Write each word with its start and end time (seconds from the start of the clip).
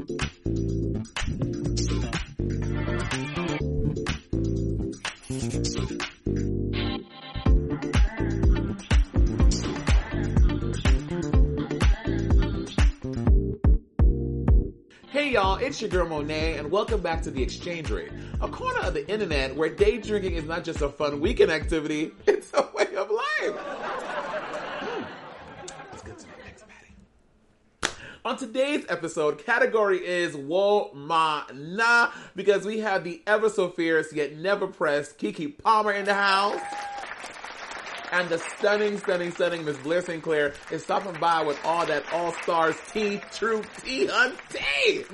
Hey 0.00 0.06
y'all, 15.32 15.56
it's 15.56 15.82
your 15.82 15.90
girl 15.90 16.08
Monet, 16.08 16.56
and 16.56 16.70
welcome 16.70 17.02
back 17.02 17.20
to 17.22 17.30
The 17.30 17.42
X 17.42 17.56
Change 17.58 17.90
Rate, 17.90 18.10
a 18.40 18.48
corner 18.48 18.80
of 18.80 18.94
the 18.94 19.06
internet 19.06 19.54
where 19.54 19.68
day 19.68 19.98
drinking 19.98 20.32
is 20.32 20.44
not 20.44 20.64
just 20.64 20.80
a 20.80 20.88
fun 20.88 21.20
weekend 21.20 21.52
activity, 21.52 22.12
it's 22.26 22.50
a 22.54 22.66
way 22.74 22.96
of 22.96 23.10
life. 23.10 23.54
Hmm. 24.80 25.02
Let's 25.90 26.02
get 26.02 26.18
to 26.20 26.24
the 26.24 26.32
next 26.42 26.64
patty. 26.66 26.94
On 28.30 28.36
today's 28.36 28.84
episode, 28.88 29.44
category 29.44 29.98
is 29.98 30.36
Whoa 30.36 30.92
Ma 30.94 31.42
because 32.36 32.64
we 32.64 32.78
have 32.78 33.02
the 33.02 33.20
ever 33.26 33.48
so 33.48 33.70
fierce 33.70 34.12
yet 34.12 34.36
never 34.36 34.68
pressed 34.68 35.18
Keke 35.18 35.58
Palmer 35.58 35.90
in 35.90 36.04
the 36.04 36.14
house. 36.14 36.60
And 38.12 38.28
the 38.28 38.38
stunning, 38.38 38.98
stunning, 38.98 39.32
stunning 39.32 39.64
Miss 39.64 39.76
Blair 39.78 40.00
St. 40.00 40.22
Clair 40.22 40.54
is 40.70 40.84
stopping 40.84 41.20
by 41.20 41.42
with 41.42 41.58
all 41.64 41.84
that 41.86 42.04
All 42.12 42.32
Stars 42.34 42.76
T, 42.92 43.20
True 43.32 43.64
T, 43.82 44.08
T. 44.50 45.04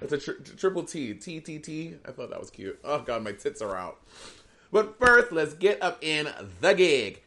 That's 0.00 0.12
a 0.12 0.18
tri- 0.18 0.34
triple 0.56 0.82
T, 0.82 1.14
T, 1.14 1.38
T, 1.38 1.60
T. 1.60 1.94
I 2.04 2.10
thought 2.10 2.30
that 2.30 2.40
was 2.40 2.50
cute. 2.50 2.80
Oh 2.82 2.98
God, 3.02 3.22
my 3.22 3.30
tits 3.30 3.62
are 3.62 3.76
out. 3.76 4.00
But 4.72 4.98
first, 4.98 5.30
let's 5.30 5.54
get 5.54 5.80
up 5.80 6.02
in 6.02 6.28
the 6.60 6.74
gig. 6.74 7.23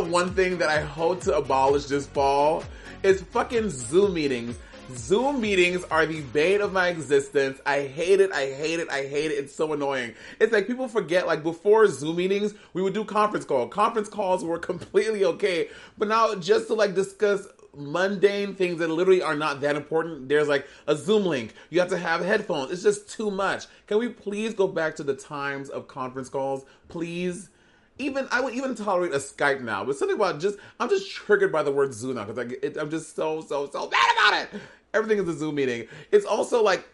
One 0.00 0.30
thing 0.34 0.58
that 0.58 0.70
I 0.70 0.80
hope 0.80 1.20
to 1.22 1.36
abolish 1.36 1.84
this 1.84 2.06
fall? 2.06 2.64
Is 3.02 3.20
fucking 3.20 3.68
Zoom 3.68 4.14
meetings. 4.14 4.58
Zoom 4.94 5.40
meetings 5.40 5.84
are 5.90 6.06
the 6.06 6.20
bane 6.20 6.60
of 6.60 6.72
my 6.72 6.88
existence. 6.88 7.60
I 7.66 7.82
hate 7.82 8.20
it. 8.20 8.32
I 8.32 8.46
hate 8.46 8.80
it. 8.80 8.88
I 8.90 9.06
hate 9.06 9.30
it. 9.30 9.34
It's 9.34 9.54
so 9.54 9.72
annoying. 9.72 10.14
It's 10.40 10.52
like 10.52 10.66
people 10.66 10.88
forget, 10.88 11.26
like 11.26 11.42
before 11.42 11.86
Zoom 11.88 12.16
meetings, 12.16 12.54
we 12.72 12.80
would 12.80 12.94
do 12.94 13.04
conference 13.04 13.44
call. 13.44 13.68
Conference 13.68 14.08
calls 14.08 14.44
were 14.44 14.58
completely 14.72 15.24
okay. 15.24 15.68
But 15.98 16.08
now 16.08 16.34
just 16.36 16.68
to 16.68 16.74
like 16.74 16.94
discuss 16.94 17.46
mundane 17.76 18.54
things 18.54 18.78
that 18.78 18.88
literally 18.88 19.22
are 19.22 19.36
not 19.36 19.60
that 19.60 19.76
important, 19.76 20.28
there's 20.28 20.48
like 20.48 20.66
a 20.86 20.96
Zoom 20.96 21.24
link. 21.24 21.54
You 21.70 21.80
have 21.80 21.90
to 21.90 21.98
have 21.98 22.24
headphones. 22.24 22.70
It's 22.70 22.82
just 22.82 23.10
too 23.10 23.30
much. 23.30 23.66
Can 23.86 23.98
we 23.98 24.08
please 24.08 24.54
go 24.54 24.68
back 24.68 24.96
to 24.96 25.02
the 25.02 25.14
times 25.14 25.68
of 25.68 25.86
conference 25.86 26.28
calls? 26.28 26.64
Please? 26.88 27.50
Even 27.98 28.26
I 28.30 28.40
would 28.40 28.54
even 28.54 28.74
tolerate 28.74 29.12
a 29.12 29.18
Skype 29.18 29.60
now, 29.60 29.84
but 29.84 29.96
something 29.96 30.16
about 30.16 30.40
just 30.40 30.58
I'm 30.80 30.88
just 30.88 31.10
triggered 31.10 31.52
by 31.52 31.62
the 31.62 31.72
word 31.72 31.92
Zoom 31.94 32.16
now 32.16 32.24
because 32.24 32.76
I'm 32.76 32.90
just 32.90 33.14
so 33.14 33.40
so 33.40 33.68
so 33.70 33.88
mad 33.88 34.12
about 34.16 34.42
it. 34.42 34.60
Everything 34.94 35.18
is 35.18 35.28
a 35.28 35.38
Zoom 35.38 35.54
meeting. 35.54 35.86
It's 36.10 36.26
also 36.26 36.62
like 36.62 36.88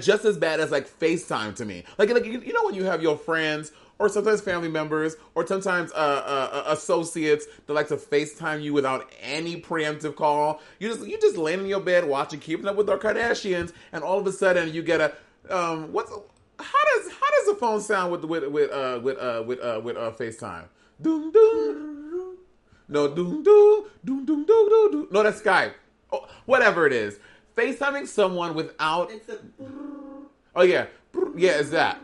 just 0.00 0.24
as 0.24 0.38
bad 0.38 0.60
as 0.60 0.70
like 0.70 0.88
FaceTime 0.88 1.54
to 1.56 1.64
me. 1.64 1.84
Like 1.98 2.10
like 2.10 2.24
you 2.24 2.52
know 2.52 2.64
when 2.64 2.74
you 2.74 2.84
have 2.84 3.02
your 3.02 3.16
friends 3.16 3.72
or 3.98 4.08
sometimes 4.08 4.40
family 4.40 4.68
members 4.68 5.16
or 5.34 5.46
sometimes 5.46 5.92
uh, 5.92 5.94
uh, 5.94 6.64
associates 6.68 7.46
that 7.66 7.72
like 7.72 7.88
to 7.88 7.96
FaceTime 7.96 8.62
you 8.62 8.72
without 8.72 9.10
any 9.20 9.60
preemptive 9.60 10.16
call. 10.16 10.60
You 10.78 10.88
just 10.88 11.06
you 11.06 11.18
just 11.20 11.36
laying 11.36 11.60
in 11.60 11.66
your 11.66 11.80
bed 11.80 12.04
watching 12.04 12.40
Keeping 12.40 12.66
Up 12.66 12.76
with 12.76 12.88
our 12.88 12.98
Kardashians, 12.98 13.72
and 13.92 14.04
all 14.04 14.18
of 14.18 14.26
a 14.26 14.32
sudden 14.32 14.72
you 14.72 14.82
get 14.82 15.00
a 15.00 15.14
um 15.50 15.92
what's 15.92 16.12
does 17.44 17.54
the 17.54 17.60
phone 17.60 17.80
sound 17.80 18.12
with 18.12 18.24
with 18.24 18.44
with 18.48 18.70
uh 18.70 19.00
with 19.02 19.18
uh 19.18 19.42
with 19.46 19.60
uh 19.60 19.80
with 19.82 19.96
uh 19.96 20.12
FaceTime? 20.12 20.64
Doom 21.00 21.32
doom. 21.32 22.38
No 22.88 23.08
doom 23.14 23.42
doom 23.42 23.84
doom 24.04 24.24
doom 24.26 24.44
doom 24.44 24.68
doom 24.68 24.90
doom. 24.92 25.08
No, 25.10 25.22
that's 25.22 25.40
Skype. 25.40 25.72
Oh, 26.12 26.28
whatever 26.46 26.86
it 26.86 26.92
is, 26.92 27.18
FaceTiming 27.56 28.06
someone 28.06 28.54
without. 28.54 29.10
It's 29.10 29.28
a 29.28 29.38
Oh 30.54 30.62
yeah, 30.62 30.86
yeah, 31.36 31.52
it's 31.52 31.70
that. 31.70 32.00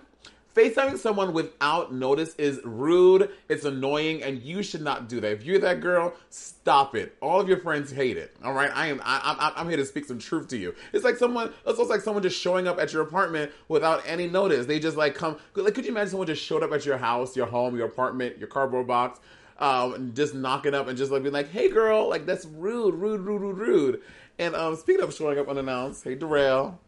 FaceTiming 0.58 0.98
someone 0.98 1.32
without 1.32 1.94
notice 1.94 2.34
is 2.34 2.60
rude, 2.64 3.30
it's 3.48 3.64
annoying, 3.64 4.24
and 4.24 4.42
you 4.42 4.64
should 4.64 4.80
not 4.80 5.08
do 5.08 5.20
that. 5.20 5.30
If 5.30 5.44
you're 5.44 5.60
that 5.60 5.80
girl, 5.80 6.14
stop 6.30 6.96
it. 6.96 7.16
All 7.22 7.40
of 7.40 7.48
your 7.48 7.60
friends 7.60 7.92
hate 7.92 8.16
it. 8.16 8.34
All 8.42 8.52
right, 8.52 8.70
I 8.74 8.88
am. 8.88 9.00
I, 9.04 9.36
I'm, 9.38 9.52
I'm 9.54 9.68
here 9.68 9.76
to 9.76 9.86
speak 9.86 10.06
some 10.06 10.18
truth 10.18 10.48
to 10.48 10.56
you. 10.56 10.74
It's 10.92 11.04
like 11.04 11.16
someone. 11.16 11.52
It's 11.64 11.78
almost 11.78 11.90
like 11.90 12.00
someone 12.00 12.24
just 12.24 12.40
showing 12.40 12.66
up 12.66 12.80
at 12.80 12.92
your 12.92 13.02
apartment 13.02 13.52
without 13.68 14.02
any 14.04 14.26
notice. 14.26 14.66
They 14.66 14.80
just 14.80 14.96
like 14.96 15.14
come. 15.14 15.36
Like, 15.54 15.74
could 15.74 15.84
you 15.84 15.92
imagine 15.92 16.10
someone 16.10 16.26
just 16.26 16.42
showed 16.42 16.64
up 16.64 16.72
at 16.72 16.84
your 16.84 16.98
house, 16.98 17.36
your 17.36 17.46
home, 17.46 17.76
your 17.76 17.86
apartment, 17.86 18.38
your 18.38 18.48
cardboard 18.48 18.88
box? 18.88 19.20
Um, 19.60 19.94
and 19.94 20.16
just 20.16 20.34
knocking 20.34 20.74
up 20.74 20.88
and 20.88 20.98
just 20.98 21.12
like 21.12 21.22
being 21.22 21.32
like, 21.32 21.52
"Hey, 21.52 21.68
girl, 21.70 22.08
like 22.08 22.26
that's 22.26 22.46
rude, 22.46 22.96
rude, 22.96 23.20
rude, 23.20 23.42
rude, 23.42 23.58
rude." 23.58 24.02
And 24.40 24.56
um, 24.56 24.74
speaking 24.74 25.04
of 25.04 25.14
showing 25.14 25.38
up 25.38 25.48
unannounced, 25.48 26.02
hey, 26.02 26.16
Darrell, 26.16 26.80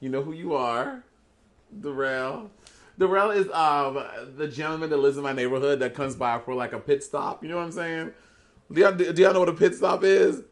you 0.00 0.08
know 0.08 0.22
who 0.22 0.32
you 0.32 0.54
are. 0.54 1.04
Darrell. 1.80 2.50
Darrell 2.98 3.30
is 3.30 3.48
um 3.52 4.04
the 4.36 4.48
gentleman 4.48 4.90
that 4.90 4.96
lives 4.96 5.16
in 5.16 5.22
my 5.22 5.32
neighborhood 5.32 5.78
that 5.80 5.94
comes 5.94 6.16
by 6.16 6.38
for 6.38 6.54
like 6.54 6.72
a 6.72 6.78
pit 6.78 7.02
stop. 7.02 7.42
You 7.42 7.50
know 7.50 7.56
what 7.56 7.64
I'm 7.64 7.72
saying? 7.72 8.12
Do 8.70 8.80
y'all, 8.80 8.92
do 8.92 9.22
y'all 9.22 9.32
know 9.32 9.40
what 9.40 9.48
a 9.48 9.54
pit 9.54 9.74
stop 9.74 10.04
is? 10.04 10.42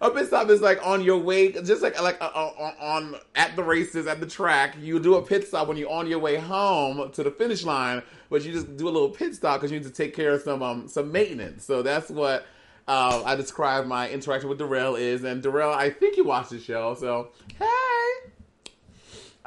A 0.00 0.10
pit 0.10 0.28
stop 0.28 0.48
is 0.48 0.60
like 0.60 0.84
on 0.86 1.02
your 1.02 1.18
way, 1.18 1.50
just 1.50 1.82
like 1.82 2.00
like 2.00 2.20
uh, 2.20 2.30
uh, 2.32 2.72
on 2.80 3.16
at 3.34 3.56
the 3.56 3.64
races 3.64 4.06
at 4.06 4.20
the 4.20 4.26
track. 4.26 4.76
You 4.80 5.00
do 5.00 5.16
a 5.16 5.22
pit 5.22 5.46
stop 5.46 5.66
when 5.66 5.76
you're 5.76 5.90
on 5.90 6.06
your 6.06 6.20
way 6.20 6.36
home 6.36 7.10
to 7.12 7.22
the 7.24 7.32
finish 7.32 7.64
line, 7.64 8.02
but 8.30 8.44
you 8.44 8.52
just 8.52 8.76
do 8.76 8.88
a 8.88 8.90
little 8.90 9.10
pit 9.10 9.34
stop 9.34 9.60
because 9.60 9.72
you 9.72 9.78
need 9.78 9.86
to 9.86 9.92
take 9.92 10.14
care 10.14 10.32
of 10.32 10.42
some 10.42 10.62
um 10.62 10.88
some 10.88 11.10
maintenance. 11.10 11.64
So 11.64 11.82
that's 11.82 12.10
what 12.10 12.46
uh, 12.86 13.22
I 13.24 13.34
describe 13.34 13.86
my 13.86 14.08
interaction 14.08 14.48
with 14.48 14.58
Darrell 14.58 14.94
is. 14.94 15.24
And 15.24 15.42
Darrell, 15.42 15.74
I 15.74 15.90
think 15.90 16.16
you 16.16 16.24
watched 16.24 16.50
the 16.50 16.60
show, 16.60 16.94
so 16.94 17.30
hey. 17.58 18.30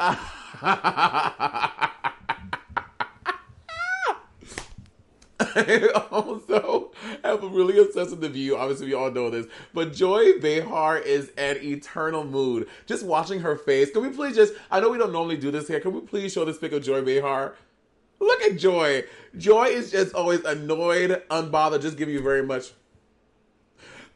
I 0.01 0.17
also 6.11 6.91
have 7.23 7.43
a 7.43 7.47
really 7.47 7.75
the 7.75 8.29
view. 8.29 8.57
Obviously, 8.57 8.87
we 8.87 8.93
all 8.95 9.11
know 9.11 9.29
this, 9.29 9.45
but 9.75 9.93
Joy 9.93 10.39
Behar 10.39 10.97
is 10.97 11.31
an 11.37 11.57
eternal 11.61 12.23
mood. 12.23 12.67
Just 12.87 13.05
watching 13.05 13.41
her 13.41 13.55
face. 13.55 13.91
Can 13.91 14.01
we 14.01 14.09
please 14.09 14.35
just? 14.35 14.53
I 14.71 14.79
know 14.79 14.89
we 14.89 14.97
don't 14.97 15.11
normally 15.11 15.37
do 15.37 15.51
this 15.51 15.67
here. 15.67 15.79
Can 15.79 15.93
we 15.93 16.01
please 16.01 16.33
show 16.33 16.45
this 16.45 16.57
pic 16.57 16.71
of 16.71 16.81
Joy 16.83 17.03
Behar? 17.03 17.53
Look 18.19 18.41
at 18.41 18.57
Joy. 18.57 19.03
Joy 19.37 19.65
is 19.65 19.91
just 19.91 20.15
always 20.15 20.43
annoyed, 20.45 21.21
unbothered, 21.29 21.83
just 21.83 21.97
giving 21.97 22.15
you 22.15 22.21
very 22.21 22.43
much 22.43 22.71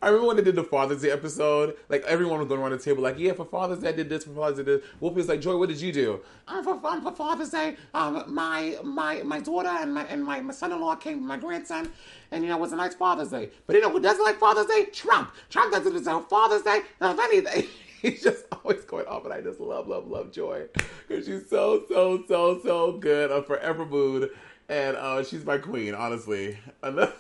I 0.02 0.08
remember 0.08 0.28
when 0.28 0.38
they 0.38 0.44
did 0.44 0.56
the 0.56 0.64
Father's 0.64 1.02
Day 1.02 1.12
episode, 1.12 1.78
like 1.90 2.04
everyone 2.04 2.40
was 2.40 2.48
going 2.48 2.60
around 2.60 2.72
the 2.72 2.78
table, 2.78 3.02
like, 3.02 3.18
yeah, 3.18 3.34
for 3.34 3.46
Father's 3.46 3.80
Day 3.80 3.90
I 3.90 3.92
did 3.92 4.10
this, 4.10 4.26
for 4.26 4.32
Father's 4.32 4.58
Day 4.58 4.62
I 4.62 4.66
did 4.66 4.82
this. 4.82 4.90
Whoopi 5.02 5.16
was 5.16 5.28
like, 5.28 5.42
Joy, 5.42 5.58
what 5.58 5.70
did 5.70 5.82
you 5.82 5.92
do? 5.92 6.22
Um, 6.48 6.64
for, 6.64 6.80
um, 6.86 7.02
for 7.02 7.12
Father's 7.12 7.50
Day, 7.50 7.76
um, 7.94 8.24
my 8.28 8.78
my 8.84 9.24
my 9.24 9.40
daughter 9.40 9.70
and 9.70 9.94
my 9.94 10.04
and 10.06 10.24
my, 10.24 10.42
my 10.42 10.54
son-in-law 10.54 10.96
came, 10.96 11.26
my 11.26 11.38
grandson, 11.38 11.90
and 12.32 12.44
you 12.44 12.50
know, 12.50 12.58
it 12.58 12.62
was 12.62 12.74
a 12.74 12.76
nice 12.76 12.94
Father's 12.94 13.30
Day. 13.30 13.50
But 13.66 13.76
you 13.76 13.82
know 13.82 13.90
who 13.90 14.00
doesn't 14.00 14.24
like 14.24 14.38
Father's 14.38 14.68
Day? 14.68 14.86
Trump. 14.92 15.32
Trump 15.50 15.74
doesn't 15.74 15.94
deserve 15.94 16.28
Father's 16.28 16.62
Day. 16.62 16.82
If 17.02 17.20
anything. 17.20 17.68
He's 18.02 18.22
just 18.22 18.46
always 18.52 18.84
going 18.86 19.08
off, 19.08 19.24
and 19.24 19.34
I 19.34 19.42
just 19.42 19.60
love, 19.60 19.88
love, 19.88 20.08
love 20.08 20.32
Joy 20.32 20.68
because 21.08 21.26
she's 21.26 21.50
so, 21.50 21.86
so, 21.90 22.24
so, 22.28 22.60
so 22.62 22.92
good. 22.92 23.32
A 23.32 23.42
forever 23.42 23.84
mood 23.84 24.30
and 24.70 24.98
uh, 24.98 25.24
she's 25.24 25.46
my 25.46 25.58
queen, 25.58 25.94
honestly. 25.94 26.58
Another, 26.82 27.14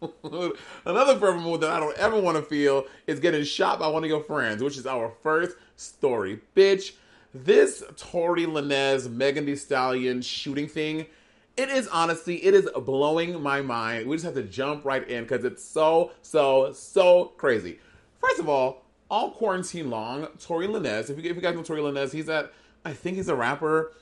another 0.84 1.18
forever 1.18 1.58
that 1.58 1.70
I 1.70 1.80
don't 1.80 1.96
ever 1.98 2.20
want 2.20 2.36
to 2.36 2.42
feel 2.42 2.84
is 3.06 3.18
getting 3.18 3.44
shot 3.44 3.78
by 3.78 3.88
one 3.88 4.04
of 4.04 4.10
your 4.10 4.22
friends, 4.22 4.62
which 4.62 4.76
is 4.76 4.86
our 4.86 5.12
first 5.22 5.56
story. 5.76 6.40
Bitch, 6.54 6.92
this 7.34 7.82
Tory 7.96 8.46
Lanez, 8.46 9.10
Megan 9.10 9.46
Thee 9.46 9.56
Stallion 9.56 10.22
shooting 10.22 10.68
thing, 10.68 11.06
it 11.56 11.68
is 11.68 11.88
honestly, 11.88 12.44
it 12.44 12.54
is 12.54 12.68
blowing 12.84 13.42
my 13.42 13.60
mind. 13.60 14.06
We 14.06 14.16
just 14.16 14.24
have 14.24 14.34
to 14.34 14.42
jump 14.42 14.84
right 14.84 15.06
in 15.08 15.24
because 15.24 15.44
it's 15.44 15.64
so, 15.64 16.12
so, 16.22 16.72
so 16.72 17.26
crazy. 17.36 17.80
First 18.20 18.38
of 18.38 18.48
all, 18.48 18.84
all 19.10 19.32
quarantine 19.32 19.90
long, 19.90 20.28
Tory 20.40 20.68
Lanez, 20.68 21.10
if 21.10 21.22
you, 21.22 21.30
if 21.30 21.36
you 21.36 21.42
guys 21.42 21.54
know 21.54 21.62
Tory 21.62 21.80
Lanez, 21.80 22.12
he's 22.12 22.28
at, 22.28 22.52
I 22.84 22.92
think 22.92 23.16
he's 23.16 23.28
a 23.28 23.34
rapper 23.34 23.92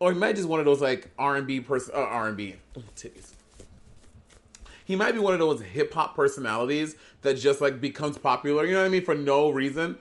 or 0.00 0.12
he 0.12 0.18
might 0.18 0.34
just 0.34 0.48
one 0.48 0.58
of 0.58 0.66
those 0.66 0.80
like 0.80 1.08
R 1.18 1.36
and 1.36 1.46
B 1.46 1.60
person, 1.60 1.94
uh, 1.94 2.00
R 2.00 2.26
and 2.26 2.36
B 2.36 2.56
titties. 2.96 3.34
He 4.84 4.96
might 4.96 5.12
be 5.12 5.20
one 5.20 5.34
of 5.34 5.38
those 5.38 5.62
hip 5.62 5.94
hop 5.94 6.16
personalities 6.16 6.96
that 7.22 7.34
just 7.34 7.60
like 7.60 7.80
becomes 7.80 8.18
popular. 8.18 8.64
You 8.64 8.72
know 8.72 8.80
what 8.80 8.86
I 8.86 8.88
mean 8.88 9.04
for 9.04 9.14
no 9.14 9.50
reason. 9.50 9.98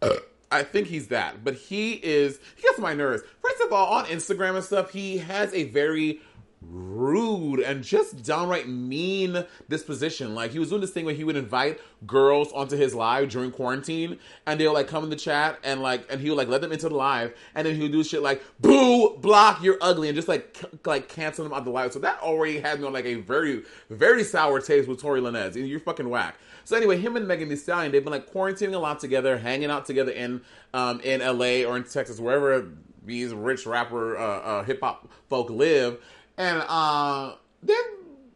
I 0.52 0.64
think 0.64 0.88
he's 0.88 1.08
that, 1.08 1.44
but 1.44 1.54
he 1.54 1.94
is 1.94 2.38
he 2.56 2.62
gets 2.62 2.78
my 2.78 2.92
nerves. 2.92 3.22
First 3.40 3.60
of 3.60 3.72
all, 3.72 3.86
on 3.86 4.04
Instagram 4.06 4.56
and 4.56 4.64
stuff, 4.64 4.90
he 4.90 5.18
has 5.18 5.52
a 5.54 5.64
very 5.64 6.20
rude 6.62 7.60
and 7.60 7.82
just 7.82 8.22
downright 8.22 8.68
mean 8.68 9.44
disposition. 9.68 10.34
Like 10.34 10.50
he 10.50 10.58
was 10.58 10.68
doing 10.68 10.80
this 10.80 10.90
thing 10.90 11.04
where 11.04 11.14
he 11.14 11.24
would 11.24 11.36
invite 11.36 11.80
girls 12.06 12.52
onto 12.52 12.76
his 12.76 12.94
live 12.94 13.28
during 13.30 13.50
quarantine, 13.50 14.18
and 14.46 14.60
they'll 14.60 14.74
like 14.74 14.88
come 14.88 15.04
in 15.04 15.10
the 15.10 15.16
chat 15.16 15.58
and 15.64 15.82
like, 15.82 16.06
and 16.10 16.20
he 16.20 16.28
would 16.28 16.36
like 16.36 16.48
let 16.48 16.60
them 16.60 16.72
into 16.72 16.88
the 16.88 16.94
live, 16.94 17.34
and 17.54 17.66
then 17.66 17.74
he 17.76 17.82
would 17.82 17.92
do 17.92 18.04
shit 18.04 18.22
like 18.22 18.42
"boo, 18.60 19.16
block, 19.18 19.62
you're 19.62 19.78
ugly," 19.80 20.08
and 20.08 20.16
just 20.16 20.28
like 20.28 20.58
c- 20.60 20.66
like 20.84 21.08
cancel 21.08 21.44
them 21.44 21.52
out 21.52 21.64
the 21.64 21.70
live. 21.70 21.92
So 21.92 21.98
that 22.00 22.20
already 22.20 22.60
had 22.60 22.80
me 22.80 22.86
on 22.86 22.92
like 22.92 23.06
a 23.06 23.14
very 23.14 23.62
very 23.88 24.24
sour 24.24 24.60
taste 24.60 24.88
with 24.88 25.00
Tory 25.00 25.20
Lanez. 25.20 25.56
You're 25.56 25.80
fucking 25.80 26.08
whack. 26.08 26.36
So 26.64 26.76
anyway, 26.76 26.98
him 26.98 27.16
and 27.16 27.26
Megan 27.26 27.48
Thee 27.48 27.56
Stallion, 27.56 27.90
they've 27.90 28.04
been 28.04 28.12
like 28.12 28.30
quarantining 28.30 28.74
a 28.74 28.78
lot 28.78 29.00
together, 29.00 29.38
hanging 29.38 29.70
out 29.70 29.86
together 29.86 30.12
in 30.12 30.42
um 30.74 31.00
in 31.00 31.20
LA 31.20 31.68
or 31.68 31.76
in 31.76 31.84
Texas, 31.84 32.20
wherever 32.20 32.68
these 33.04 33.32
rich 33.32 33.66
rapper 33.66 34.16
uh, 34.16 34.22
uh, 34.22 34.62
hip 34.64 34.80
hop 34.82 35.08
folk 35.28 35.50
live 35.50 35.98
and 36.36 36.62
uh, 36.68 37.34
there 37.62 37.76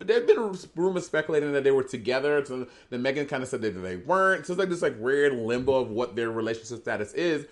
there've 0.00 0.26
been 0.26 0.56
rumors 0.74 1.06
speculating 1.06 1.52
that 1.52 1.64
they 1.64 1.70
were 1.70 1.82
together. 1.82 2.44
So 2.44 2.66
then 2.90 3.02
Megan 3.02 3.26
kind 3.26 3.42
of 3.42 3.48
said 3.48 3.62
that 3.62 3.70
they 3.70 3.96
weren't. 3.96 4.46
So 4.46 4.52
it's 4.52 4.60
like 4.60 4.68
this 4.68 4.82
like 4.82 4.98
weird 4.98 5.32
limbo 5.34 5.74
of 5.74 5.90
what 5.90 6.16
their 6.16 6.30
relationship 6.30 6.78
status 6.78 7.12
is. 7.14 7.46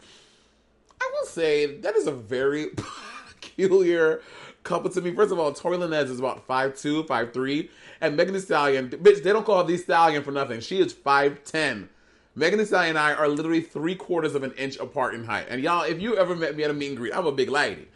I 1.00 1.10
will 1.12 1.26
say 1.26 1.78
that 1.78 1.96
is 1.96 2.06
a 2.06 2.12
very 2.12 2.66
peculiar 3.40 4.22
couple 4.62 4.90
to 4.90 5.00
me. 5.00 5.14
First 5.14 5.32
of 5.32 5.38
all, 5.38 5.52
Tory 5.52 5.76
Lanez 5.76 6.04
is 6.04 6.20
about 6.20 6.46
5'2", 6.46 7.06
5'3", 7.06 7.68
and 8.00 8.16
Megan 8.16 8.34
Thee 8.34 8.40
Stallion, 8.40 8.88
bitch, 8.88 9.22
they 9.22 9.32
don't 9.32 9.44
call 9.44 9.64
these 9.64 9.82
Stallion 9.82 10.22
for 10.22 10.30
nothing. 10.30 10.60
She 10.60 10.78
is 10.78 10.94
5'10". 10.94 11.88
Megan 12.34 12.58
Thee 12.58 12.64
Stallion 12.64 12.90
and 12.90 12.98
I 12.98 13.12
are 13.12 13.28
literally 13.28 13.60
three 13.60 13.96
quarters 13.96 14.34
of 14.34 14.42
an 14.42 14.52
inch 14.52 14.76
apart 14.76 15.14
in 15.14 15.24
height. 15.24 15.46
And 15.48 15.62
y'all, 15.62 15.82
if 15.82 16.00
you 16.00 16.16
ever 16.16 16.36
met 16.36 16.56
me 16.56 16.62
at 16.62 16.70
a 16.70 16.74
meet 16.74 16.88
and 16.88 16.96
greet, 16.96 17.14
I'm 17.14 17.26
a 17.26 17.32
big 17.32 17.50
lady. 17.50 17.88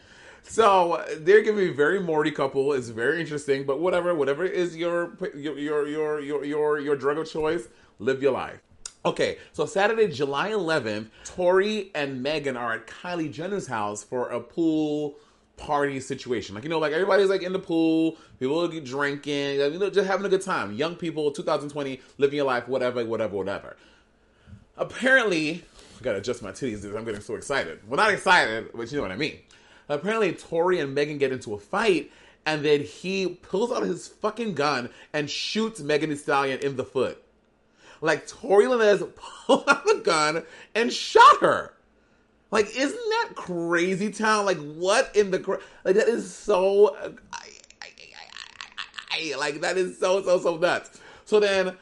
So 0.47 1.03
they're 1.19 1.41
giving 1.41 1.65
me 1.65 1.71
a 1.71 1.73
very 1.73 1.99
Morty 1.99 2.31
couple. 2.31 2.73
It's 2.73 2.89
very 2.89 3.19
interesting, 3.19 3.65
but 3.65 3.79
whatever, 3.79 4.15
whatever 4.15 4.45
is 4.45 4.75
your 4.75 5.17
your 5.35 5.57
your 5.57 5.87
your 5.87 6.43
your 6.45 6.79
your, 6.79 6.95
drug 6.95 7.17
of 7.17 7.29
choice, 7.29 7.67
live 7.99 8.21
your 8.21 8.31
life. 8.31 8.59
Okay, 9.05 9.37
so 9.53 9.65
Saturday, 9.65 10.07
July 10.07 10.49
11th, 10.51 11.07
Tory 11.23 11.91
and 11.93 12.23
Megan 12.23 12.57
are 12.57 12.73
at 12.73 12.87
Kylie 12.87 13.31
Jenner's 13.31 13.67
house 13.67 14.03
for 14.03 14.29
a 14.29 14.39
pool 14.39 15.15
party 15.57 15.99
situation. 15.99 16.55
Like, 16.55 16.63
you 16.63 16.69
know, 16.69 16.79
like 16.79 16.93
everybody's 16.93 17.29
like 17.29 17.43
in 17.43 17.53
the 17.53 17.59
pool, 17.59 18.17
people 18.39 18.63
are 18.63 18.79
drinking, 18.79 19.59
you 19.59 19.79
know, 19.79 19.89
just 19.89 20.07
having 20.07 20.25
a 20.25 20.29
good 20.29 20.41
time. 20.41 20.73
Young 20.73 20.95
people, 20.95 21.31
2020, 21.31 21.99
living 22.17 22.37
your 22.37 22.45
life, 22.45 22.67
whatever, 22.67 23.03
whatever, 23.05 23.35
whatever. 23.35 23.77
Apparently, 24.77 25.63
I 25.99 26.03
gotta 26.03 26.19
adjust 26.19 26.43
my 26.43 26.51
titties 26.51 26.81
because 26.81 26.95
I'm 26.95 27.05
getting 27.05 27.21
so 27.21 27.35
excited. 27.35 27.79
Well, 27.87 27.97
not 27.97 28.11
excited, 28.11 28.69
but 28.73 28.91
you 28.91 28.97
know 28.97 29.03
what 29.03 29.11
I 29.11 29.17
mean. 29.17 29.39
Apparently, 29.89 30.33
Tory 30.33 30.79
and 30.79 30.93
Megan 30.93 31.17
get 31.17 31.31
into 31.31 31.53
a 31.53 31.59
fight, 31.59 32.11
and 32.45 32.63
then 32.63 32.81
he 32.81 33.27
pulls 33.27 33.71
out 33.71 33.83
his 33.83 34.07
fucking 34.07 34.53
gun 34.53 34.89
and 35.13 35.29
shoots 35.29 35.79
Megan 35.79 36.09
Thee 36.09 36.15
Stallion 36.15 36.59
in 36.59 36.75
the 36.75 36.83
foot. 36.83 37.23
Like 38.01 38.27
Tory 38.27 38.65
Lanez 38.65 39.07
pulled 39.45 39.67
out 39.67 39.85
the 39.85 40.01
gun 40.03 40.43
and 40.75 40.91
shot 40.91 41.41
her. 41.41 41.73
Like, 42.49 42.67
isn't 42.77 42.93
that 42.93 43.31
crazy 43.35 44.11
town? 44.11 44.45
Like, 44.45 44.59
what 44.59 45.13
in 45.15 45.31
the 45.31 45.59
like 45.83 45.95
that 45.95 46.07
is 46.07 46.33
so 46.33 46.95
I, 47.33 47.49
I, 47.81 47.91
I, 49.11 49.35
like 49.37 49.61
that 49.61 49.77
is 49.77 49.97
so 49.97 50.23
so 50.23 50.39
so 50.39 50.57
nuts. 50.57 51.01
So 51.25 51.39
then 51.41 51.75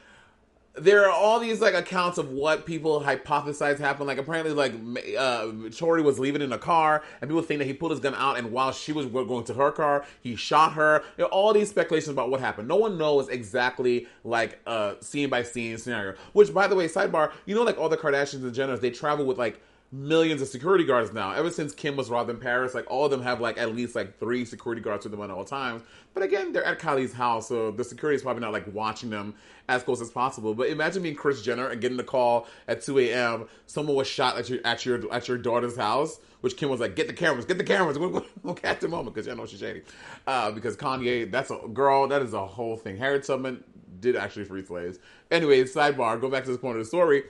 there 0.78 1.06
are 1.06 1.10
all 1.10 1.40
these 1.40 1.60
like 1.60 1.74
accounts 1.74 2.18
of 2.18 2.30
what 2.30 2.66
people 2.66 3.00
hypothesize 3.00 3.78
happened. 3.78 4.06
Like 4.06 4.18
apparently, 4.18 4.52
like 4.52 4.74
uh, 5.18 5.52
Tory 5.76 6.02
was 6.02 6.18
leaving 6.18 6.42
in 6.42 6.52
a 6.52 6.58
car, 6.58 7.02
and 7.20 7.30
people 7.30 7.42
think 7.42 7.58
that 7.58 7.66
he 7.66 7.72
pulled 7.72 7.92
his 7.92 8.00
gun 8.00 8.14
out, 8.14 8.38
and 8.38 8.52
while 8.52 8.72
she 8.72 8.92
was 8.92 9.06
going 9.06 9.44
to 9.44 9.54
her 9.54 9.72
car, 9.72 10.04
he 10.20 10.36
shot 10.36 10.74
her. 10.74 11.02
All 11.30 11.52
these 11.52 11.70
speculations 11.70 12.10
about 12.10 12.30
what 12.30 12.40
happened. 12.40 12.68
No 12.68 12.76
one 12.76 12.98
knows 12.98 13.28
exactly 13.28 14.06
like 14.24 14.60
uh, 14.66 14.94
scene 15.00 15.30
by 15.30 15.42
scene 15.42 15.78
scenario. 15.78 16.14
Which, 16.32 16.52
by 16.52 16.66
the 16.66 16.76
way, 16.76 16.88
sidebar, 16.88 17.32
you 17.46 17.54
know, 17.54 17.62
like 17.62 17.78
all 17.78 17.88
the 17.88 17.96
Kardashians 17.96 18.42
and 18.42 18.54
Jenners, 18.54 18.80
they 18.80 18.90
travel 18.90 19.24
with 19.24 19.38
like 19.38 19.60
millions 19.96 20.42
of 20.42 20.48
security 20.48 20.84
guards 20.84 21.12
now. 21.12 21.32
Ever 21.32 21.50
since 21.50 21.74
Kim 21.74 21.96
was 21.96 22.10
robbed 22.10 22.28
in 22.28 22.38
Paris, 22.38 22.74
like 22.74 22.90
all 22.90 23.06
of 23.06 23.10
them 23.10 23.22
have 23.22 23.40
like 23.40 23.58
at 23.58 23.74
least 23.74 23.94
like 23.94 24.18
three 24.18 24.44
security 24.44 24.82
guards 24.82 25.04
with 25.04 25.12
them 25.12 25.22
at 25.22 25.30
all 25.30 25.44
times. 25.44 25.82
But 26.12 26.22
again, 26.22 26.52
they're 26.52 26.64
at 26.64 26.78
Kylie's 26.78 27.12
house, 27.12 27.48
so 27.48 27.70
the 27.70 27.84
security 27.84 28.16
is 28.16 28.22
probably 28.22 28.42
not 28.42 28.52
like 28.52 28.72
watching 28.72 29.10
them 29.10 29.34
as 29.68 29.82
close 29.82 30.00
as 30.00 30.10
possible. 30.10 30.54
But 30.54 30.68
imagine 30.68 31.02
being 31.02 31.14
Kris 31.14 31.42
Jenner 31.42 31.68
and 31.68 31.80
getting 31.80 31.98
a 31.98 32.04
call 32.04 32.46
at 32.68 32.82
2 32.82 32.98
a.m. 33.00 33.48
Someone 33.66 33.96
was 33.96 34.06
shot 34.06 34.36
at 34.36 34.48
your 34.48 34.60
at 34.64 34.84
your 34.84 35.12
at 35.12 35.28
your 35.28 35.38
daughter's 35.38 35.76
house, 35.76 36.18
which 36.42 36.56
Kim 36.56 36.68
was 36.68 36.80
like, 36.80 36.94
"Get 36.94 37.06
the 37.06 37.14
cameras, 37.14 37.44
get 37.44 37.58
the 37.58 37.64
cameras, 37.64 37.98
we'll, 37.98 38.24
we'll 38.42 38.54
catch 38.54 38.80
the 38.80 38.88
moment," 38.88 39.14
because 39.14 39.26
you 39.26 39.34
know 39.34 39.46
she's 39.46 39.60
shady. 39.60 39.82
Uh, 40.26 40.50
because 40.50 40.76
Kanye, 40.76 41.30
that's 41.30 41.50
a 41.50 41.58
girl, 41.72 42.06
that 42.08 42.22
is 42.22 42.34
a 42.34 42.46
whole 42.46 42.76
thing. 42.76 42.96
Harriet 42.96 43.24
Tubman 43.24 43.64
did 44.00 44.14
actually 44.16 44.44
free 44.44 44.64
slaves. 44.64 44.98
Anyway, 45.30 45.62
sidebar. 45.64 46.20
Go 46.20 46.28
back 46.28 46.44
to 46.44 46.50
this 46.50 46.58
point 46.58 46.76
of 46.76 46.82
the 46.82 46.88
story, 46.88 47.24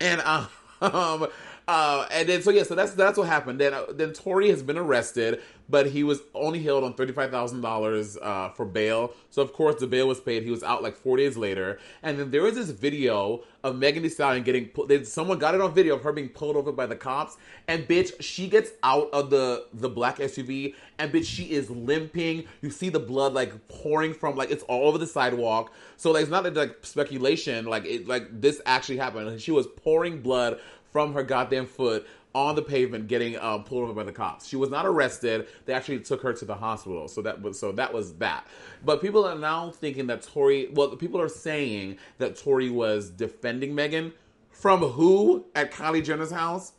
and 0.00 0.20
um. 0.22 0.48
Um, 0.84 1.28
uh, 1.66 2.06
and 2.10 2.28
then 2.28 2.42
so 2.42 2.50
yeah, 2.50 2.62
so 2.62 2.74
that's 2.74 2.92
that's 2.92 3.16
what 3.16 3.26
happened. 3.26 3.58
Then 3.58 3.72
uh, 3.72 3.86
then 3.90 4.12
Tory 4.12 4.50
has 4.50 4.62
been 4.62 4.76
arrested, 4.76 5.40
but 5.68 5.86
he 5.86 6.04
was 6.04 6.20
only 6.34 6.62
held 6.62 6.84
on 6.84 6.92
thirty 6.92 7.12
five 7.12 7.30
thousand 7.30 7.64
uh, 7.64 7.68
dollars 7.68 8.18
for 8.54 8.66
bail. 8.66 9.12
So 9.30 9.40
of 9.40 9.52
course 9.54 9.80
the 9.80 9.86
bail 9.86 10.06
was 10.06 10.20
paid. 10.20 10.42
He 10.42 10.50
was 10.50 10.62
out 10.62 10.82
like 10.82 10.94
four 10.94 11.16
days 11.16 11.38
later, 11.38 11.78
and 12.02 12.18
then 12.18 12.30
there 12.30 12.42
was 12.42 12.54
this 12.54 12.68
video 12.68 13.44
of 13.62 13.76
Megan 13.76 14.02
Thee 14.02 14.10
Stallion 14.10 14.44
getting 14.44 14.66
pulled. 14.68 15.06
Someone 15.06 15.38
got 15.38 15.54
it 15.54 15.62
on 15.62 15.72
video 15.72 15.96
of 15.96 16.02
her 16.02 16.12
being 16.12 16.28
pulled 16.28 16.56
over 16.56 16.70
by 16.70 16.84
the 16.84 16.96
cops, 16.96 17.38
and 17.66 17.88
bitch, 17.88 18.12
she 18.20 18.46
gets 18.46 18.70
out 18.82 19.08
of 19.14 19.30
the 19.30 19.64
the 19.72 19.88
black 19.88 20.18
SUV, 20.18 20.74
and 20.98 21.10
bitch, 21.10 21.24
she 21.24 21.44
is 21.44 21.70
limping. 21.70 22.44
You 22.60 22.68
see 22.68 22.90
the 22.90 23.00
blood 23.00 23.32
like 23.32 23.68
pouring 23.68 24.12
from 24.12 24.36
like 24.36 24.50
it's 24.50 24.64
all 24.64 24.86
over 24.86 24.98
the 24.98 25.06
sidewalk. 25.06 25.72
So 25.96 26.10
like 26.12 26.22
it's 26.22 26.30
not 26.30 26.52
like 26.54 26.76
speculation. 26.82 27.64
Like 27.64 27.86
it 27.86 28.06
like 28.06 28.38
this 28.38 28.60
actually 28.66 28.98
happened. 28.98 29.40
She 29.40 29.50
was 29.50 29.66
pouring 29.66 30.20
blood 30.20 30.60
from 30.94 31.12
her 31.12 31.24
goddamn 31.24 31.66
foot 31.66 32.06
on 32.36 32.54
the 32.54 32.62
pavement 32.62 33.08
getting 33.08 33.36
um, 33.40 33.64
pulled 33.64 33.82
over 33.82 33.92
by 33.92 34.04
the 34.04 34.12
cops. 34.12 34.46
She 34.46 34.54
was 34.54 34.70
not 34.70 34.86
arrested. 34.86 35.48
They 35.66 35.72
actually 35.72 35.98
took 35.98 36.22
her 36.22 36.32
to 36.32 36.44
the 36.44 36.54
hospital. 36.54 37.08
So 37.08 37.20
that 37.22 37.42
was 37.42 37.58
so 37.58 37.72
that 37.72 37.92
was 37.92 38.14
that. 38.18 38.46
But 38.84 39.02
people 39.02 39.24
are 39.24 39.36
now 39.36 39.72
thinking 39.72 40.06
that 40.06 40.22
Tory. 40.22 40.68
Well, 40.72 40.94
people 40.94 41.20
are 41.20 41.28
saying 41.28 41.98
that 42.18 42.36
Tory 42.36 42.70
was 42.70 43.10
defending 43.10 43.74
Megan 43.74 44.12
from 44.50 44.82
who 44.82 45.46
at 45.56 45.72
Kylie 45.72 46.04
Jenner's 46.04 46.30
house. 46.30 46.74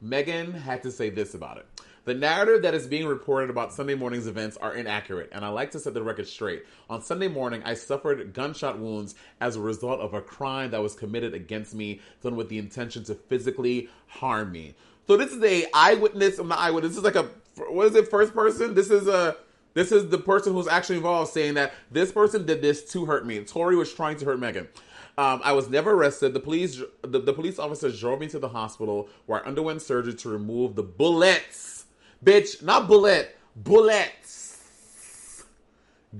Megan 0.00 0.54
had 0.54 0.82
to 0.84 0.90
say 0.90 1.10
this 1.10 1.34
about 1.34 1.58
it. 1.58 1.66
The 2.08 2.14
narrative 2.14 2.62
that 2.62 2.72
is 2.72 2.86
being 2.86 3.04
reported 3.04 3.50
about 3.50 3.70
Sunday 3.70 3.94
morning's 3.94 4.26
events 4.26 4.56
are 4.56 4.74
inaccurate, 4.74 5.28
and 5.30 5.44
I 5.44 5.48
like 5.48 5.72
to 5.72 5.78
set 5.78 5.92
the 5.92 6.02
record 6.02 6.26
straight. 6.26 6.64
On 6.88 7.02
Sunday 7.02 7.28
morning, 7.28 7.60
I 7.66 7.74
suffered 7.74 8.32
gunshot 8.32 8.78
wounds 8.78 9.14
as 9.42 9.56
a 9.56 9.60
result 9.60 10.00
of 10.00 10.14
a 10.14 10.22
crime 10.22 10.70
that 10.70 10.82
was 10.82 10.94
committed 10.94 11.34
against 11.34 11.74
me, 11.74 12.00
done 12.22 12.34
with 12.34 12.48
the 12.48 12.56
intention 12.56 13.04
to 13.04 13.14
physically 13.14 13.90
harm 14.06 14.52
me. 14.52 14.74
So 15.06 15.18
this 15.18 15.32
is 15.32 15.42
a 15.44 15.66
eyewitness. 15.74 16.38
I'm 16.38 16.48
not 16.48 16.60
eyewitness. 16.60 16.92
This 16.92 16.98
is 17.00 17.04
like 17.04 17.14
a 17.14 17.28
what 17.70 17.88
is 17.88 17.94
it? 17.94 18.08
First 18.08 18.32
person. 18.32 18.72
This 18.72 18.88
is 18.88 19.06
a 19.06 19.36
this 19.74 19.92
is 19.92 20.08
the 20.08 20.16
person 20.16 20.54
who's 20.54 20.66
actually 20.66 20.96
involved 20.96 21.30
saying 21.30 21.52
that 21.54 21.74
this 21.90 22.10
person 22.10 22.46
did 22.46 22.62
this 22.62 22.90
to 22.92 23.04
hurt 23.04 23.26
me. 23.26 23.44
Tory 23.44 23.76
was 23.76 23.92
trying 23.92 24.16
to 24.16 24.24
hurt 24.24 24.40
Megan. 24.40 24.66
Um, 25.18 25.42
I 25.44 25.52
was 25.52 25.68
never 25.68 25.92
arrested. 25.92 26.32
The 26.32 26.40
police 26.40 26.80
the, 27.02 27.18
the 27.18 27.34
police 27.34 27.58
officers 27.58 28.00
drove 28.00 28.18
me 28.18 28.28
to 28.28 28.38
the 28.38 28.48
hospital 28.48 29.10
where 29.26 29.44
I 29.44 29.46
underwent 29.46 29.82
surgery 29.82 30.14
to 30.14 30.30
remove 30.30 30.74
the 30.74 30.82
bullets 30.82 31.77
Bitch, 32.24 32.62
not 32.62 32.88
bullet, 32.88 33.36
bullets. 33.54 35.44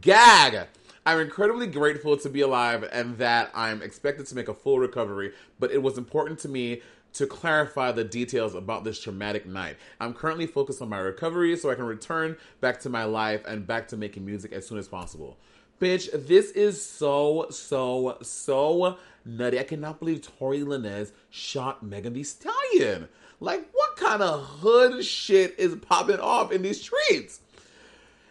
Gag. 0.00 0.68
I'm 1.04 1.20
incredibly 1.20 1.66
grateful 1.66 2.16
to 2.18 2.28
be 2.28 2.42
alive 2.42 2.88
and 2.92 3.16
that 3.18 3.50
I'm 3.54 3.82
expected 3.82 4.26
to 4.26 4.34
make 4.34 4.48
a 4.48 4.54
full 4.54 4.78
recovery, 4.78 5.32
but 5.58 5.72
it 5.72 5.82
was 5.82 5.98
important 5.98 6.38
to 6.40 6.48
me 6.48 6.82
to 7.14 7.26
clarify 7.26 7.90
the 7.90 8.04
details 8.04 8.54
about 8.54 8.84
this 8.84 9.00
traumatic 9.00 9.46
night. 9.46 9.76
I'm 9.98 10.14
currently 10.14 10.46
focused 10.46 10.82
on 10.82 10.90
my 10.90 10.98
recovery 10.98 11.56
so 11.56 11.70
I 11.70 11.74
can 11.74 11.86
return 11.86 12.36
back 12.60 12.78
to 12.80 12.90
my 12.90 13.04
life 13.04 13.42
and 13.46 13.66
back 13.66 13.88
to 13.88 13.96
making 13.96 14.24
music 14.24 14.52
as 14.52 14.66
soon 14.68 14.78
as 14.78 14.86
possible. 14.86 15.38
Bitch, 15.80 16.10
this 16.26 16.50
is 16.50 16.84
so, 16.84 17.46
so, 17.50 18.18
so 18.22 18.98
nutty. 19.24 19.58
I 19.58 19.62
cannot 19.62 19.98
believe 19.98 20.22
Tory 20.22 20.60
Lanez 20.60 21.12
shot 21.30 21.82
Megan 21.82 22.12
Thee 22.12 22.24
Stallion. 22.24 23.08
Like, 23.40 23.68
what 23.72 23.96
kind 23.96 24.22
of 24.22 24.44
hood 24.44 25.04
shit 25.04 25.54
is 25.58 25.76
popping 25.76 26.18
off 26.18 26.50
in 26.50 26.62
these 26.62 26.80
streets? 26.80 27.40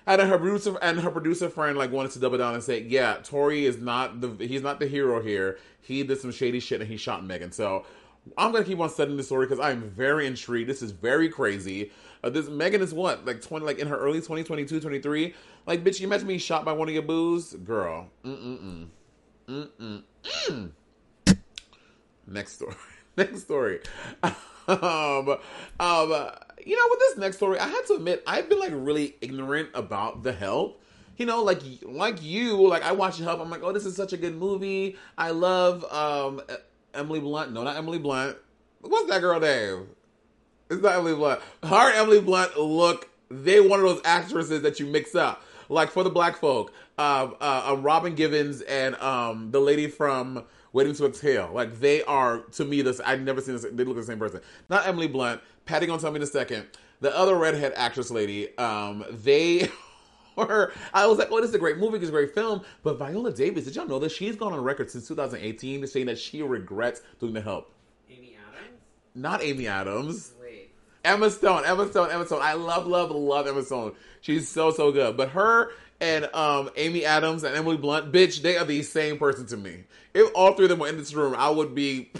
And 0.05 0.21
her 0.21 0.37
producer 0.37 0.77
and 0.81 0.99
her 1.01 1.11
producer 1.11 1.49
friend 1.49 1.77
like 1.77 1.91
wanted 1.91 2.11
to 2.11 2.19
double 2.19 2.37
down 2.37 2.53
and 2.53 2.63
say, 2.63 2.81
yeah, 2.83 3.17
Tory 3.23 3.65
is 3.65 3.77
not 3.77 4.21
the 4.21 4.47
he's 4.47 4.61
not 4.61 4.79
the 4.79 4.87
hero 4.87 5.21
here. 5.21 5.59
He 5.81 6.01
did 6.03 6.19
some 6.19 6.31
shady 6.31 6.61
shit 6.61 6.79
and 6.79 6.89
he 6.89 6.95
shot 6.95 7.25
Megan. 7.25 7.51
So 7.51 7.85
I'm 8.37 8.53
gonna 8.53 8.63
keep 8.63 8.79
on 8.79 8.89
studying 8.89 9.17
the 9.17 9.23
story 9.23 9.45
because 9.45 9.59
I'm 9.59 9.81
very 9.89 10.25
intrigued. 10.25 10.69
This 10.69 10.81
is 10.81 10.91
very 10.91 11.27
crazy. 11.27 11.91
Uh, 12.23 12.29
this 12.29 12.47
Megan 12.47 12.81
is 12.81 12.93
what 12.93 13.25
like 13.25 13.41
20 13.41 13.65
like 13.65 13.79
in 13.79 13.87
her 13.87 13.97
early 13.97 14.19
2022 14.19 14.79
23 14.79 15.33
like 15.65 15.83
bitch 15.83 15.99
you 15.99 16.07
imagine 16.07 16.27
being 16.27 16.39
shot 16.39 16.65
by 16.65 16.71
one 16.71 16.87
of 16.87 16.93
your 16.93 17.03
boos 17.03 17.53
girl 17.53 18.09
mm 18.25 18.87
mm 19.47 19.67
mm 19.77 20.01
mm 20.49 21.37
next 22.25 22.53
story 22.53 22.75
next 23.17 23.41
story 23.41 23.79
um, 24.67 25.37
um, 25.79 26.29
you 26.65 26.75
know, 26.75 26.87
with 26.89 26.99
this 26.99 27.17
next 27.17 27.37
story, 27.37 27.59
I 27.59 27.67
had 27.67 27.85
to 27.87 27.93
admit 27.93 28.23
I've 28.27 28.49
been 28.49 28.59
like 28.59 28.73
really 28.73 29.15
ignorant 29.21 29.69
about 29.73 30.23
the 30.23 30.33
help. 30.33 30.81
You 31.17 31.25
know, 31.25 31.43
like 31.43 31.61
like 31.83 32.21
you, 32.21 32.67
like 32.67 32.83
I 32.83 32.91
watch 32.91 33.17
Help. 33.19 33.39
I'm 33.39 33.49
like, 33.49 33.63
oh, 33.63 33.71
this 33.71 33.85
is 33.85 33.95
such 33.95 34.13
a 34.13 34.17
good 34.17 34.35
movie. 34.35 34.97
I 35.17 35.31
love 35.31 35.83
um 35.85 36.41
Emily 36.93 37.19
Blunt. 37.19 37.53
No, 37.53 37.63
not 37.63 37.75
Emily 37.75 37.99
Blunt. 37.99 38.37
What's 38.81 39.09
that 39.09 39.21
girl 39.21 39.39
name? 39.39 39.87
It's 40.69 40.81
not 40.81 40.95
Emily 40.95 41.15
Blunt. 41.15 41.41
Her 41.63 41.91
Emily 41.93 42.21
Blunt 42.21 42.57
look. 42.57 43.09
They 43.29 43.59
one 43.59 43.79
of 43.79 43.85
those 43.85 44.01
actresses 44.05 44.61
that 44.61 44.79
you 44.79 44.85
mix 44.85 45.15
up. 45.15 45.41
Like 45.69 45.91
for 45.91 46.03
the 46.03 46.09
black 46.09 46.37
folk, 46.37 46.71
uh, 46.97 47.29
uh, 47.41 47.71
uh, 47.71 47.75
Robin 47.77 48.15
Givens 48.15 48.61
and 48.61 48.95
um, 48.95 49.51
the 49.51 49.59
lady 49.59 49.87
from 49.87 50.45
Waiting 50.73 50.93
to 50.95 51.05
Exhale. 51.05 51.49
Like 51.53 51.79
they 51.79 52.03
are 52.03 52.39
to 52.39 52.65
me 52.65 52.81
this. 52.81 52.99
I've 52.99 53.21
never 53.21 53.41
seen 53.41 53.55
this. 53.55 53.65
They 53.71 53.83
look 53.83 53.95
the 53.95 54.03
same 54.03 54.19
person. 54.19 54.41
Not 54.69 54.87
Emily 54.87 55.07
Blunt. 55.07 55.41
Patty 55.65 55.85
gonna 55.85 56.01
tell 56.01 56.11
me 56.11 56.17
in 56.17 56.23
a 56.23 56.27
second. 56.27 56.67
The 56.99 57.15
other 57.15 57.35
redhead 57.35 57.73
actress 57.75 58.11
lady. 58.11 58.57
Um, 58.57 59.05
they. 59.09 59.69
Were, 60.35 60.71
I 60.93 61.07
was 61.07 61.17
like, 61.17 61.29
oh, 61.31 61.41
this 61.41 61.49
is 61.49 61.55
a 61.55 61.57
great 61.57 61.79
movie, 61.79 61.97
it's 61.97 62.09
a 62.09 62.11
great 62.11 62.35
film. 62.35 62.61
But 62.83 62.99
Viola 62.99 63.33
Davis, 63.33 63.65
did 63.65 63.75
y'all 63.75 63.87
know 63.87 63.97
that 63.97 64.11
she's 64.11 64.35
gone 64.35 64.53
on 64.53 64.61
record 64.61 64.91
since 64.91 65.07
2018 65.07 65.87
saying 65.87 66.05
that 66.05 66.19
she 66.19 66.43
regrets 66.43 67.01
doing 67.19 67.33
the 67.33 67.41
help? 67.41 67.73
Amy 68.07 68.37
Adams? 68.37 68.79
Not 69.15 69.41
Amy 69.41 69.65
Adams. 69.65 70.33
Wait. 70.39 70.69
Emma 71.03 71.31
Stone, 71.31 71.63
Emma 71.65 71.89
Stone, 71.89 72.11
Emma 72.11 72.25
Stone. 72.25 72.41
I 72.43 72.53
love, 72.53 72.85
love, 72.85 73.09
love 73.09 73.47
Emma 73.47 73.63
Stone. 73.63 73.93
She's 74.21 74.47
so, 74.47 74.69
so 74.69 74.91
good. 74.91 75.17
But 75.17 75.29
her 75.29 75.71
and 75.99 76.25
um, 76.33 76.69
Amy 76.75 77.05
Adams 77.05 77.43
and 77.43 77.55
Emily 77.55 77.77
Blunt, 77.77 78.11
bitch, 78.11 78.41
they 78.41 78.57
are 78.57 78.65
the 78.65 78.83
same 78.83 79.17
person 79.17 79.45
to 79.47 79.57
me. 79.57 79.83
If 80.13 80.31
all 80.35 80.53
three 80.53 80.65
of 80.65 80.69
them 80.69 80.79
were 80.79 80.87
in 80.87 80.97
this 80.97 81.13
room, 81.13 81.35
I 81.37 81.49
would 81.49 81.73
be, 81.73 82.11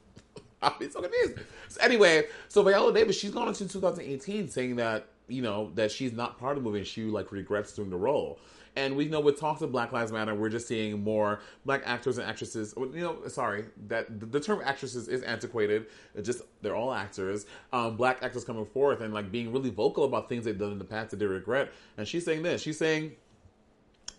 I'd 0.62 0.78
be 0.78 0.88
so 0.88 1.02
confused. 1.02 1.38
So 1.68 1.80
anyway, 1.80 2.26
so 2.48 2.62
Viola 2.62 2.92
Davis, 2.92 3.18
she's 3.18 3.32
gone 3.32 3.48
into 3.48 3.68
2018 3.68 4.48
saying 4.48 4.76
that 4.76 5.06
you 5.28 5.42
know 5.42 5.72
that 5.74 5.90
she's 5.90 6.12
not 6.12 6.38
part 6.38 6.56
of 6.56 6.62
the 6.62 6.68
movie 6.68 6.78
and 6.78 6.86
she 6.86 7.02
like 7.02 7.32
regrets 7.32 7.72
doing 7.72 7.90
the 7.90 7.96
role. 7.96 8.38
And 8.76 8.94
we 8.94 9.06
know 9.06 9.20
with 9.20 9.40
talks 9.40 9.62
of 9.62 9.72
Black 9.72 9.92
Lives 9.92 10.12
Matter, 10.12 10.34
we're 10.34 10.50
just 10.50 10.68
seeing 10.68 11.02
more 11.02 11.40
black 11.64 11.82
actors 11.86 12.18
and 12.18 12.28
actresses. 12.28 12.74
You 12.76 13.00
know, 13.00 13.28
sorry 13.28 13.64
that 13.88 14.30
the 14.30 14.38
term 14.38 14.60
actresses 14.62 15.08
is 15.08 15.22
antiquated. 15.22 15.86
It's 16.14 16.26
just 16.26 16.42
they're 16.60 16.76
all 16.76 16.92
actors. 16.92 17.46
Um, 17.72 17.96
black 17.96 18.22
actors 18.22 18.44
coming 18.44 18.66
forth 18.66 19.00
and 19.00 19.14
like 19.14 19.32
being 19.32 19.50
really 19.50 19.70
vocal 19.70 20.04
about 20.04 20.28
things 20.28 20.44
they've 20.44 20.58
done 20.58 20.72
in 20.72 20.78
the 20.78 20.84
past 20.84 21.10
that 21.10 21.18
they 21.18 21.26
regret. 21.26 21.72
And 21.96 22.06
she's 22.06 22.24
saying 22.24 22.42
this. 22.42 22.60
She's 22.60 22.78
saying, 22.78 23.12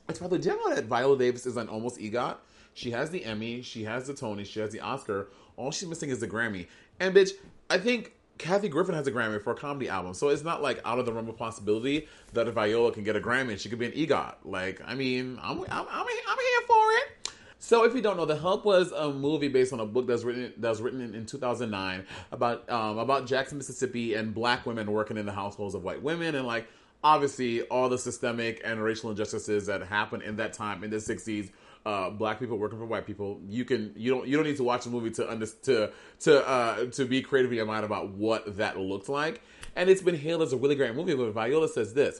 "It's 0.09 0.17
probably 0.17 0.39
do 0.39 0.49
you 0.49 0.75
that 0.75 0.85
Viola 0.85 1.17
Davis 1.17 1.45
is 1.45 1.57
an 1.57 1.69
almost 1.69 1.99
EGOT? 1.99 2.37
She 2.73 2.91
has 2.91 3.09
the 3.09 3.25
Emmy, 3.25 3.61
she 3.61 3.83
has 3.85 4.05
the 4.05 4.13
Tony, 4.13 4.43
she 4.43 4.59
has 4.59 4.71
the 4.71 4.79
Oscar. 4.81 5.29
All 5.55 5.71
she's 5.71 5.87
missing 5.87 6.11
is 6.11 6.19
the 6.19 6.27
Grammy. 6.27 6.67
And 6.99 7.15
bitch, 7.15 7.31
I 7.69 7.79
think 7.79 8.13
Kathy 8.37 8.69
Griffin 8.69 8.95
has 8.95 9.07
a 9.07 9.11
Grammy 9.11 9.41
for 9.41 9.51
a 9.51 9.55
comedy 9.55 9.89
album, 9.89 10.13
so 10.13 10.29
it's 10.29 10.43
not 10.43 10.61
like 10.61 10.79
out 10.85 10.99
of 10.99 11.05
the 11.05 11.13
realm 11.13 11.27
of 11.27 11.37
possibility 11.37 12.07
that 12.33 12.47
if 12.47 12.53
Viola 12.53 12.91
can 12.91 13.03
get 13.03 13.15
a 13.15 13.19
Grammy 13.19 13.51
and 13.51 13.59
she 13.59 13.69
could 13.69 13.79
be 13.79 13.85
an 13.85 13.91
EGOT. 13.93 14.35
Like, 14.43 14.81
I 14.85 14.95
mean, 14.95 15.39
I'm 15.41 15.61
I'm, 15.61 15.67
I'm, 15.69 15.87
I'm 15.89 16.07
here 16.07 16.61
for 16.67 16.91
it. 16.91 17.31
So, 17.59 17.83
if 17.83 17.95
you 17.95 18.01
don't 18.01 18.17
know, 18.17 18.25
The 18.25 18.37
Help 18.37 18.65
was 18.65 18.91
a 18.91 19.11
movie 19.11 19.47
based 19.47 19.73
on 19.73 19.79
a 19.79 19.85
book 19.85 20.07
that 20.07 20.13
was 20.13 20.25
written 20.25 20.53
that 20.57 20.69
was 20.69 20.81
written 20.81 21.01
in, 21.01 21.15
in 21.15 21.25
2009 21.25 22.05
about 22.31 22.69
um, 22.69 22.97
about 22.99 23.27
Jackson, 23.27 23.57
Mississippi, 23.57 24.13
and 24.13 24.33
black 24.33 24.65
women 24.65 24.91
working 24.91 25.17
in 25.17 25.25
the 25.25 25.31
households 25.31 25.75
of 25.75 25.83
white 25.83 26.01
women, 26.01 26.35
and 26.35 26.45
like 26.45 26.67
obviously 27.03 27.61
all 27.63 27.89
the 27.89 27.97
systemic 27.97 28.61
and 28.63 28.81
racial 28.81 29.09
injustices 29.09 29.65
that 29.67 29.81
happened 29.83 30.23
in 30.23 30.35
that 30.35 30.53
time 30.53 30.83
in 30.83 30.89
the 30.89 30.97
60s 30.97 31.51
uh, 31.87 32.09
black 32.09 32.37
people 32.37 32.57
working 32.57 32.77
for 32.77 32.85
white 32.85 33.07
people. 33.07 33.39
You 33.47 33.63
can 33.63 33.93
you 33.95 34.11
don't 34.11 34.27
you 34.27 34.35
don't 34.35 34.45
need 34.45 34.57
to 34.57 34.63
watch 34.63 34.83
the 34.83 34.89
movie 34.89 35.09
to 35.11 35.31
under, 35.31 35.45
to 35.45 35.89
to 36.19 36.47
uh, 36.47 36.85
to 36.87 37.05
be 37.05 37.21
creative 37.21 37.49
in 37.49 37.55
your 37.55 37.65
mind 37.65 37.85
about 37.85 38.09
what 38.09 38.57
that 38.57 38.77
looked 38.77 39.07
like. 39.07 39.41
And 39.73 39.89
it's 39.89 40.01
been 40.01 40.17
hailed 40.17 40.41
as 40.41 40.51
a 40.51 40.57
really 40.57 40.75
great 40.75 40.95
movie. 40.95 41.15
But 41.15 41.31
Viola 41.31 41.69
says 41.69 41.93
this. 41.93 42.19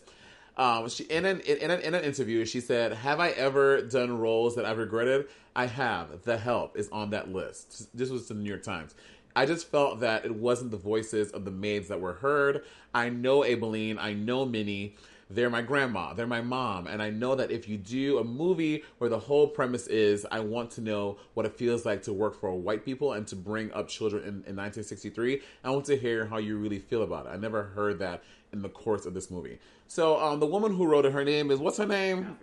Um, 0.55 0.88
she 0.88 1.03
in 1.03 1.25
an, 1.25 1.41
in 1.41 1.69
an 1.69 1.81
in 1.81 1.93
an 1.93 2.03
interview, 2.05 2.45
she 2.45 2.62
said, 2.62 2.93
"Have 2.93 3.19
I 3.19 3.31
ever 3.31 3.81
done 3.81 4.17
roles 4.17 4.55
that 4.55 4.63
I've 4.63 4.77
regretted? 4.77 5.27
I 5.53 5.65
have. 5.65 6.24
The 6.24 6.38
Help 6.38 6.77
is 6.77 6.88
on 6.89 7.09
that 7.09 7.33
list. 7.33 7.89
This 7.95 8.09
was 8.09 8.29
the 8.29 8.36
New 8.36 8.50
York 8.50 8.63
Times. 8.63 8.95
I 9.36 9.45
just 9.45 9.69
felt 9.69 10.00
that 10.00 10.24
it 10.24 10.33
wasn't 10.33 10.71
the 10.71 10.77
voices 10.77 11.31
of 11.31 11.43
the 11.43 11.51
maids 11.51 11.89
that 11.89 12.00
were 12.00 12.13
heard. 12.13 12.63
I 12.93 13.09
know 13.09 13.41
Aibileen, 13.41 13.97
I 14.00 14.13
know 14.13 14.45
Minnie." 14.45 14.95
They're 15.29 15.50
my 15.50 15.62
grandma, 15.62 16.13
they're 16.13 16.27
my 16.27 16.41
mom. 16.41 16.88
And 16.88 17.01
I 17.01 17.10
know 17.10 17.36
that 17.36 17.51
if 17.51 17.67
you 17.67 17.77
do 17.77 18.19
a 18.19 18.24
movie 18.24 18.84
where 18.98 19.10
the 19.10 19.19
whole 19.19 19.48
premise 19.48 19.88
is, 19.88 20.25
I 20.31 20.39
want 20.39 20.72
to 20.72 20.81
know 20.81 21.17
what 21.34 21.46
it 21.46 21.57
feels 21.57 21.86
like 21.86 22.03
to 22.03 22.13
work 22.13 22.39
for 22.39 22.53
white 22.55 22.86
people 22.86 23.13
and 23.13 23.27
to 23.27 23.36
bring 23.36 23.72
up 23.74 23.88
children 23.88 24.24
in, 24.24 24.29
in 24.29 24.55
1963, 24.55 25.41
I 25.63 25.69
want 25.69 25.86
to 25.86 25.98
hear 25.98 26.25
how 26.25 26.38
you 26.38 26.57
really 26.57 26.79
feel 26.79 27.03
about 27.03 27.25
it. 27.25 27.29
I 27.29 27.38
never 27.38 27.63
heard 27.63 28.00
that 28.00 28.24
in 28.53 28.62
the 28.62 28.69
course 28.69 29.05
of 29.05 29.13
this 29.13 29.29
movie. 29.29 29.60
So 29.88 30.19
um, 30.19 30.39
the 30.39 30.46
woman 30.46 30.75
who 30.75 30.86
wrote 30.86 31.05
it, 31.05 31.13
her 31.13 31.24
name 31.24 31.51
is, 31.51 31.60
what's 31.60 31.77
her 31.77 31.86
name? 31.86 32.38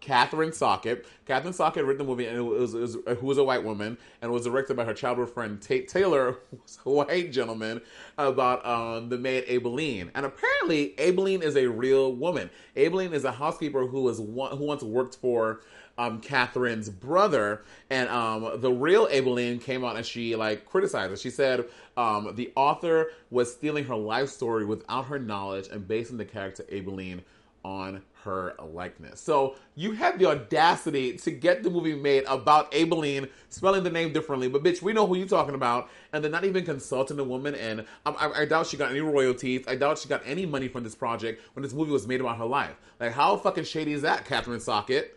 Kathryn 0.00 0.54
Stockett. 0.54 1.06
Kathryn 1.26 1.54
Stockett 1.54 1.84
wrote 1.84 1.98
the 1.98 2.04
movie, 2.04 2.26
and 2.26 2.36
it 2.36 2.42
was, 2.42 2.74
it 2.74 2.80
was, 2.80 2.96
who 3.18 3.26
was 3.26 3.38
a 3.38 3.44
white 3.44 3.64
woman, 3.64 3.98
and 4.22 4.30
was 4.30 4.44
directed 4.44 4.76
by 4.76 4.84
her 4.84 4.94
childhood 4.94 5.30
friend 5.30 5.60
Tate 5.60 5.88
Taylor, 5.88 6.38
a 6.86 6.90
white 6.90 7.32
gentleman, 7.32 7.80
about 8.18 8.64
um, 8.66 9.08
the 9.08 9.18
maid 9.18 9.46
Aibileen. 9.46 10.10
And 10.14 10.26
apparently, 10.26 10.94
Aibileen 10.98 11.42
is 11.42 11.56
a 11.56 11.66
real 11.66 12.12
woman. 12.12 12.50
Aibileen 12.76 13.12
is 13.12 13.24
a 13.24 13.32
housekeeper 13.32 13.86
who 13.86 14.02
was 14.02 14.20
one, 14.20 14.56
who 14.56 14.64
once 14.64 14.82
worked 14.82 15.16
for 15.16 15.60
um, 16.00 16.20
Kathryn's 16.22 16.88
brother, 16.88 17.62
and 17.90 18.08
um, 18.08 18.60
the 18.60 18.72
real 18.72 19.06
Aibileen 19.08 19.60
came 19.60 19.84
out 19.84 19.96
and 19.96 20.06
she 20.06 20.34
like 20.34 20.64
criticized 20.64 21.12
it. 21.12 21.18
She 21.18 21.28
said 21.28 21.66
um, 21.96 22.34
the 22.36 22.50
author 22.56 23.10
was 23.30 23.52
stealing 23.52 23.84
her 23.84 23.96
life 23.96 24.30
story 24.30 24.64
without 24.64 25.06
her 25.06 25.18
knowledge 25.18 25.68
and 25.68 25.86
basing 25.86 26.16
the 26.16 26.24
character 26.24 26.64
Aibileen 26.72 27.20
on 27.64 28.02
her 28.24 28.54
likeness. 28.62 29.20
So 29.20 29.56
you 29.74 29.92
had 29.92 30.18
the 30.18 30.26
audacity 30.26 31.16
to 31.18 31.30
get 31.30 31.62
the 31.62 31.70
movie 31.70 31.94
made 31.94 32.24
about 32.26 32.70
Aibileen 32.72 33.28
spelling 33.48 33.84
the 33.84 33.90
name 33.90 34.12
differently, 34.12 34.48
but 34.48 34.62
bitch, 34.62 34.82
we 34.82 34.92
know 34.92 35.06
who 35.06 35.16
you're 35.16 35.28
talking 35.28 35.54
about, 35.54 35.88
and 36.12 36.22
they're 36.22 36.30
not 36.30 36.44
even 36.44 36.64
consulting 36.64 37.16
the 37.16 37.24
woman. 37.24 37.54
And 37.54 37.84
I, 38.04 38.08
um, 38.08 38.16
I, 38.18 38.42
I, 38.42 38.44
doubt 38.44 38.66
she 38.66 38.76
got 38.76 38.90
any 38.90 39.00
royalties. 39.00 39.64
I 39.66 39.76
doubt 39.76 39.98
she 39.98 40.08
got 40.08 40.22
any 40.24 40.46
money 40.46 40.68
from 40.68 40.84
this 40.84 40.94
project 40.94 41.42
when 41.54 41.62
this 41.62 41.72
movie 41.72 41.92
was 41.92 42.06
made 42.06 42.20
about 42.20 42.38
her 42.38 42.46
life. 42.46 42.74
Like, 42.98 43.12
how 43.12 43.36
fucking 43.36 43.64
shady 43.64 43.92
is 43.92 44.02
that, 44.02 44.26
Kathryn 44.26 44.60
Stockett? 44.60 45.16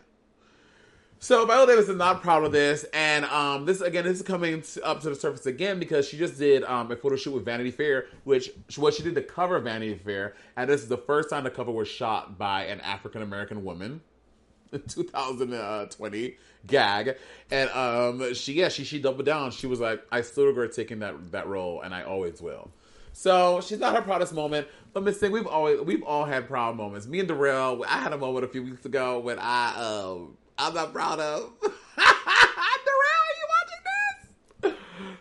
So 1.24 1.46
Viola 1.46 1.66
Davis 1.66 1.88
is 1.88 1.96
not 1.96 2.20
proud 2.20 2.44
of 2.44 2.52
this, 2.52 2.84
and 2.92 3.24
um, 3.24 3.64
this 3.64 3.80
again, 3.80 4.04
this 4.04 4.18
is 4.18 4.22
coming 4.22 4.62
up 4.82 5.00
to 5.00 5.08
the 5.08 5.14
surface 5.14 5.46
again 5.46 5.78
because 5.78 6.06
she 6.06 6.18
just 6.18 6.38
did 6.38 6.64
um, 6.64 6.92
a 6.92 6.96
photo 6.96 7.16
shoot 7.16 7.30
with 7.30 7.46
Vanity 7.46 7.70
Fair, 7.70 8.08
which 8.24 8.50
what 8.76 8.92
she 8.92 9.02
did 9.02 9.14
the 9.14 9.22
cover 9.22 9.58
Vanity 9.58 9.94
Fair, 9.94 10.34
and 10.58 10.68
this 10.68 10.82
is 10.82 10.88
the 10.88 10.98
first 10.98 11.30
time 11.30 11.44
the 11.44 11.50
cover 11.50 11.72
was 11.72 11.88
shot 11.88 12.36
by 12.36 12.64
an 12.66 12.78
African 12.82 13.22
American 13.22 13.64
woman. 13.64 14.02
2020 14.86 16.36
gag, 16.66 17.16
and 17.50 17.70
um, 17.70 18.34
she 18.34 18.52
yeah 18.52 18.68
she 18.68 18.84
she 18.84 19.00
doubled 19.00 19.24
down. 19.24 19.50
She 19.50 19.66
was 19.66 19.80
like, 19.80 20.04
I 20.12 20.20
still 20.20 20.44
regret 20.44 20.72
taking 20.72 20.98
that 20.98 21.32
that 21.32 21.46
role, 21.46 21.80
and 21.80 21.94
I 21.94 22.02
always 22.02 22.42
will. 22.42 22.70
So 23.14 23.62
she's 23.62 23.78
not 23.78 23.94
her 23.94 24.02
proudest 24.02 24.34
moment, 24.34 24.68
but 24.92 25.02
Miss 25.02 25.16
Thing, 25.16 25.32
we've 25.32 25.46
always 25.46 25.80
we've 25.80 26.02
all 26.02 26.26
had 26.26 26.46
proud 26.46 26.76
moments. 26.76 27.06
Me 27.06 27.18
and 27.18 27.28
Darrell, 27.28 27.82
I 27.88 27.96
had 28.00 28.12
a 28.12 28.18
moment 28.18 28.44
a 28.44 28.48
few 28.48 28.62
weeks 28.62 28.84
ago 28.84 29.20
when 29.20 29.38
I. 29.38 29.72
Uh, 29.74 30.16
I'm 30.58 30.74
not 30.74 30.92
proud 30.92 31.20
of. 31.20 31.52
Darrell, 31.60 31.74
you 33.36 33.46
watching 33.50 33.82
this? 34.62 34.74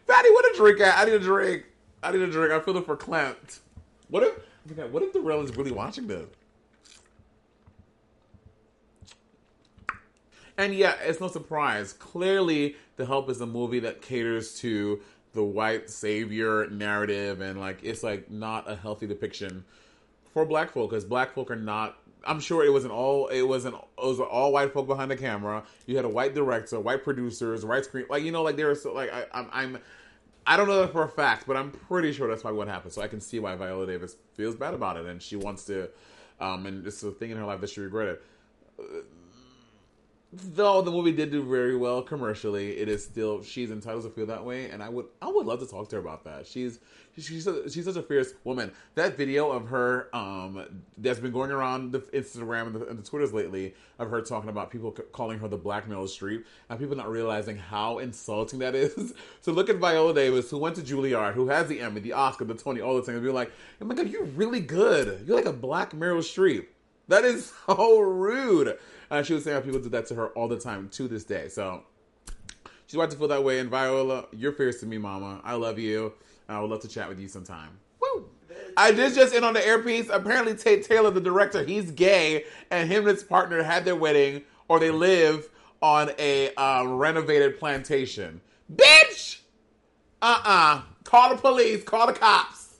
Fatty, 0.08 0.30
what 0.30 0.54
a 0.54 0.58
drink 0.58 0.80
at? 0.82 0.98
I 0.98 1.06
need 1.06 1.14
a 1.14 1.20
drink. 1.20 1.64
I 2.02 2.12
need 2.12 2.22
a 2.22 2.28
drink. 2.28 2.54
I'm 2.54 2.62
feeling 2.62 2.84
for 2.84 2.96
Clint. 2.96 3.60
What 4.10 4.24
if 4.24 4.34
okay, 4.72 4.90
what 4.90 5.04
if 5.04 5.14
Darrell 5.14 5.44
is 5.44 5.56
really 5.56 5.72
watching 5.72 6.08
this? 6.08 6.28
And 10.58 10.76
yeah, 10.76 10.96
it's 11.02 11.20
no 11.20 11.28
surprise. 11.28 11.94
Clearly, 11.94 12.76
The 12.98 13.06
Help 13.06 13.30
is 13.30 13.42
a 13.42 13.48
movie 13.48 13.80
that 13.80 14.02
caters 14.02 14.60
to 14.60 15.02
the 15.34 15.44
white 15.44 15.90
savior 15.90 16.70
narrative, 16.70 17.42
and 17.42 17.60
like 17.60 17.80
it's 17.84 18.04
like 18.04 18.30
not 18.30 18.70
a 18.70 18.76
healthy 18.76 19.08
depiction 19.08 19.66
for 20.32 20.46
black 20.46 20.72
folk 20.72 20.92
because 20.92 21.06
black 21.06 21.34
folk 21.34 21.50
are 21.50 21.56
not 21.56 21.98
I'm 22.26 22.40
sure 22.40 22.64
it 22.64 22.72
wasn't 22.72 22.94
all 22.94 23.28
it 23.28 23.42
wasn't 23.42 23.76
it 23.76 24.06
was 24.06 24.20
all 24.20 24.52
white 24.52 24.74
folk 24.74 24.88
behind 24.88 25.12
the 25.12 25.18
camera. 25.18 25.64
You 25.86 25.96
had 25.96 26.06
a 26.06 26.10
white 26.10 26.34
director, 26.34 26.80
white 26.80 27.04
producers, 27.04 27.66
white 27.66 27.86
screen 27.86 28.06
like 28.10 28.24
you 28.24 28.32
know 28.32 28.44
like 28.44 28.56
there 28.56 28.70
was 28.70 28.84
so, 28.84 28.94
like 28.94 29.14
I, 29.14 29.26
I'm 29.34 29.50
I'm 29.52 29.78
I 30.46 30.58
don't 30.58 30.68
know 30.68 30.82
that 30.82 30.92
for 30.92 31.04
a 31.04 31.10
fact, 31.10 31.46
but 31.48 31.56
I'm 31.56 31.72
pretty 31.72 32.12
sure 32.12 32.28
that's 32.28 32.42
probably 32.42 32.58
what 32.58 32.68
happened. 32.68 32.94
So 32.94 33.02
I 33.02 33.08
can 33.08 33.22
see 33.22 33.40
why 33.40 33.56
Viola 33.56 33.86
Davis 33.88 34.16
feels 34.34 34.56
bad 34.56 34.74
about 34.74 34.98
it 34.98 35.06
and 35.06 35.22
she 35.22 35.36
wants 35.36 35.66
to 35.66 35.90
um 36.40 36.66
and 36.66 36.86
it's 36.86 37.04
a 37.04 37.12
thing 37.12 37.32
in 37.32 37.38
her 37.38 37.46
life 37.46 37.62
that 37.62 37.70
she 37.70 37.82
regretted. 37.82 38.20
Though 40.34 40.82
the 40.82 40.92
movie 40.92 41.12
did 41.12 41.32
do 41.32 41.44
very 41.44 41.76
well 41.76 42.02
commercially, 42.02 42.78
it 42.78 42.90
is 42.90 43.04
still 43.04 43.44
she's 43.44 43.72
entitled 43.72 44.04
to 44.04 44.10
feel 44.10 44.26
that 44.28 44.44
way, 44.44 44.70
and 44.70 44.82
I 44.82 44.90
would 44.90 45.06
I 45.22 45.28
would 45.28 45.46
love 45.46 45.60
to 45.60 45.68
talk 45.68 45.90
to 45.90 45.98
her 45.98 46.02
about 46.02 46.24
that. 46.24 46.48
She's 46.48 46.80
she's 47.18 47.48
she's 47.72 47.86
such 47.86 47.96
a 47.96 48.02
fierce 48.02 48.34
woman. 48.44 48.72
That 48.96 49.16
video 49.16 49.52
of 49.52 49.68
her 49.68 50.10
um 50.16 50.84
that's 50.98 51.20
been 51.20 51.32
going 51.32 51.52
around 51.52 51.92
the 51.92 52.00
Instagram 52.00 52.68
and 52.68 52.76
the, 52.76 52.88
and 52.88 52.98
the 52.98 53.04
Twitters 53.04 53.34
lately 53.34 53.76
of 54.00 54.10
her 54.10 54.22
talking 54.22 54.50
about 54.50 54.72
people 54.72 54.92
calling 54.92 55.40
her 55.40 55.48
the 55.48 55.58
Black 55.58 55.88
Meryl 55.88 56.06
Streep 56.06 56.44
and 56.70 56.80
people 56.80 56.96
not 56.96 57.10
realizing 57.10 57.58
how 57.58 58.00
insulting 58.00 58.60
that 58.60 58.76
is. 58.76 59.14
so 59.42 59.52
look 59.52 59.70
at 59.70 59.78
Viola 59.78 60.14
Davis 60.14 60.50
who 60.50 60.58
went 60.58 60.76
to 60.78 60.82
Juilliard, 60.82 61.34
who 61.34 61.48
has 61.50 61.68
the 61.68 61.80
Emmy, 61.80 62.02
the 62.02 62.14
Oscar, 62.14 62.46
the 62.46 62.56
Tony, 62.56 62.82
all 62.82 62.96
the 62.96 63.04
things, 63.04 63.18
and 63.18 63.26
be 63.26 63.32
like, 63.32 63.52
oh 63.82 63.86
my 63.86 63.94
god, 63.94 64.10
you're 64.10 64.24
really 64.24 64.62
good. 64.62 65.26
You're 65.28 65.36
like 65.36 65.46
a 65.46 65.54
Black 65.54 65.92
Meryl 65.92 66.20
Streep. 66.20 66.66
That 67.08 67.26
is 67.26 67.54
so 67.68 68.00
rude. 68.00 68.78
Uh, 69.14 69.22
she 69.22 69.36
was 69.36 69.44
saying 69.44 69.54
how 69.56 69.62
people 69.62 69.80
do 69.80 69.90
that 69.90 70.08
to 70.08 70.16
her 70.16 70.30
all 70.30 70.48
the 70.48 70.58
time 70.58 70.90
to 70.90 71.08
this 71.08 71.24
day. 71.24 71.48
So 71.48 71.84
she's 72.88 72.96
about 72.96 73.12
to 73.12 73.18
feel 73.18 73.28
that 73.28 73.44
way. 73.44 73.60
And 73.60 73.70
Viola, 73.70 74.26
you're 74.32 74.54
fierce 74.54 74.80
to 74.80 74.88
me, 74.88 74.98
Mama. 74.98 75.40
I 75.44 75.54
love 75.54 75.78
you. 75.78 76.14
I 76.50 76.60
would 76.60 76.72
love 76.72 76.82
to 76.82 76.88
chat 76.88 77.08
with 77.10 77.20
you 77.20 77.28
sometime. 77.28 77.78
Woo! 78.02 78.28
I 78.76 78.92
did 78.92 79.14
just 79.14 79.36
in 79.36 79.44
on 79.44 79.54
the 79.54 79.64
earpiece. 79.64 80.10
Apparently, 80.12 80.56
Tate 80.56 80.84
Taylor, 80.84 81.12
the 81.12 81.22
director, 81.22 81.64
he's 81.64 81.92
gay, 81.92 82.46
and 82.72 82.90
him 82.90 83.08
and 83.08 83.16
his 83.16 83.24
partner 83.24 83.62
had 83.62 83.86
their 83.86 83.96
wedding, 83.96 84.42
or 84.68 84.80
they 84.80 84.90
live 84.90 85.48
on 85.80 86.10
a 86.18 86.52
uh, 86.56 86.84
renovated 86.84 87.60
plantation. 87.60 88.42
Bitch! 88.76 89.42
Uh 90.24 90.42
uh-uh. 90.44 90.50
uh. 90.50 90.82
Call 91.04 91.36
the 91.36 91.40
police. 91.40 91.84
Call 91.84 92.08
the 92.08 92.14
cops. 92.14 92.78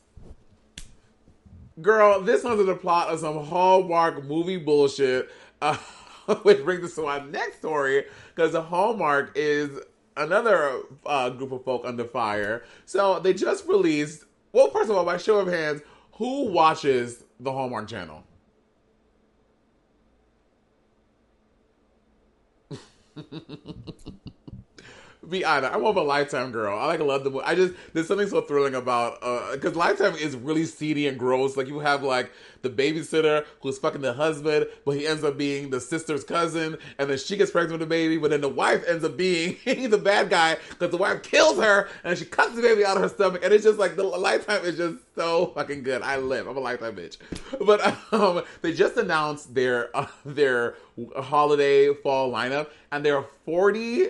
Girl, 1.80 2.22
this 2.22 2.44
one's 2.44 2.66
the 2.66 2.76
plot 2.76 3.10
of 3.10 3.20
some 3.20 3.46
Hallmark 3.46 4.24
movie 4.24 4.58
bullshit. 4.58 5.30
Uh, 5.62 5.78
which 6.44 6.64
brings 6.64 6.84
us 6.84 6.96
to 6.96 7.06
our 7.06 7.26
next 7.26 7.58
story 7.58 8.06
because 8.36 8.52
the 8.54 8.62
Hallmark 8.62 9.32
is 9.36 9.80
another 10.18 10.82
uh, 11.06 11.30
group 11.30 11.52
of 11.52 11.64
folk 11.64 11.84
under 11.86 12.06
fire. 12.06 12.64
So 12.86 13.20
they 13.20 13.34
just 13.34 13.68
released. 13.68 14.26
Well, 14.52 14.70
first 14.70 14.90
of 14.90 14.96
all, 14.98 15.06
by 15.06 15.18
show 15.18 15.40
of 15.40 15.48
hands, 15.48 15.82
who 16.14 16.50
watches 16.50 17.24
the 17.40 17.52
Hallmark 17.52 17.88
Channel? 17.88 18.24
be 25.30 25.46
honest, 25.46 25.74
I'm 25.74 25.82
more 25.82 25.92
of 25.92 25.98
a 25.98 26.02
Lifetime 26.02 26.52
girl. 26.52 26.78
I 26.78 26.86
like 26.88 27.00
love 27.00 27.24
the. 27.24 27.32
I 27.40 27.56
just 27.56 27.74
there's 27.94 28.08
something 28.08 28.28
so 28.28 28.42
thrilling 28.42 28.76
about 28.76 29.20
uh 29.22 29.54
because 29.54 29.76
uh, 29.76 29.80
Lifetime 29.80 30.16
is 30.16 30.36
really 30.36 30.66
seedy 30.66 31.08
and 31.08 31.18
gross. 31.18 31.56
Like 31.58 31.68
you 31.68 31.80
have 31.80 32.04
like 32.04 32.32
the 32.62 32.70
babysitter 32.70 33.46
who's 33.62 33.78
fucking 33.78 34.02
the 34.02 34.14
husband, 34.14 34.68
but 34.86 34.96
he 34.96 35.06
ends 35.06 35.24
up 35.24 35.38
being 35.38 35.70
the 35.70 35.80
sister's 35.80 36.24
cousin, 36.24 36.78
and 36.98 37.10
then 37.10 37.18
she 37.18 37.38
gets 37.38 37.52
pregnant 37.52 37.80
with 37.80 37.82
the 37.82 37.94
baby, 37.94 38.18
but 38.18 38.32
then 38.32 38.42
the 38.42 38.50
wife 38.50 38.84
ends 38.88 39.04
up 39.04 39.18
being 39.18 39.58
the 39.66 39.98
bad 39.98 40.30
guy 40.30 40.58
because 40.70 40.92
the 40.92 40.98
wife 40.98 41.22
kills 41.24 41.58
her 41.58 41.90
and 42.04 42.18
she 42.18 42.26
cuts 42.26 42.56
the 42.56 42.62
baby 42.62 42.86
out 42.86 42.98
of 42.98 43.04
her 43.04 43.10
stomach, 43.10 43.44
and 43.44 43.54
it's 43.54 43.64
just 43.64 43.80
like 43.80 43.96
the 43.96 44.04
Lifetime 44.04 44.64
is 44.64 44.78
just 44.78 44.98
so 45.16 45.48
fucking 45.48 45.84
good. 45.84 46.02
I 46.02 46.18
live. 46.18 46.48
I'm 46.48 46.58
a 46.58 46.60
Lifetime 46.60 46.96
bitch. 46.96 47.18
But 47.64 47.96
um, 48.12 48.44
they 48.62 48.74
just 48.74 48.98
announced 48.98 49.54
their 49.54 49.96
uh, 49.96 50.08
their 50.26 50.76
holiday 51.16 51.94
fall 51.94 52.32
lineup, 52.32 52.70
and 52.92 53.06
there 53.06 53.18
are 53.18 53.26
40 53.46 54.10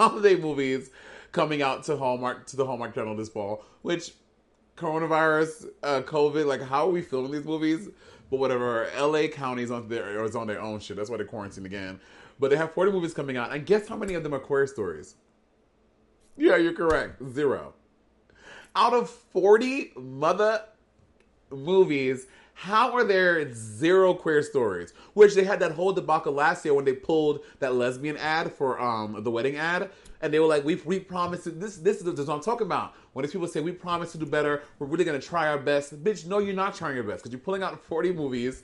holiday 0.00 0.34
movies 0.34 0.90
coming 1.30 1.60
out 1.60 1.84
to 1.84 1.94
Hallmark 1.94 2.46
to 2.46 2.56
the 2.56 2.64
Hallmark 2.64 2.94
Channel 2.94 3.14
this 3.16 3.28
fall. 3.28 3.62
Which 3.82 4.12
coronavirus, 4.76 5.66
uh, 5.82 6.00
COVID, 6.00 6.46
like 6.46 6.62
how 6.62 6.86
are 6.86 6.90
we 6.90 7.02
filming 7.02 7.32
these 7.32 7.44
movies? 7.44 7.90
But 8.30 8.38
whatever, 8.38 8.88
LA 8.98 9.26
County's 9.26 9.70
on 9.70 9.88
their 9.88 10.24
is 10.24 10.34
on 10.34 10.46
their 10.46 10.60
own 10.60 10.80
shit. 10.80 10.96
That's 10.96 11.10
why 11.10 11.18
they're 11.18 11.26
quarantined 11.26 11.66
again. 11.66 12.00
But 12.38 12.48
they 12.48 12.56
have 12.56 12.72
40 12.72 12.92
movies 12.92 13.12
coming 13.12 13.36
out, 13.36 13.52
and 13.52 13.66
guess 13.66 13.88
how 13.88 13.96
many 13.96 14.14
of 14.14 14.22
them 14.22 14.32
are 14.32 14.38
queer 14.38 14.66
stories? 14.66 15.16
Yeah, 16.38 16.56
you're 16.56 16.72
correct. 16.72 17.22
Zero. 17.34 17.74
Out 18.74 18.94
of 18.94 19.10
40 19.10 19.92
mother 19.96 20.62
movies, 21.50 22.26
how 22.60 22.92
are 22.92 23.04
there 23.04 23.50
zero 23.54 24.12
queer 24.12 24.42
stories? 24.42 24.92
Which 25.14 25.34
they 25.34 25.44
had 25.44 25.60
that 25.60 25.72
whole 25.72 25.94
debacle 25.94 26.34
last 26.34 26.62
year 26.62 26.74
when 26.74 26.84
they 26.84 26.92
pulled 26.92 27.40
that 27.58 27.74
lesbian 27.74 28.18
ad 28.18 28.52
for 28.52 28.78
um 28.78 29.22
the 29.24 29.30
wedding 29.30 29.56
ad, 29.56 29.90
and 30.20 30.30
they 30.30 30.40
were 30.40 30.46
like, 30.46 30.62
"We 30.62 30.74
we 30.74 31.00
promised 31.00 31.58
this. 31.58 31.78
This 31.78 32.02
is, 32.02 32.04
what 32.04 32.28
I'm 32.28 32.42
talking 32.42 32.66
about." 32.66 32.92
When 33.14 33.24
these 33.24 33.32
people 33.32 33.48
say 33.48 33.62
we 33.62 33.72
promise 33.72 34.12
to 34.12 34.18
do 34.18 34.26
better, 34.26 34.62
we're 34.78 34.88
really 34.88 35.04
gonna 35.04 35.18
try 35.18 35.48
our 35.48 35.56
best. 35.56 36.04
Bitch, 36.04 36.26
no, 36.26 36.38
you're 36.38 36.54
not 36.54 36.74
trying 36.74 36.96
your 36.96 37.04
best 37.04 37.22
because 37.22 37.32
you're 37.32 37.40
pulling 37.40 37.62
out 37.62 37.82
40 37.82 38.12
movies. 38.12 38.62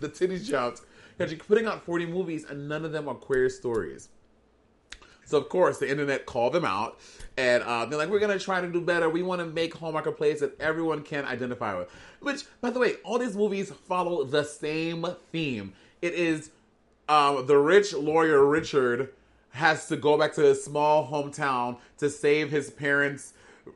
The 0.00 0.08
titties 0.08 0.44
jumped 0.44 0.80
because 1.16 1.30
you're 1.30 1.44
putting 1.44 1.66
out 1.66 1.84
40 1.84 2.06
movies 2.06 2.46
and 2.50 2.68
none 2.68 2.84
of 2.84 2.90
them 2.90 3.06
are 3.06 3.14
queer 3.14 3.48
stories. 3.48 4.08
So 5.24 5.38
of 5.38 5.48
course 5.48 5.78
the 5.78 5.88
internet 5.88 6.26
called 6.26 6.52
them 6.52 6.64
out, 6.64 6.98
and 7.36 7.62
uh, 7.62 7.86
they're 7.86 7.98
like, 7.98 8.08
"We're 8.08 8.18
gonna 8.18 8.38
try 8.38 8.60
to 8.60 8.68
do 8.68 8.80
better. 8.80 9.08
We 9.08 9.22
want 9.22 9.40
to 9.40 9.46
make 9.46 9.72
Hallmark 9.74 10.06
a 10.06 10.12
place 10.12 10.40
that 10.40 10.60
everyone 10.60 11.02
can 11.02 11.24
identify 11.24 11.78
with." 11.78 11.88
Which, 12.22 12.44
by 12.60 12.70
the 12.70 12.78
way, 12.78 12.94
all 13.04 13.18
these 13.18 13.36
movies 13.36 13.70
follow 13.70 14.24
the 14.24 14.44
same 14.44 15.06
theme. 15.30 15.72
It 16.00 16.14
is 16.14 16.50
um, 17.08 17.46
the 17.46 17.58
rich 17.58 17.92
lawyer 17.92 18.46
Richard 18.46 19.10
has 19.50 19.88
to 19.88 19.96
go 19.96 20.16
back 20.16 20.32
to 20.34 20.40
his 20.40 20.64
small 20.64 21.06
hometown 21.06 21.78
to 21.98 22.08
save 22.08 22.50
his 22.50 22.70
parents' 22.70 23.34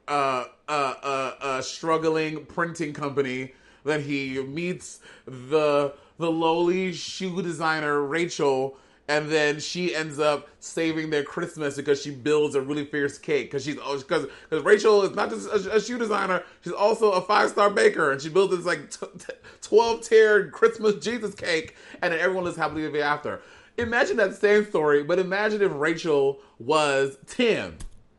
uh, 0.08 0.44
uh, 0.68 0.94
uh, 1.02 1.62
struggling 1.62 2.46
printing 2.46 2.92
company. 2.92 3.52
That 3.84 4.00
he 4.00 4.42
meets 4.42 4.98
the 5.26 5.94
the 6.18 6.30
lowly 6.30 6.92
shoe 6.92 7.40
designer 7.42 8.02
Rachel 8.02 8.76
and 9.08 9.30
then 9.30 9.60
she 9.60 9.94
ends 9.94 10.18
up 10.18 10.48
saving 10.58 11.10
their 11.10 11.22
Christmas 11.22 11.76
because 11.76 12.02
she 12.02 12.10
builds 12.10 12.54
a 12.54 12.60
really 12.60 12.84
fierce 12.84 13.18
cake 13.18 13.50
because 13.50 13.64
she's 13.64 13.76
because 13.76 14.26
because 14.48 14.64
Rachel 14.64 15.02
is 15.02 15.14
not 15.14 15.30
just 15.30 15.46
a, 15.48 15.76
a, 15.76 15.80
shoe 15.80 15.98
designer, 15.98 16.42
she's 16.62 16.72
also 16.72 17.12
a 17.12 17.20
five 17.20 17.50
star 17.50 17.70
baker, 17.70 18.10
and 18.10 18.20
she 18.20 18.28
builds 18.28 18.56
this 18.56 18.66
like 18.66 18.90
twelve 19.62 20.02
tiered 20.02 20.52
Christmas 20.52 20.96
Jesus 20.96 21.34
cake, 21.34 21.76
and 22.02 22.12
then 22.12 22.20
everyone 22.20 22.44
lives 22.44 22.56
happily 22.56 22.84
ever 22.84 23.00
after. 23.00 23.42
Imagine 23.78 24.16
that 24.16 24.34
same 24.34 24.64
story, 24.64 25.02
but 25.02 25.18
imagine 25.18 25.62
if 25.62 25.72
Rachel 25.74 26.40
was 26.58 27.18
Tim. 27.26 27.76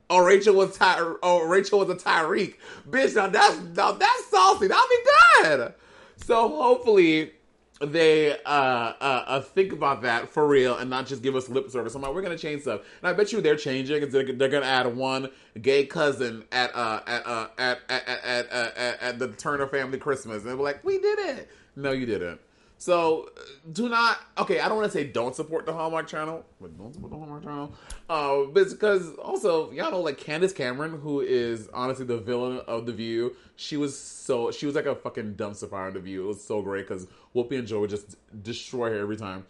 Or 0.10 0.26
Rachel 0.26 0.56
was 0.56 0.78
Ty- 0.78 1.02
or 1.22 1.50
Rachel 1.50 1.80
was 1.80 1.90
a 1.90 1.96
Tyreek. 1.96 2.56
Bitch, 2.90 3.16
now 3.16 3.28
that's 3.28 3.58
now 3.76 3.92
that's 3.92 4.30
saucy. 4.30 4.68
That'll 4.68 4.88
be 4.88 5.44
good. 5.44 5.74
So 6.16 6.48
hopefully 6.48 7.32
they 7.80 8.32
uh, 8.32 8.44
uh, 8.46 8.94
uh, 9.28 9.42
think 9.42 9.72
about 9.72 10.02
that 10.02 10.30
for 10.30 10.48
real 10.48 10.78
and 10.78 10.90
not 10.90 11.06
just 11.06 11.22
give 11.22 11.36
us 11.36 11.50
lip 11.50 11.70
service. 11.70 11.94
I'm 11.96 12.02
like, 12.02 12.14
we're 12.14 12.22
gonna 12.22 12.38
change 12.38 12.64
stuff, 12.64 12.82
and 13.02 13.10
I 13.10 13.14
bet 13.14 13.32
you 13.32 13.42
they're 13.42 13.56
changing. 13.56 14.10
They're, 14.10 14.34
they're 14.34 14.50
gonna 14.50 14.66
add 14.66 14.96
one 14.96 15.30
gay 15.62 15.86
cousin 15.86 16.44
at 16.52 16.76
uh, 16.76 17.02
at, 17.06 17.28
uh, 17.28 17.48
at, 17.58 17.80
at, 17.90 18.08
at, 18.08 18.50
at, 18.50 18.78
at, 18.78 19.02
at 19.02 19.20
the 19.20 19.28
Turner 19.30 19.68
family 19.68 19.98
Christmas, 19.98 20.42
and 20.42 20.48
they're 20.48 20.56
like, 20.56 20.84
we 20.84 21.00
did 21.00 21.20
it. 21.20 21.50
No, 21.76 21.92
you 21.92 22.06
didn't. 22.06 22.40
So 22.80 23.30
do 23.72 23.90
not. 23.90 24.20
Okay, 24.38 24.60
I 24.60 24.68
don't 24.68 24.78
want 24.78 24.92
to 24.92 24.98
say 24.98 25.04
don't 25.04 25.36
support 25.36 25.66
the 25.66 25.74
Hallmark 25.74 26.08
Channel, 26.08 26.46
but 26.62 26.78
don't 26.78 26.94
support 26.94 27.12
the 27.12 27.18
Hallmark 27.18 27.44
Channel. 27.44 27.74
Uh, 28.08 28.44
but 28.52 28.70
because 28.70 29.16
also 29.16 29.72
y'all 29.72 29.92
know 29.92 30.02
like 30.02 30.18
Candace 30.18 30.54
Cameron, 30.54 31.00
who 31.00 31.22
is 31.22 31.70
honestly 31.74 32.06
the 32.06 32.18
villain 32.18 32.62
of 32.68 32.86
The 32.86 32.94
View. 32.94 33.36
She 33.56 33.78
was 33.78 33.98
so 33.98 34.52
she 34.52 34.68
was 34.68 34.76
like 34.76 34.86
a 34.86 34.96
fucking 34.96 35.36
dumpster 35.36 35.70
fire 35.70 35.88
on 35.88 35.94
The 35.94 36.00
View. 36.00 36.26
It 36.26 36.28
was 36.28 36.44
so 36.44 36.62
great 36.62 36.88
because 36.88 37.08
Whoopi 37.36 37.58
and 37.58 37.68
Joe 37.68 37.80
would 37.80 37.90
just 37.90 38.16
destroy 38.44 38.92
her 38.92 39.00
every 39.00 39.18
time. 39.18 39.46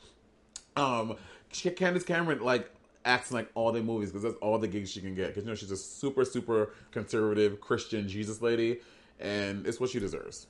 Um, 0.77 1.17
Candace 1.49 2.03
Cameron 2.03 2.39
like 2.39 2.69
acts 3.03 3.31
like 3.31 3.49
all 3.55 3.71
the 3.71 3.81
movies 3.81 4.09
because 4.09 4.23
that's 4.23 4.35
all 4.41 4.57
the 4.57 4.67
gigs 4.67 4.89
she 4.89 5.01
can 5.01 5.15
get. 5.15 5.27
Because 5.27 5.43
you 5.43 5.49
know 5.49 5.55
she's 5.55 5.71
a 5.71 5.77
super 5.77 6.23
super 6.23 6.73
conservative 6.91 7.59
Christian 7.59 8.07
Jesus 8.07 8.41
lady, 8.41 8.79
and 9.19 9.67
it's 9.67 9.81
what 9.81 9.89
she 9.89 9.99
deserves. 9.99 10.47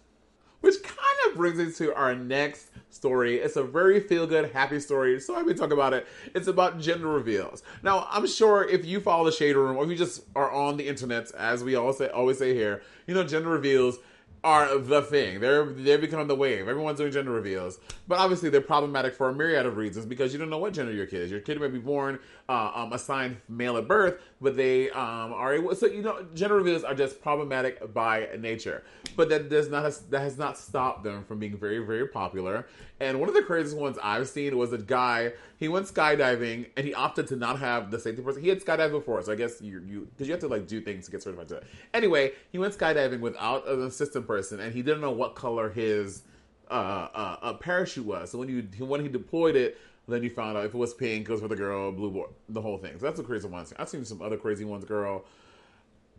Which 0.62 0.82
kind 0.84 1.07
of 1.30 1.36
brings 1.36 1.60
us 1.60 1.78
to 1.78 1.94
our 1.96 2.16
next 2.16 2.72
story. 2.90 3.38
It's 3.38 3.56
a 3.56 3.64
very 3.64 4.00
feel 4.00 4.28
good, 4.28 4.52
happy 4.52 4.80
story. 4.80 5.20
So 5.20 5.36
I've 5.36 5.46
been 5.46 5.58
talking 5.58 5.74
about 5.74 5.94
it. 5.94 6.08
It's 6.34 6.48
about 6.48 6.80
gender 6.80 7.08
reveals. 7.08 7.64
Now, 7.84 8.08
I'm 8.10 8.28
sure 8.28 8.68
if 8.68 8.86
you 8.86 9.00
follow 9.00 9.26
the 9.26 9.32
Shade 9.32 9.56
Room 9.56 9.78
or 9.78 9.84
if 9.84 9.90
you 9.90 9.96
just 9.96 10.24
are 10.36 10.52
on 10.52 10.78
the 10.78 10.88
internet, 10.88 11.32
as 11.36 11.64
we 11.64 11.76
always 11.76 11.98
say, 11.98 12.10
always 12.10 12.38
say 12.38 12.54
here, 12.54 12.82
you 13.06 13.14
know, 13.14 13.24
gender 13.24 13.50
reveals 13.50 14.00
are 14.44 14.78
the 14.78 15.02
thing. 15.02 15.40
They're 15.40 15.66
they're 15.66 15.98
becoming 15.98 16.28
the 16.28 16.36
wave. 16.36 16.68
Everyone's 16.68 17.00
doing 17.00 17.12
gender 17.12 17.32
reveals, 17.32 17.80
but 18.08 18.20
obviously 18.20 18.50
they're 18.50 18.62
problematic 18.62 19.16
for 19.16 19.30
a 19.30 19.34
myriad 19.34 19.66
of 19.66 19.78
reasons 19.78 20.06
because 20.06 20.32
you 20.32 20.40
don't 20.40 20.50
know 20.50 20.58
what 20.58 20.74
gender 20.74 20.92
your 20.92 21.06
kid 21.06 21.22
is. 21.22 21.32
Your 21.32 21.40
kid 21.40 21.60
may 21.60 21.68
be 21.68 21.80
born 21.80 22.20
uh, 22.48 22.72
um, 22.74 22.94
assigned 22.94 23.38
male 23.50 23.78
at 23.78 23.88
birth, 23.88 24.22
but 24.40 24.56
they 24.56 24.90
um, 24.92 25.34
are 25.34 25.54
able. 25.54 25.74
So 25.76 25.88
you 25.88 26.02
know, 26.02 26.26
gender 26.34 26.56
reveals 26.56 26.84
are 26.84 26.94
just 26.94 27.22
problematic 27.22 27.94
by 27.94 28.30
nature. 28.38 28.84
But 29.16 29.30
that 29.30 29.50
does 29.50 29.70
not 29.70 29.92
that 30.10 30.20
has 30.20 30.38
not 30.38 30.58
stopped 30.58 31.04
them 31.04 31.24
from 31.24 31.40
being 31.40 31.58
very 31.58 31.80
very 31.80 32.08
popular. 32.08 32.68
And 33.00 33.20
one 33.20 33.30
of 33.30 33.36
the 33.36 33.44
craziest 33.44 33.78
ones 33.78 33.98
I've 34.02 34.28
seen 34.28 34.58
was 34.58 34.74
a 34.74 34.78
guy. 34.78 35.34
He 35.58 35.68
went 35.68 35.88
skydiving 35.88 36.68
and 36.78 36.86
he 36.86 36.94
opted 36.94 37.28
to 37.28 37.36
not 37.36 37.60
have 37.60 37.90
the 37.90 38.00
safety 38.00 38.22
person. 38.22 38.44
He 38.44 38.50
had 38.50 38.64
skydived 38.64 38.92
before, 38.92 39.22
so 39.24 39.32
I 39.32 39.36
guess 39.36 39.62
you 39.62 39.82
you 39.88 40.08
because 40.12 40.28
you 40.28 40.34
have 40.34 40.42
to 40.42 40.48
like 40.48 40.68
do 40.68 40.82
things 40.82 41.06
to 41.06 41.12
get 41.12 41.24
certified 41.24 41.48
to. 41.50 41.62
Anyway, 41.94 42.34
he 42.52 42.60
went 42.60 42.78
skydiving 42.78 43.20
without 43.20 43.68
an 43.68 43.84
assistant 43.84 44.28
person, 44.28 44.60
and 44.60 44.74
he 44.74 44.82
didn't 44.82 45.02
know 45.02 45.12
what 45.12 45.36
color 45.36 45.70
his 45.70 46.24
uh, 46.70 47.08
uh, 47.14 47.38
a 47.42 47.54
parachute 47.54 48.06
was. 48.06 48.32
So 48.32 48.38
when 48.38 48.50
you 48.50 48.68
when 48.86 49.02
he 49.02 49.08
deployed 49.08 49.56
it, 49.56 49.78
then 50.08 50.24
you 50.24 50.30
found 50.30 50.58
out 50.58 50.66
if 50.66 50.74
it 50.74 50.78
was 50.78 50.94
pink, 50.94 51.28
it 51.28 51.32
was 51.32 51.42
for 51.42 51.48
the 51.48 51.56
girl, 51.56 51.92
blue 51.92 52.12
boy, 52.12 52.26
the 52.50 52.62
whole 52.62 52.78
thing. 52.78 52.98
So 53.00 53.06
that's 53.06 53.20
a 53.20 53.24
crazy 53.24 53.48
one. 53.48 53.66
I've 53.78 53.90
seen 53.90 54.06
some 54.06 54.22
other 54.22 54.38
crazy 54.38 54.66
ones, 54.66 54.86
girl. 54.86 55.26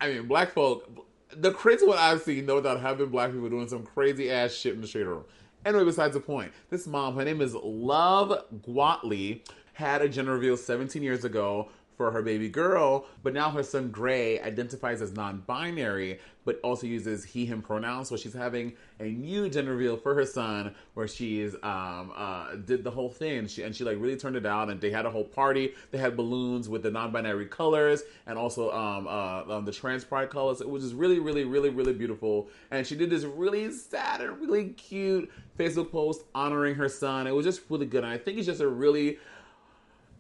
I 0.01 0.09
mean, 0.09 0.27
black 0.27 0.53
folk. 0.53 1.07
The 1.37 1.53
crazy 1.53 1.87
one 1.87 1.98
I've 1.98 2.22
seen, 2.22 2.46
doubt, 2.46 2.81
have 2.81 2.98
been 2.98 3.11
black 3.11 3.33
people 3.33 3.48
doing 3.51 3.68
some 3.68 3.83
crazy 3.83 4.31
ass 4.31 4.53
shit 4.53 4.74
in 4.74 4.81
the 4.81 4.87
shade 4.87 5.07
room. 5.07 5.24
Anyway, 5.64 5.85
besides 5.85 6.14
the 6.14 6.20
point, 6.20 6.53
this 6.70 6.87
mom, 6.87 7.16
her 7.16 7.24
name 7.24 7.40
is 7.40 7.55
Love 7.55 8.44
Gwaltney, 8.66 9.40
had 9.74 10.03
a 10.03 10.09
gender 10.09 10.33
reveal 10.33 10.57
17 10.57 11.03
years 11.03 11.24
ago 11.24 11.68
for 11.98 12.12
her 12.12 12.22
baby 12.22 12.48
girl, 12.48 13.04
but 13.24 13.34
now 13.34 13.50
her 13.50 13.64
son 13.64 13.90
Gray 13.90 14.40
identifies 14.40 15.02
as 15.02 15.12
non-binary, 15.12 16.20
but 16.44 16.61
also 16.62 16.87
uses 16.87 17.24
he/him 17.24 17.61
pronouns. 17.61 18.08
So 18.08 18.16
she's 18.16 18.32
having 18.32 18.74
a 19.00 19.04
new 19.04 19.50
gender 19.50 19.72
reveal 19.72 19.96
for 19.96 20.14
her 20.14 20.24
son, 20.24 20.74
where 20.94 21.08
she's 21.08 21.54
um, 21.56 22.12
uh, 22.16 22.54
did 22.64 22.84
the 22.84 22.90
whole 22.90 23.11
thing, 23.11 23.48
she, 23.48 23.64
and 23.64 23.74
she 23.74 23.82
like 23.82 23.98
really 24.00 24.16
turned 24.16 24.37
it 24.37 24.46
out. 24.46 24.70
And 24.70 24.80
they 24.80 24.90
had 24.90 25.06
a 25.06 25.11
whole 25.11 25.24
party. 25.24 25.74
They 25.90 25.98
had 25.98 26.16
balloons 26.16 26.68
with 26.68 26.84
the 26.84 26.90
non-binary 26.90 27.46
colors, 27.46 28.04
and 28.26 28.38
also 28.38 28.70
um, 28.70 29.08
uh, 29.08 29.56
um, 29.56 29.64
the 29.64 29.72
trans 29.72 30.04
pride 30.04 30.30
colors. 30.30 30.61
It 30.61 30.70
was 30.70 30.84
just 30.84 30.94
really, 30.94 31.18
really, 31.18 31.44
really, 31.44 31.70
really 31.70 31.92
beautiful. 31.92 32.48
And 32.70 32.87
she 32.87 32.94
did 32.94 33.11
this 33.11 33.24
really 33.24 33.72
sad 33.72 34.20
and 34.20 34.40
really 34.40 34.68
cute 34.70 35.30
Facebook 35.58 35.90
post 35.90 36.22
honoring 36.32 36.76
her 36.76 36.88
son. 36.88 37.26
It 37.26 37.34
was 37.34 37.44
just 37.44 37.62
really 37.68 37.87
good, 37.87 38.04
and 38.04 38.12
I 38.12 38.18
think 38.18 38.38
it's 38.38 38.46
just 38.46 38.61
a 38.61 38.68
really 38.68 39.18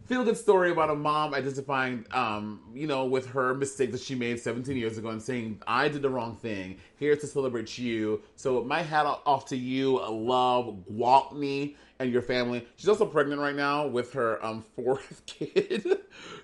feel 0.08 0.24
good 0.24 0.38
story 0.38 0.70
about 0.70 0.88
a 0.88 0.94
mom 0.94 1.34
identifying, 1.34 2.06
um, 2.12 2.62
you 2.74 2.86
know, 2.86 3.04
with 3.04 3.26
her 3.26 3.54
mistake 3.54 3.92
that 3.92 4.00
she 4.00 4.14
made 4.14 4.40
17 4.40 4.74
years 4.74 4.96
ago 4.96 5.10
and 5.10 5.22
saying, 5.22 5.60
I 5.66 5.88
did 5.88 6.00
the 6.00 6.08
wrong 6.08 6.34
thing. 6.34 6.78
Here 6.96 7.14
to 7.14 7.26
celebrate 7.26 7.76
you. 7.76 8.22
So 8.34 8.64
my 8.64 8.80
hat 8.80 9.04
off 9.04 9.44
to 9.46 9.56
you, 9.56 10.00
love, 10.00 10.84
Gwaltney, 10.90 11.76
and 11.98 12.10
your 12.10 12.22
family. 12.22 12.66
She's 12.76 12.88
also 12.88 13.04
pregnant 13.04 13.40
right 13.40 13.54
now 13.54 13.86
with 13.86 14.14
her 14.14 14.42
um, 14.44 14.64
fourth 14.74 15.22
kid. 15.26 15.84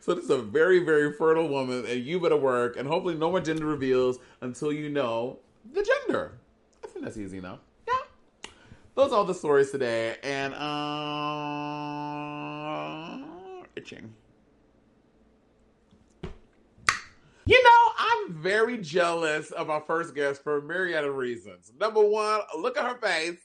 so 0.00 0.12
this 0.14 0.24
is 0.24 0.30
a 0.30 0.42
very, 0.42 0.80
very 0.80 1.14
fertile 1.14 1.48
woman, 1.48 1.86
and 1.86 2.04
you 2.04 2.20
better 2.20 2.36
work. 2.36 2.76
And 2.76 2.86
hopefully, 2.86 3.14
no 3.14 3.30
more 3.30 3.40
gender 3.40 3.64
reveals 3.64 4.18
until 4.42 4.72
you 4.72 4.90
know 4.90 5.38
the 5.72 5.82
gender. 5.82 6.32
I 6.82 6.88
think 6.88 7.02
that's 7.04 7.16
easy 7.16 7.38
enough. 7.38 7.60
Yeah. 7.88 8.50
Those 8.94 9.12
are 9.12 9.16
all 9.16 9.24
the 9.24 9.32
stories 9.32 9.70
today. 9.70 10.16
And, 10.22 10.54
um, 10.54 12.33
itching. 13.76 14.14
You 17.46 17.62
know, 17.62 17.92
I'm 17.98 18.34
very 18.42 18.78
jealous 18.78 19.50
of 19.50 19.68
our 19.68 19.82
first 19.82 20.14
guest 20.14 20.42
for 20.42 20.58
a 20.58 20.62
myriad 20.62 21.04
of 21.04 21.14
reasons. 21.14 21.70
Number 21.78 22.00
one, 22.00 22.40
look 22.58 22.78
at 22.78 22.86
her 22.86 22.98
face. 22.98 23.38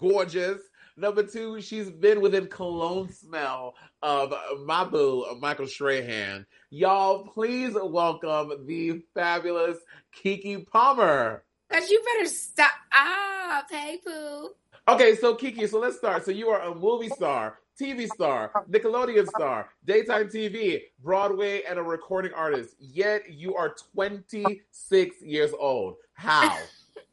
Gorgeous. 0.00 0.60
Number 0.96 1.22
two, 1.22 1.60
she's 1.60 1.90
been 1.90 2.20
within 2.20 2.46
cologne 2.46 3.10
smell 3.10 3.74
of 4.02 4.32
my 4.64 4.84
boo, 4.84 5.24
Michael 5.40 5.66
Strahan. 5.66 6.46
Y'all, 6.70 7.26
please 7.26 7.74
welcome 7.74 8.66
the 8.66 9.02
fabulous 9.14 9.78
Keke 10.14 10.66
Palmer. 10.68 11.42
Cause 11.70 11.90
you 11.90 12.02
better 12.04 12.28
stop. 12.28 12.70
Ah, 12.92 13.64
pay 13.70 13.98
poo. 14.04 14.50
Okay, 14.86 15.16
so 15.16 15.34
Keke, 15.34 15.68
so 15.68 15.78
let's 15.80 15.96
start. 15.96 16.24
So 16.24 16.30
you 16.30 16.48
are 16.50 16.60
a 16.60 16.74
movie 16.74 17.08
star, 17.08 17.58
TV 17.80 18.06
star, 18.06 18.52
Nickelodeon 18.70 19.26
star, 19.28 19.70
daytime 19.84 20.28
TV, 20.28 20.82
Broadway, 21.02 21.62
and 21.68 21.78
a 21.78 21.82
recording 21.82 22.32
artist. 22.34 22.74
Yet 22.78 23.32
you 23.32 23.54
are 23.54 23.74
26 23.94 25.22
years 25.22 25.52
old. 25.58 25.96
How? 26.14 26.58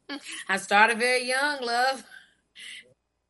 I 0.48 0.56
started 0.56 0.98
very 0.98 1.26
young, 1.26 1.62
love. 1.62 2.04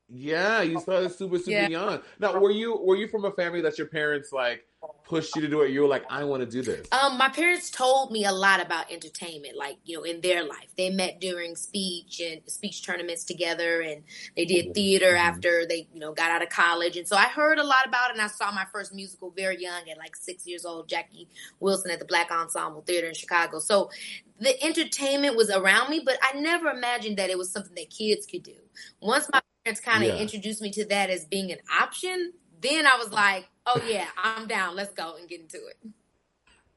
Yeah, 0.08 0.62
you 0.62 0.80
started 0.80 1.12
super 1.12 1.38
super 1.38 1.50
yeah. 1.50 1.68
young. 1.68 2.00
Now, 2.18 2.38
were 2.38 2.50
you 2.50 2.76
were 2.82 2.96
you 2.96 3.06
from 3.06 3.24
a 3.24 3.30
family 3.30 3.60
that 3.60 3.78
your 3.78 3.86
parents 3.86 4.32
like 4.32 4.64
pushed 5.04 5.34
you 5.34 5.42
to 5.42 5.48
do 5.48 5.62
it? 5.62 5.72
You 5.72 5.80
were 5.82 5.88
like, 5.88 6.04
I 6.08 6.24
want 6.24 6.40
to 6.42 6.46
do 6.46 6.62
this. 6.62 6.86
Um, 6.92 7.18
my 7.18 7.28
parents 7.28 7.68
told 7.68 8.12
me 8.12 8.24
a 8.24 8.32
lot 8.32 8.64
about 8.64 8.90
entertainment, 8.90 9.56
like 9.56 9.76
you 9.84 9.98
know, 9.98 10.04
in 10.04 10.20
their 10.20 10.44
life. 10.44 10.68
They 10.76 10.90
met 10.90 11.20
during 11.20 11.56
speech 11.56 12.20
and 12.20 12.40
speech 12.46 12.84
tournaments 12.84 13.24
together, 13.24 13.80
and 13.80 14.02
they 14.36 14.44
did 14.44 14.66
mm-hmm. 14.66 14.72
theater 14.74 15.12
mm-hmm. 15.12 15.28
after 15.28 15.66
they 15.68 15.88
you 15.92 16.00
know 16.00 16.12
got 16.12 16.30
out 16.30 16.42
of 16.42 16.48
college. 16.48 16.96
And 16.96 17.06
so 17.06 17.16
I 17.16 17.24
heard 17.24 17.58
a 17.58 17.64
lot 17.64 17.86
about 17.86 18.10
it, 18.10 18.14
and 18.14 18.22
I 18.22 18.28
saw 18.28 18.52
my 18.52 18.66
first 18.72 18.94
musical 18.94 19.30
very 19.30 19.60
young, 19.60 19.88
at 19.90 19.98
like 19.98 20.16
six 20.16 20.46
years 20.46 20.64
old. 20.64 20.88
Jackie 20.88 21.28
Wilson 21.58 21.90
at 21.90 21.98
the 21.98 22.04
Black 22.04 22.30
Ensemble 22.30 22.82
Theater 22.82 23.08
in 23.08 23.14
Chicago. 23.14 23.58
So 23.58 23.90
the 24.38 24.62
entertainment 24.64 25.36
was 25.36 25.50
around 25.50 25.90
me, 25.90 26.00
but 26.04 26.18
I 26.22 26.38
never 26.38 26.68
imagined 26.68 27.18
that 27.18 27.30
it 27.30 27.36
was 27.36 27.50
something 27.50 27.74
that 27.74 27.90
kids 27.90 28.26
could 28.26 28.42
do. 28.42 28.56
Once 29.00 29.28
my 29.32 29.40
parents 29.64 29.80
kind 29.80 30.02
of 30.02 30.14
yeah. 30.14 30.20
introduced 30.20 30.62
me 30.62 30.70
to 30.70 30.86
that 30.86 31.10
as 31.10 31.26
being 31.26 31.52
an 31.52 31.58
option, 31.78 32.32
then 32.62 32.86
I 32.86 32.96
was 32.96 33.12
like, 33.12 33.49
oh 33.66 33.80
yeah, 33.88 34.06
I'm 34.16 34.46
down. 34.46 34.76
Let's 34.76 34.94
go 34.94 35.16
and 35.18 35.28
get 35.28 35.40
into 35.40 35.58
it. 35.58 35.76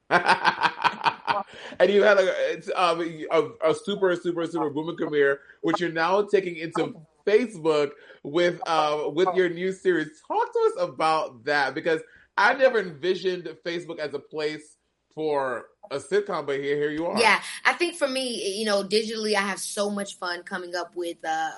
and 1.80 1.92
you 1.92 2.04
had 2.04 2.18
a, 2.20 2.82
um, 2.82 3.02
a, 3.32 3.72
a, 3.72 3.74
super, 3.74 4.16
super, 4.16 4.46
super 4.46 4.70
booming 4.70 4.98
career, 4.98 5.40
which 5.62 5.80
you're 5.80 5.92
now 5.92 6.22
taking 6.22 6.58
into 6.58 6.94
Facebook 7.26 7.92
with 8.24 8.60
uh, 8.68 9.10
with 9.14 9.30
your 9.36 9.50
new 9.50 9.72
series. 9.72 10.22
Talk 10.28 10.54
to 10.54 10.60
us 10.72 10.90
about 10.90 11.44
that 11.46 11.74
because 11.74 12.02
I 12.38 12.54
never 12.54 12.80
envisioned 12.80 13.46
Facebook 13.66 14.00
as 14.00 14.14
a 14.14 14.20
place 14.20 14.78
for 15.14 15.68
a 15.92 15.98
sitcom, 15.98 16.46
but 16.46 16.60
here, 16.60 16.76
here 16.76 16.92
you 16.92 17.06
are. 17.06 17.20
Yeah, 17.20 17.42
I 17.66 17.74
think 17.74 17.96
for 17.96 18.08
me, 18.08 18.58
you 18.58 18.66
know, 18.66 18.84
digitally, 18.84 19.36
I 19.36 19.42
have 19.42 19.60
so 19.60 19.90
much 19.90 20.18
fun 20.18 20.44
coming 20.44 20.76
up 20.76 20.96
with 20.96 21.18
uh, 21.24 21.52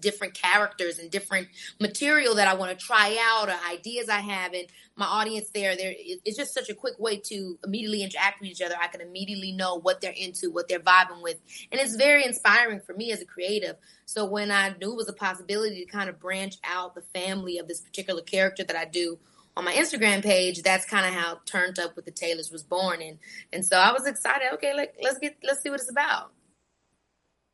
different 0.00 0.34
characters 0.34 0.98
and 0.98 1.10
different 1.10 1.48
material 1.80 2.34
that 2.36 2.48
I 2.48 2.54
want 2.54 2.78
to 2.78 2.84
try 2.84 3.16
out 3.20 3.48
or 3.48 3.56
ideas 3.70 4.08
I 4.08 4.20
have 4.20 4.52
and 4.52 4.66
my 4.96 5.06
audience 5.06 5.50
there 5.50 5.76
there 5.76 5.94
it's 5.96 6.36
just 6.36 6.54
such 6.54 6.68
a 6.68 6.74
quick 6.74 6.98
way 6.98 7.16
to 7.16 7.58
immediately 7.64 8.02
interact 8.02 8.40
with 8.40 8.50
each 8.50 8.62
other 8.62 8.74
I 8.80 8.88
can 8.88 9.00
immediately 9.00 9.52
know 9.52 9.78
what 9.78 10.00
they're 10.00 10.12
into 10.12 10.50
what 10.50 10.68
they're 10.68 10.80
vibing 10.80 11.22
with 11.22 11.36
and 11.70 11.80
it's 11.80 11.96
very 11.96 12.24
inspiring 12.24 12.80
for 12.80 12.94
me 12.94 13.12
as 13.12 13.20
a 13.20 13.26
creative 13.26 13.76
so 14.04 14.24
when 14.24 14.50
I 14.50 14.74
knew 14.80 14.92
it 14.92 14.96
was 14.96 15.08
a 15.08 15.14
possibility 15.14 15.84
to 15.84 15.90
kind 15.90 16.08
of 16.08 16.18
branch 16.18 16.56
out 16.64 16.94
the 16.94 17.02
family 17.02 17.58
of 17.58 17.68
this 17.68 17.80
particular 17.80 18.22
character 18.22 18.64
that 18.64 18.76
I 18.76 18.84
do 18.84 19.18
on 19.56 19.64
my 19.64 19.72
Instagram 19.72 20.22
page, 20.22 20.62
that's 20.62 20.86
kind 20.86 21.06
of 21.06 21.12
how 21.12 21.40
Turned 21.44 21.78
Up 21.78 21.96
with 21.96 22.04
the 22.04 22.10
Taylors 22.10 22.50
was 22.50 22.62
born, 22.62 23.02
and 23.02 23.18
and 23.52 23.64
so 23.64 23.76
I 23.76 23.92
was 23.92 24.06
excited. 24.06 24.48
Okay, 24.54 24.74
let, 24.74 24.94
let's 25.02 25.18
get 25.18 25.36
let's 25.42 25.62
see 25.62 25.70
what 25.70 25.80
it's 25.80 25.90
about. 25.90 26.32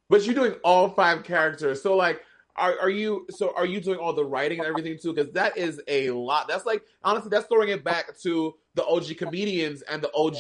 But 0.09 0.25
you're 0.25 0.35
doing 0.35 0.55
all 0.63 0.91
five 0.91 1.25
characters, 1.25 1.83
so 1.83 1.97
like 1.97 2.21
are, 2.57 2.79
are 2.81 2.91
you 2.91 3.27
so 3.31 3.53
are 3.57 3.67
you 3.67 3.81
doing 3.81 3.99
all 3.99 4.13
the 4.13 4.25
writing 4.25 4.59
and 4.59 4.69
everything 4.69 4.99
too? 4.99 5.13
Because 5.13 5.33
that 5.33 5.57
is 5.57 5.81
a 5.89 6.11
lot. 6.11 6.49
That's 6.49 6.67
like 6.67 6.83
honestly 7.05 7.31
that's 7.31 7.47
throwing 7.47 7.69
it 7.69 7.85
back 7.85 8.19
to 8.21 8.55
the 8.75 8.85
og 8.85 9.05
comedians 9.17 9.83
and 9.83 10.03
the 10.03 10.11
og 10.13 10.37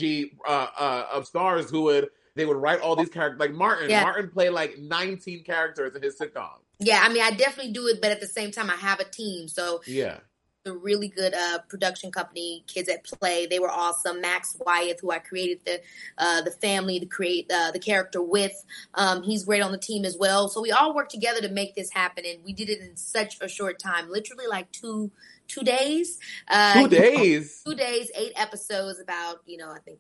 uh, 0.47 0.67
uh, 0.79 1.07
of 1.13 1.27
stars 1.27 1.71
who 1.71 1.83
would 1.83 2.09
they 2.35 2.45
would 2.45 2.57
write 2.57 2.81
all 2.81 2.97
these 2.97 3.09
characters 3.09 3.41
like 3.41 3.53
martin. 3.53 3.91
Yeah. 3.91 4.03
martin 4.03 4.29
played 4.31 4.51
like 4.51 4.79
19 4.79 5.45
characters 5.45 5.95
in 5.95 6.03
his 6.03 6.19
sitcom. 6.19 6.59
Yeah 6.79 7.01
i 7.03 7.09
mean 7.09 7.23
i 7.23 7.31
definitely 7.31 7.73
do 7.73 7.87
it 7.89 8.01
but 8.01 8.11
at 8.11 8.21
the 8.21 8.27
same 8.27 8.51
time 8.51 8.71
i 8.71 8.77
have 8.77 9.01
a 9.01 9.05
team. 9.05 9.49
So 9.49 9.83
yeah 9.87 10.19
a 10.67 10.77
really 10.77 11.09
good 11.09 11.35
uh, 11.35 11.59
production 11.69 12.11
company, 12.11 12.65
Kids 12.67 12.89
at 12.89 13.05
Play. 13.05 13.47
They 13.47 13.59
were 13.59 13.71
awesome. 13.71 14.21
Max 14.21 14.57
Wyeth, 14.59 15.01
who 15.01 15.11
I 15.11 15.19
created 15.19 15.61
the 15.65 15.81
uh, 16.19 16.43
the 16.43 16.51
family 16.51 17.01
to 17.01 17.07
create 17.07 17.51
uh, 17.53 17.71
the 17.71 17.79
character 17.79 18.23
with, 18.23 18.65
um, 18.95 19.23
he's 19.23 19.45
great 19.45 19.63
on 19.63 19.73
the 19.73 19.79
team 19.79 20.05
as 20.05 20.17
well. 20.19 20.49
So 20.49 20.61
we 20.61 20.73
all 20.73 20.95
worked 20.95 21.11
together 21.11 21.41
to 21.41 21.49
make 21.49 21.75
this 21.75 21.91
happen, 21.91 22.25
and 22.27 22.45
we 22.45 22.53
did 22.53 22.69
it 22.69 22.81
in 22.81 22.97
such 22.97 23.37
a 23.41 23.49
short 23.49 23.79
time, 23.79 24.11
literally 24.11 24.47
like 24.47 24.71
two 24.73 25.11
two 25.49 25.63
days. 25.63 26.19
Uh, 26.49 26.83
two 26.83 26.89
days. 26.89 27.63
Two 27.65 27.75
days, 27.75 28.11
eight 28.15 28.33
episodes, 28.37 29.01
about 29.01 29.41
you 29.47 29.57
know 29.57 29.71
I 29.71 29.79
think 29.79 29.99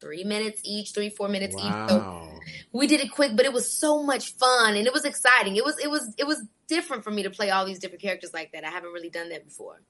three 0.00 0.24
minutes 0.24 0.60
each, 0.64 0.92
three 0.92 1.10
four 1.10 1.28
minutes 1.28 1.54
wow. 1.54 1.84
each. 1.84 1.90
So 1.90 2.40
we 2.72 2.86
did 2.86 3.00
it 3.00 3.12
quick, 3.12 3.36
but 3.36 3.44
it 3.44 3.52
was 3.52 3.70
so 3.70 4.02
much 4.02 4.34
fun 4.34 4.76
and 4.76 4.86
it 4.86 4.92
was 4.92 5.04
exciting. 5.04 5.56
It 5.56 5.64
was 5.64 5.78
it 5.78 5.90
was 5.90 6.14
it 6.18 6.26
was 6.26 6.44
different 6.66 7.04
for 7.04 7.10
me 7.10 7.22
to 7.24 7.30
play 7.30 7.50
all 7.50 7.66
these 7.66 7.78
different 7.78 8.02
characters 8.02 8.32
like 8.32 8.52
that. 8.52 8.64
I 8.64 8.70
haven't 8.70 8.92
really 8.92 9.10
done 9.10 9.28
that 9.30 9.44
before. 9.44 9.82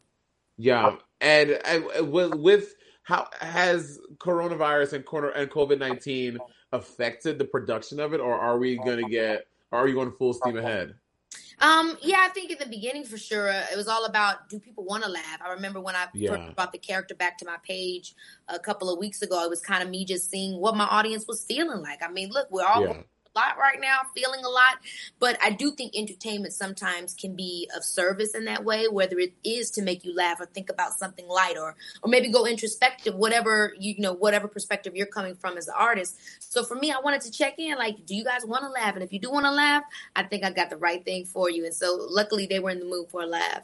Yeah, 0.62 0.96
and, 1.20 1.58
and 1.64 2.12
with, 2.12 2.34
with 2.34 2.74
how 3.02 3.28
has 3.40 3.98
coronavirus 4.18 4.92
and 4.92 5.04
and 5.34 5.50
COVID 5.50 5.78
nineteen 5.78 6.38
affected 6.72 7.38
the 7.38 7.44
production 7.44 7.98
of 7.98 8.12
it, 8.14 8.20
or 8.20 8.38
are 8.38 8.58
we 8.58 8.76
going 8.76 9.02
to 9.02 9.10
get? 9.10 9.46
Are 9.72 9.88
you 9.88 9.94
going 9.94 10.12
full 10.12 10.34
steam 10.34 10.58
ahead? 10.58 10.94
Um, 11.60 11.96
yeah, 12.02 12.18
I 12.20 12.28
think 12.28 12.50
in 12.50 12.58
the 12.58 12.66
beginning 12.66 13.04
for 13.04 13.18
sure, 13.18 13.50
uh, 13.50 13.66
it 13.72 13.76
was 13.76 13.86
all 13.86 14.06
about 14.06 14.48
do 14.48 14.58
people 14.58 14.84
want 14.84 15.04
to 15.04 15.10
laugh. 15.10 15.38
I 15.44 15.52
remember 15.52 15.80
when 15.80 15.94
I 15.94 16.06
yeah. 16.14 16.52
brought 16.54 16.72
the 16.72 16.78
character 16.78 17.14
back 17.14 17.38
to 17.38 17.44
my 17.44 17.56
page 17.62 18.14
a 18.48 18.58
couple 18.58 18.92
of 18.92 18.98
weeks 18.98 19.22
ago, 19.22 19.44
it 19.44 19.50
was 19.50 19.60
kind 19.60 19.82
of 19.82 19.90
me 19.90 20.04
just 20.04 20.30
seeing 20.30 20.58
what 20.58 20.74
my 20.76 20.86
audience 20.86 21.26
was 21.28 21.44
feeling 21.44 21.82
like. 21.82 22.02
I 22.02 22.10
mean, 22.10 22.30
look, 22.30 22.50
we're 22.50 22.64
all 22.64 22.82
yeah. 22.82 23.02
Lot 23.36 23.58
right 23.58 23.80
now, 23.80 23.98
feeling 24.12 24.44
a 24.44 24.48
lot. 24.48 24.78
But 25.20 25.38
I 25.40 25.50
do 25.50 25.70
think 25.70 25.94
entertainment 25.94 26.52
sometimes 26.52 27.14
can 27.14 27.36
be 27.36 27.70
of 27.76 27.84
service 27.84 28.34
in 28.34 28.44
that 28.46 28.64
way, 28.64 28.88
whether 28.88 29.20
it 29.20 29.34
is 29.44 29.70
to 29.72 29.82
make 29.82 30.04
you 30.04 30.12
laugh 30.14 30.40
or 30.40 30.46
think 30.46 30.68
about 30.68 30.94
something 30.94 31.28
light 31.28 31.56
or 31.56 31.76
or 32.02 32.10
maybe 32.10 32.28
go 32.28 32.44
introspective, 32.44 33.14
whatever 33.14 33.72
you 33.78 33.94
know, 33.98 34.12
whatever 34.12 34.48
perspective 34.48 34.96
you're 34.96 35.06
coming 35.06 35.36
from 35.36 35.56
as 35.56 35.68
an 35.68 35.74
artist. 35.78 36.18
So 36.40 36.64
for 36.64 36.74
me, 36.74 36.90
I 36.90 36.98
wanted 36.98 37.20
to 37.20 37.30
check 37.30 37.54
in, 37.58 37.78
like, 37.78 38.04
do 38.04 38.16
you 38.16 38.24
guys 38.24 38.44
want 38.44 38.64
to 38.64 38.68
laugh? 38.68 38.94
And 38.94 39.04
if 39.04 39.12
you 39.12 39.20
do 39.20 39.30
want 39.30 39.46
to 39.46 39.52
laugh, 39.52 39.84
I 40.16 40.24
think 40.24 40.44
I 40.44 40.50
got 40.50 40.70
the 40.70 40.76
right 40.76 41.04
thing 41.04 41.24
for 41.24 41.48
you. 41.48 41.64
And 41.64 41.74
so 41.74 41.98
luckily 42.10 42.46
they 42.46 42.58
were 42.58 42.70
in 42.70 42.80
the 42.80 42.86
mood 42.86 43.10
for 43.10 43.22
a 43.22 43.26
laugh. 43.26 43.62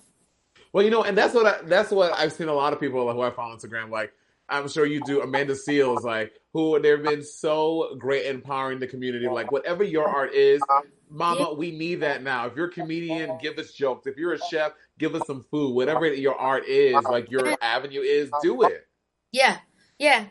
Well, 0.73 0.85
you 0.85 0.91
know, 0.91 1.03
and 1.03 1.19
that's 1.19 1.35
what 1.35 1.47
I, 1.47 1.63
that's 1.67 1.91
what 1.91 2.13
I've 2.13 2.33
seen 2.33 2.47
a 2.47 2.55
lot 2.55 2.73
of 2.73 2.79
people 2.79 3.13
who 3.13 3.21
I 3.21 3.31
follow 3.31 3.51
on 3.51 3.59
Instagram 3.59 3.91
like 3.91 4.13
I'm 4.49 4.69
sure 4.69 4.87
you 4.87 5.01
do. 5.05 5.23
Amanda 5.23 5.55
Seales, 5.55 6.03
like 6.03 6.35
who 6.57 6.81
they've 6.81 7.03
been 7.03 7.23
so 7.23 7.97
great 7.99 8.25
empowering 8.25 8.79
the 8.79 8.87
community. 8.87 9.29
Like 9.29 9.53
whatever 9.53 9.85
your 9.85 10.09
art 10.09 10.33
is, 10.33 10.63
Mama, 11.11 11.53
we 11.53 11.71
need 11.71 11.97
that 11.97 12.23
now. 12.23 12.47
If 12.47 12.57
you're 12.57 12.69
a 12.69 12.73
comedian, 12.73 13.37
give 13.43 13.59
us 13.59 13.73
jokes. 13.73 14.07
If 14.07 14.17
you're 14.17 14.33
a 14.33 14.39
chef, 14.39 14.73
give 14.99 15.15
us 15.15 15.27
some 15.27 15.45
food. 15.51 15.75
Whatever 15.75 16.07
your 16.07 16.35
art 16.35 16.67
is, 16.67 16.95
like 17.05 17.31
your 17.31 17.55
avenue 17.61 18.01
is, 18.01 18.31
do 18.43 18.63
it. 18.63 18.87
Yeah, 19.33 19.59
yeah. 19.99 20.27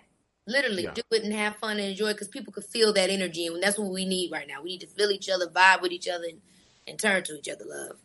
Literally, 0.47 0.83
yeah. 0.83 0.93
do 0.93 1.03
it 1.11 1.23
and 1.23 1.33
have 1.33 1.57
fun 1.57 1.77
and 1.77 1.89
enjoy 1.89 2.13
because 2.13 2.27
people 2.27 2.53
could 2.53 2.65
feel 2.65 2.91
that 2.93 3.09
energy, 3.11 3.45
and 3.45 3.61
that's 3.61 3.77
what 3.77 3.91
we 3.91 4.05
need 4.05 4.31
right 4.31 4.47
now. 4.47 4.61
We 4.63 4.71
need 4.71 4.81
to 4.81 4.87
feel 4.87 5.11
each 5.11 5.29
other, 5.29 5.47
vibe 5.47 5.81
with 5.81 5.91
each 5.91 6.07
other, 6.07 6.25
and, 6.29 6.41
and 6.87 6.99
turn 6.99 7.23
to 7.23 7.35
each 7.37 7.49
other 7.49 7.65
love. 7.67 7.97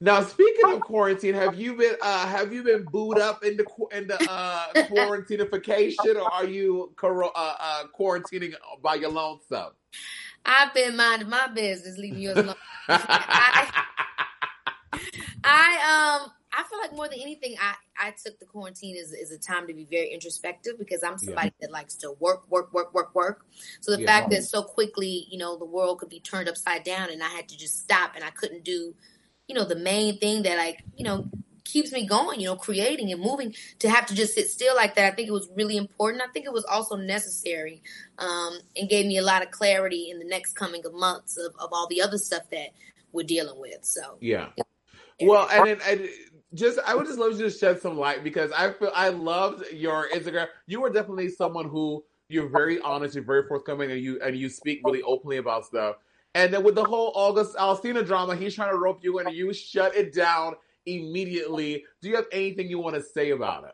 Now, 0.00 0.22
speaking 0.22 0.72
of 0.72 0.80
quarantine, 0.80 1.34
have 1.34 1.58
you 1.58 1.74
been 1.74 1.96
uh, 2.00 2.26
have 2.26 2.52
you 2.52 2.62
been 2.62 2.84
booed 2.84 3.18
up 3.18 3.44
into 3.44 3.64
into 3.92 4.16
uh, 4.30 4.66
quarantinification, 4.74 6.14
or 6.14 6.32
are 6.32 6.44
you 6.44 6.92
uh, 7.02 7.30
uh, 7.34 7.84
quarantining 7.98 8.54
by 8.80 8.94
your 8.94 9.10
lonesome? 9.10 9.72
I've 10.46 10.72
been 10.72 10.96
minding 10.96 11.28
my 11.28 11.48
business, 11.48 11.98
leaving 11.98 12.20
yours 12.20 12.38
alone. 12.38 12.54
I, 12.88 13.84
I 15.44 16.20
um 16.22 16.32
I 16.52 16.64
feel 16.64 16.78
like 16.78 16.92
more 16.94 17.08
than 17.08 17.20
anything, 17.20 17.56
I 17.60 17.74
I 18.00 18.12
took 18.12 18.38
the 18.38 18.46
quarantine 18.46 18.96
as, 18.96 19.12
as 19.12 19.32
a 19.32 19.38
time 19.38 19.66
to 19.66 19.74
be 19.74 19.84
very 19.84 20.12
introspective 20.12 20.78
because 20.78 21.02
I'm 21.02 21.18
somebody 21.18 21.48
yeah. 21.60 21.66
that 21.66 21.72
likes 21.72 21.96
to 21.96 22.12
work, 22.20 22.48
work, 22.48 22.72
work, 22.72 22.94
work, 22.94 23.14
work. 23.14 23.46
So 23.80 23.96
the 23.96 24.02
yeah. 24.02 24.06
fact 24.06 24.30
that 24.30 24.44
so 24.44 24.62
quickly, 24.62 25.26
you 25.28 25.38
know, 25.38 25.56
the 25.58 25.64
world 25.64 25.98
could 25.98 26.08
be 26.08 26.20
turned 26.20 26.48
upside 26.48 26.84
down, 26.84 27.10
and 27.10 27.22
I 27.22 27.28
had 27.28 27.48
to 27.48 27.58
just 27.58 27.82
stop, 27.82 28.12
and 28.14 28.24
I 28.24 28.30
couldn't 28.30 28.64
do 28.64 28.94
you 29.48 29.54
know, 29.54 29.64
the 29.64 29.76
main 29.76 30.18
thing 30.18 30.42
that 30.44 30.56
like, 30.56 30.84
you 30.96 31.04
know, 31.04 31.28
keeps 31.64 31.92
me 31.92 32.06
going, 32.06 32.40
you 32.40 32.46
know, 32.46 32.56
creating 32.56 33.12
and 33.12 33.20
moving 33.20 33.54
to 33.78 33.90
have 33.90 34.06
to 34.06 34.14
just 34.14 34.34
sit 34.34 34.48
still 34.48 34.74
like 34.76 34.94
that. 34.94 35.12
I 35.12 35.14
think 35.14 35.28
it 35.28 35.32
was 35.32 35.48
really 35.56 35.76
important. 35.76 36.22
I 36.22 36.30
think 36.32 36.46
it 36.46 36.52
was 36.52 36.64
also 36.64 36.96
necessary 36.96 37.82
um, 38.18 38.58
and 38.76 38.88
gave 38.88 39.06
me 39.06 39.18
a 39.18 39.22
lot 39.22 39.42
of 39.42 39.50
clarity 39.50 40.10
in 40.10 40.18
the 40.18 40.24
next 40.24 40.54
coming 40.54 40.84
of 40.86 40.94
months 40.94 41.36
of, 41.36 41.54
of 41.58 41.70
all 41.72 41.86
the 41.88 42.00
other 42.00 42.18
stuff 42.18 42.48
that 42.50 42.70
we're 43.12 43.26
dealing 43.26 43.60
with. 43.60 43.84
So, 43.84 44.18
yeah. 44.20 44.48
Well, 45.20 45.48
and, 45.50 45.80
and 45.82 46.08
just, 46.54 46.78
I 46.86 46.94
would 46.94 47.06
just 47.06 47.18
love 47.18 47.32
you 47.32 47.44
to 47.44 47.50
shed 47.50 47.80
some 47.80 47.98
light 47.98 48.22
because 48.22 48.52
I 48.52 48.72
feel 48.72 48.92
I 48.94 49.08
loved 49.08 49.64
your 49.72 50.08
Instagram. 50.10 50.46
You 50.66 50.80
were 50.80 50.90
definitely 50.90 51.30
someone 51.30 51.68
who 51.68 52.04
you're 52.28 52.48
very 52.48 52.80
honest, 52.80 53.14
you're 53.14 53.24
very 53.24 53.46
forthcoming, 53.46 53.90
and 53.90 54.00
you 54.00 54.20
and 54.22 54.36
you 54.36 54.48
speak 54.48 54.80
really 54.84 55.02
openly 55.02 55.38
about 55.38 55.64
stuff. 55.64 55.96
And 56.38 56.54
then 56.54 56.62
with 56.62 56.76
the 56.76 56.84
whole 56.84 57.10
August 57.16 57.56
Alsina 57.56 58.06
drama, 58.06 58.36
he's 58.36 58.54
trying 58.54 58.70
to 58.70 58.78
rope 58.78 59.00
you 59.02 59.18
in 59.18 59.26
and 59.26 59.34
you 59.34 59.52
shut 59.52 59.96
it 59.96 60.14
down 60.14 60.54
immediately. 60.86 61.84
Do 62.00 62.08
you 62.08 62.14
have 62.14 62.26
anything 62.30 62.70
you 62.70 62.78
want 62.78 62.94
to 62.94 63.02
say 63.02 63.30
about 63.30 63.64
it? 63.64 63.72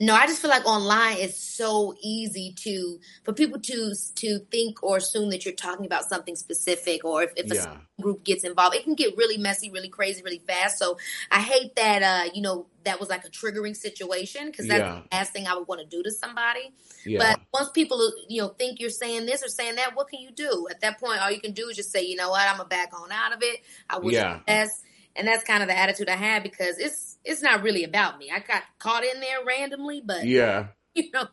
No, 0.00 0.14
I 0.14 0.26
just 0.26 0.42
feel 0.42 0.50
like 0.50 0.66
online 0.66 1.18
it's 1.18 1.38
so 1.38 1.94
easy 2.02 2.52
to 2.58 2.98
for 3.24 3.32
people 3.32 3.60
to 3.60 3.94
to 4.16 4.38
think 4.50 4.82
or 4.82 4.96
assume 4.96 5.30
that 5.30 5.44
you're 5.44 5.54
talking 5.54 5.86
about 5.86 6.04
something 6.04 6.36
specific, 6.36 7.04
or 7.04 7.22
if, 7.22 7.32
if 7.36 7.54
yeah. 7.54 7.76
a 7.98 8.02
group 8.02 8.24
gets 8.24 8.44
involved, 8.44 8.74
it 8.74 8.84
can 8.84 8.94
get 8.94 9.16
really 9.16 9.38
messy, 9.38 9.70
really 9.70 9.88
crazy, 9.88 10.22
really 10.22 10.42
fast. 10.46 10.78
So 10.78 10.98
I 11.30 11.40
hate 11.40 11.76
that. 11.76 12.02
Uh, 12.02 12.30
you 12.34 12.42
know, 12.42 12.66
that 12.84 12.98
was 12.98 13.08
like 13.08 13.24
a 13.24 13.30
triggering 13.30 13.76
situation 13.76 14.46
because 14.46 14.66
that's 14.66 14.80
yeah. 14.80 15.02
the 15.08 15.16
last 15.16 15.32
thing 15.32 15.46
I 15.46 15.54
would 15.54 15.68
want 15.68 15.80
to 15.80 15.86
do 15.86 16.02
to 16.02 16.10
somebody. 16.10 16.72
Yeah. 17.04 17.18
But 17.18 17.40
once 17.54 17.70
people 17.70 18.12
you 18.28 18.42
know 18.42 18.48
think 18.48 18.80
you're 18.80 18.90
saying 18.90 19.26
this 19.26 19.44
or 19.44 19.48
saying 19.48 19.76
that, 19.76 19.94
what 19.94 20.08
can 20.08 20.20
you 20.20 20.30
do 20.32 20.66
at 20.70 20.80
that 20.80 20.98
point? 20.98 21.22
All 21.22 21.30
you 21.30 21.40
can 21.40 21.52
do 21.52 21.68
is 21.68 21.76
just 21.76 21.92
say, 21.92 22.02
you 22.02 22.16
know 22.16 22.30
what, 22.30 22.48
I'm 22.48 22.56
gonna 22.56 22.68
back 22.68 22.90
on 22.92 23.12
out 23.12 23.32
of 23.32 23.42
it. 23.42 23.60
I 23.88 23.98
wish 23.98 24.14
yeah. 24.14 24.40
best 24.46 24.82
and 25.16 25.26
that's 25.26 25.44
kind 25.44 25.62
of 25.62 25.68
the 25.68 25.76
attitude 25.76 26.08
I 26.08 26.16
had 26.16 26.42
because 26.42 26.78
it's 26.78 27.09
it's 27.24 27.42
not 27.42 27.62
really 27.62 27.84
about 27.84 28.18
me. 28.18 28.30
I 28.34 28.40
got 28.40 28.62
caught 28.78 29.04
in 29.04 29.20
there 29.20 29.44
randomly, 29.46 30.02
but 30.04 30.26
yeah, 30.26 30.68
you 30.94 31.10
know, 31.12 31.26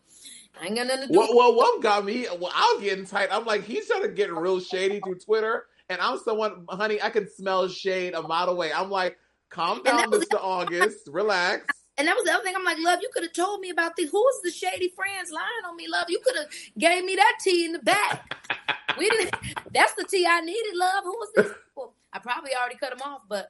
I 0.60 0.66
ain't 0.66 0.76
got 0.76 0.88
nothing 0.88 1.08
to 1.08 1.14
do. 1.14 1.20
Well, 1.20 1.36
well, 1.36 1.56
what 1.56 1.82
got 1.82 2.06
me? 2.06 2.28
Well, 2.40 2.52
I 2.54 2.74
was 2.76 2.84
getting 2.84 3.06
tight. 3.06 3.30
I'm 3.32 3.46
like, 3.46 3.64
he's 3.64 3.88
trying 3.88 4.04
to 4.04 4.10
get 4.10 4.34
real 4.34 4.60
shady 4.60 5.00
through 5.00 5.20
Twitter, 5.20 5.66
and 5.90 6.00
I'm 6.02 6.20
someone, 6.20 6.66
honey, 6.70 7.02
I 7.02 7.10
can 7.10 7.30
smell 7.30 7.68
shade 7.68 8.14
a 8.14 8.22
mile 8.22 8.50
away. 8.50 8.72
I'm 8.74 8.90
like, 8.90 9.18
calm 9.50 9.84
down, 9.84 10.12
Mr. 10.12 10.36
August, 10.40 11.10
relax. 11.12 11.66
And 12.00 12.08
that 12.08 12.16
was 12.16 12.26
the 12.26 12.32
other 12.32 12.44
thing. 12.44 12.54
I'm 12.56 12.64
like, 12.64 12.78
love, 12.80 13.00
you 13.02 13.10
could 13.12 13.24
have 13.24 13.34
told 13.34 13.60
me 13.60 13.72
about 13.72 13.96
the 13.96 14.04
who's 14.04 14.42
the 14.44 14.52
shady 14.52 14.94
friends 14.96 15.32
lying 15.32 15.66
on 15.68 15.76
me, 15.76 15.88
love. 15.90 16.06
You 16.10 16.20
could 16.24 16.36
have 16.36 16.46
gave 16.78 17.04
me 17.04 17.16
that 17.16 17.38
tea 17.44 17.66
in 17.66 17.72
the 17.72 17.80
back. 17.80 18.38
we 19.00 19.10
didn't. 19.10 19.34
That's 19.74 19.94
the 19.94 20.04
tea 20.04 20.28
I 20.30 20.42
needed, 20.42 20.76
love. 20.76 21.04
Who 21.04 21.18
was 21.18 21.30
this? 21.36 21.52
Well, 21.76 21.96
I 22.14 22.20
probably 22.20 22.52
already 22.56 22.76
cut 22.76 22.94
him 22.94 23.02
off, 23.04 23.22
but 23.28 23.50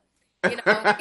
you 0.52 0.58
know, 0.66 0.94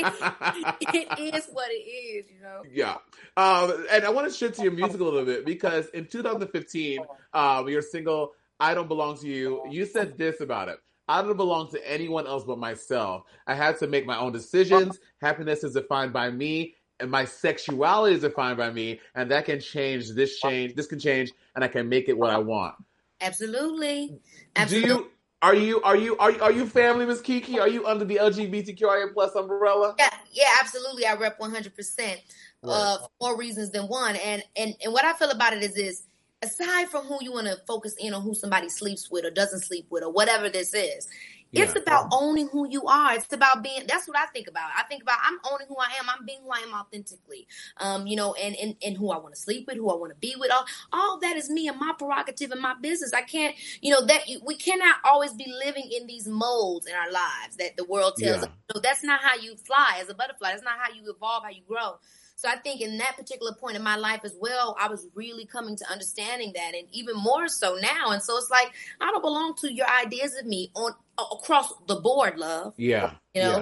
it 0.93 1.35
is 1.35 1.49
what 1.53 1.71
it 1.71 1.75
is, 1.75 2.27
you 2.31 2.41
know. 2.41 2.63
Yeah. 2.71 2.97
Um, 3.37 3.87
and 3.91 4.05
I 4.05 4.11
want 4.11 4.31
to 4.31 4.37
shift 4.37 4.57
to 4.57 4.63
your 4.63 4.73
music 4.73 5.01
a 5.01 5.05
little 5.05 5.25
bit 5.25 5.45
because 5.45 5.89
in 5.89 6.07
2015, 6.07 7.01
um, 7.33 7.69
your 7.69 7.83
single 7.83 8.33
"I 8.59 8.75
Don't 8.75 8.89
Belong 8.89 9.19
to 9.19 9.29
You," 9.29 9.63
you 9.71 9.87
said 9.87 10.17
this 10.17 10.41
about 10.41 10.69
it. 10.69 10.79
I 11.09 11.23
don't 11.23 11.37
belong 11.37 11.71
to 11.71 11.91
anyone 11.91 12.27
else 12.27 12.45
but 12.45 12.59
myself. 12.59 13.23
I 13.47 13.55
had 13.55 13.79
to 13.79 13.87
make 13.87 14.07
my 14.07 14.19
own 14.19 14.33
decisions. 14.33 14.99
Happiness 15.21 15.63
is 15.63 15.75
defined 15.75 16.13
by 16.13 16.31
me, 16.31 16.75
and 16.99 17.11
my 17.11 17.27
sexuality 17.27 18.17
is 18.17 18.23
defined 18.23 18.59
by 18.59 18.71
me, 18.71 19.01
and 19.15 19.31
that 19.31 19.45
can 19.45 19.61
change. 19.61 20.11
This 20.11 20.41
change. 20.41 20.75
This 20.75 20.87
can 20.87 20.99
change, 20.99 21.33
and 21.55 21.65
I 21.65 21.69
can 21.69 21.89
make 21.89 22.09
it 22.09 22.19
what 22.19 22.31
I 22.31 22.39
want. 22.39 22.75
Absolutely. 23.21 24.19
Absolutely. 24.57 24.89
Do 24.89 24.95
you 24.95 25.11
are 25.43 25.55
you 25.55 25.81
are 25.83 25.97
you 25.97 26.17
are 26.19 26.33
you, 26.33 26.41
are 26.41 26.53
you 26.53 26.67
family, 26.67 27.07
Miss 27.07 27.21
Keke? 27.21 27.61
Are 27.61 27.69
you 27.69 27.87
under 27.87 28.05
the 28.05 28.17
LGBTQIA 28.17 29.13
plus 29.13 29.35
umbrella? 29.35 29.95
Yeah, 29.99 30.11
yeah, 30.33 30.49
absolutely. 30.61 31.07
I 31.07 31.15
rep 31.15 31.39
one 31.39 31.51
hundred 31.51 31.75
percent. 31.77 32.21
Uh, 32.65 32.99
for 32.99 33.09
more 33.21 33.39
reasons 33.39 33.71
than 33.71 33.85
one. 33.85 34.17
And 34.17 34.43
and 34.57 34.75
and 34.83 34.93
what 34.93 35.05
I 35.05 35.13
feel 35.13 35.31
about 35.31 35.53
it 35.53 35.63
is 35.63 35.75
this: 35.75 36.03
aside 36.43 36.89
from 36.89 37.05
who 37.05 37.19
you 37.21 37.33
want 37.33 37.47
to 37.47 37.57
focus 37.67 37.95
in 37.99 38.15
on, 38.15 38.23
who 38.23 38.35
somebody 38.35 38.69
sleeps 38.69 39.11
with 39.11 39.25
or 39.25 39.31
doesn't 39.31 39.61
sleep 39.61 39.87
with 39.91 40.03
or 40.03 40.11
whatever 40.11 40.49
this 40.49 40.75
is, 40.75 41.07
yeah. 41.53 41.65
It's 41.65 41.77
about 41.77 42.09
owning 42.13 42.49
who 42.49 42.69
you 42.69 42.87
are. 42.87 43.15
It's 43.15 43.33
about 43.33 43.63
being. 43.63 43.83
That's 43.87 44.09
what 44.09 44.17
I 44.17 44.27
think 44.27 44.49
about. 44.49 44.71
I 44.77 44.83
think 44.85 45.03
about 45.03 45.19
I'm 45.23 45.39
owning 45.51 45.67
who 45.69 45.77
I 45.77 45.89
am. 46.01 46.09
I'm 46.09 46.25
being 46.27 46.41
who 46.43 46.51
I 46.51 46.59
am 46.59 46.75
authentically. 46.75 47.47
Um, 47.79 48.07
you 48.07 48.17
know, 48.17 48.35
and 48.35 48.57
and 48.57 48.77
and 48.85 48.97
who 48.97 49.11
I 49.11 49.19
want 49.19 49.35
to 49.35 49.41
sleep 49.41 49.67
with, 49.67 49.77
who 49.77 49.89
I 49.91 49.95
want 49.95 50.13
to 50.13 50.19
be 50.19 50.35
with. 50.39 50.51
All 50.51 50.65
all 50.93 51.19
that 51.21 51.37
is 51.37 51.49
me 51.49 51.69
and 51.69 51.79
my 51.79 51.93
prerogative 51.97 52.51
and 52.51 52.61
my 52.61 52.75
business. 52.81 53.13
I 53.13 53.23
can't. 53.23 53.55
You 53.81 53.93
know 53.93 54.05
that 54.07 54.23
we 54.45 54.57
cannot 54.57 54.97
always 55.05 55.33
be 55.33 55.47
living 55.65 55.89
in 55.91 56.07
these 56.07 56.27
molds 56.27 56.87
in 56.87 56.95
our 56.95 57.11
lives 57.11 57.57
that 57.59 57.77
the 57.77 57.85
world 57.85 58.15
tells 58.19 58.43
yeah. 58.43 58.49
us. 58.49 58.49
No, 58.75 58.81
that's 58.81 59.05
not 59.05 59.21
how 59.23 59.37
you 59.37 59.57
fly 59.57 59.99
as 60.01 60.09
a 60.09 60.15
butterfly. 60.15 60.51
That's 60.51 60.65
not 60.65 60.79
how 60.79 60.93
you 60.93 61.11
evolve. 61.11 61.45
How 61.45 61.51
you 61.51 61.63
grow. 61.67 61.99
So 62.37 62.49
I 62.49 62.57
think 62.57 62.83
in 62.83 62.99
that 62.99 63.17
particular 63.17 63.53
point 63.55 63.77
in 63.77 63.83
my 63.83 63.97
life 63.97 64.21
as 64.23 64.37
well, 64.39 64.77
I 64.79 64.89
was 64.89 65.09
really 65.15 65.47
coming 65.47 65.75
to 65.77 65.91
understanding 65.91 66.53
that, 66.55 66.75
and 66.75 66.87
even 66.93 67.17
more 67.17 67.49
so 67.49 67.77
now. 67.77 68.11
And 68.11 68.23
so 68.23 68.37
it's 68.37 68.51
like 68.51 68.73
I 69.01 69.11
don't 69.11 69.23
belong 69.23 69.55
to 69.63 69.73
your 69.73 69.87
ideas 69.89 70.37
of 70.37 70.47
me 70.47 70.71
on 70.75 70.93
across 71.19 71.73
the 71.89 71.97
board, 71.97 72.39
love. 72.39 72.75
Yeah, 72.77 73.13
you 73.35 73.43
know, 73.43 73.59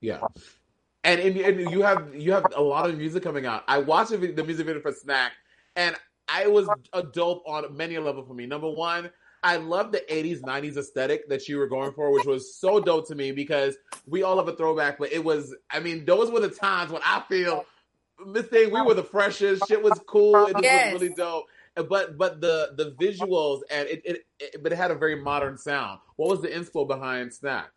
yeah, 0.00 0.20
yeah. 0.20 0.26
And, 1.02 1.18
and, 1.18 1.36
and 1.38 1.70
you 1.70 1.80
have 1.80 2.14
you 2.14 2.32
have 2.32 2.44
a 2.54 2.60
lot 2.60 2.90
of 2.90 2.98
music 2.98 3.22
coming 3.22 3.46
out. 3.46 3.64
I 3.66 3.78
watched 3.78 4.10
the 4.10 4.18
music 4.18 4.66
video 4.66 4.82
for 4.82 4.92
Snack, 4.92 5.32
and 5.74 5.96
I 6.28 6.46
was 6.46 6.68
a 6.92 7.02
dope 7.02 7.42
on 7.46 7.74
many 7.74 7.94
a 7.94 8.02
level 8.02 8.22
for 8.22 8.34
me. 8.34 8.44
Number 8.44 8.70
one, 8.70 9.10
I 9.42 9.56
love 9.56 9.92
the 9.92 10.02
80s, 10.10 10.42
90s 10.42 10.76
aesthetic 10.76 11.28
that 11.30 11.48
you 11.48 11.56
were 11.56 11.66
going 11.66 11.92
for, 11.92 12.12
which 12.12 12.26
was 12.26 12.54
so 12.54 12.80
dope 12.80 13.08
to 13.08 13.14
me 13.14 13.32
because 13.32 13.76
we 14.06 14.22
all 14.22 14.36
have 14.36 14.48
a 14.48 14.54
throwback, 14.54 14.98
but 14.98 15.12
it 15.12 15.24
was, 15.24 15.54
I 15.70 15.80
mean, 15.80 16.04
those 16.04 16.30
were 16.30 16.40
the 16.40 16.50
times 16.50 16.92
when 16.92 17.02
I 17.04 17.22
feel 17.28 17.64
Miss 18.26 18.46
Thing, 18.46 18.72
we 18.72 18.80
were 18.82 18.94
the 18.94 19.02
freshest. 19.04 19.62
Shit 19.68 19.82
was 19.82 20.00
cool. 20.06 20.46
It 20.46 20.56
yes. 20.62 20.92
was 20.92 21.02
really 21.02 21.14
dope. 21.14 21.44
But 21.74 22.18
but 22.18 22.40
the 22.40 22.72
the 22.76 22.92
visuals 23.00 23.60
and 23.70 23.88
it, 23.88 24.02
it, 24.04 24.26
it, 24.38 24.62
but 24.62 24.72
it 24.72 24.76
had 24.76 24.90
a 24.90 24.94
very 24.94 25.14
modern 25.14 25.56
sound. 25.56 26.00
What 26.16 26.28
was 26.28 26.42
the 26.42 26.48
inspo 26.48 26.86
behind 26.86 27.32
Snack? 27.32 27.70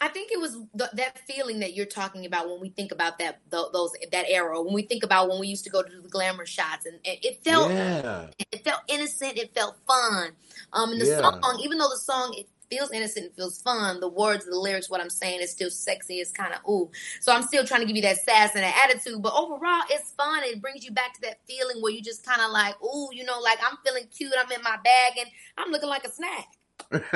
I 0.00 0.08
think 0.08 0.32
it 0.32 0.40
was 0.40 0.54
the, 0.74 0.90
that 0.94 1.20
feeling 1.28 1.60
that 1.60 1.74
you're 1.74 1.86
talking 1.86 2.26
about 2.26 2.48
when 2.48 2.60
we 2.60 2.70
think 2.70 2.90
about 2.90 3.18
that 3.20 3.40
the, 3.50 3.68
those 3.72 3.92
that 4.10 4.24
era. 4.28 4.60
When 4.60 4.74
we 4.74 4.82
think 4.82 5.04
about 5.04 5.28
when 5.28 5.38
we 5.38 5.46
used 5.46 5.62
to 5.64 5.70
go 5.70 5.80
to 5.82 6.00
the 6.00 6.08
glamour 6.08 6.44
shots, 6.44 6.86
and, 6.86 6.98
and 7.04 7.18
it 7.22 7.44
felt 7.44 7.70
yeah. 7.70 8.26
it 8.50 8.64
felt 8.64 8.80
innocent. 8.88 9.38
It 9.38 9.54
felt 9.54 9.76
fun. 9.86 10.32
Um, 10.72 10.90
and 10.90 11.00
the 11.00 11.06
yeah. 11.06 11.20
song, 11.20 11.60
even 11.62 11.78
though 11.78 11.88
the 11.88 11.98
song 11.98 12.34
it 12.36 12.48
feels 12.72 12.90
innocent, 12.90 13.36
feels 13.36 13.60
fun. 13.60 14.00
The 14.00 14.08
words, 14.08 14.46
the 14.46 14.56
lyrics, 14.56 14.88
what 14.88 15.00
I'm 15.00 15.10
saying 15.10 15.42
is 15.42 15.50
still 15.50 15.70
sexy. 15.70 16.16
It's 16.16 16.30
kind 16.30 16.54
of 16.54 16.60
ooh. 16.68 16.90
So 17.20 17.32
I'm 17.32 17.42
still 17.42 17.66
trying 17.66 17.80
to 17.80 17.86
give 17.86 17.96
you 17.96 18.02
that 18.02 18.18
sass 18.18 18.54
and 18.54 18.64
that 18.64 18.88
attitude. 18.88 19.20
But 19.20 19.34
overall, 19.34 19.82
it's 19.90 20.12
fun. 20.12 20.42
It 20.44 20.62
brings 20.62 20.84
you 20.84 20.90
back 20.90 21.12
to 21.14 21.20
that 21.22 21.40
feeling 21.46 21.82
where 21.82 21.92
you 21.92 22.00
just 22.00 22.24
kind 22.24 22.40
of 22.40 22.50
like 22.50 22.82
ooh, 22.82 23.10
you 23.12 23.24
know, 23.24 23.38
like 23.40 23.58
I'm 23.62 23.76
feeling 23.84 24.04
cute. 24.16 24.32
I'm 24.38 24.50
in 24.50 24.62
my 24.62 24.78
bag 24.82 25.18
and 25.18 25.28
I'm 25.58 25.70
looking 25.70 25.90
like 25.90 26.04
a 26.04 26.10
snack. 26.10 26.46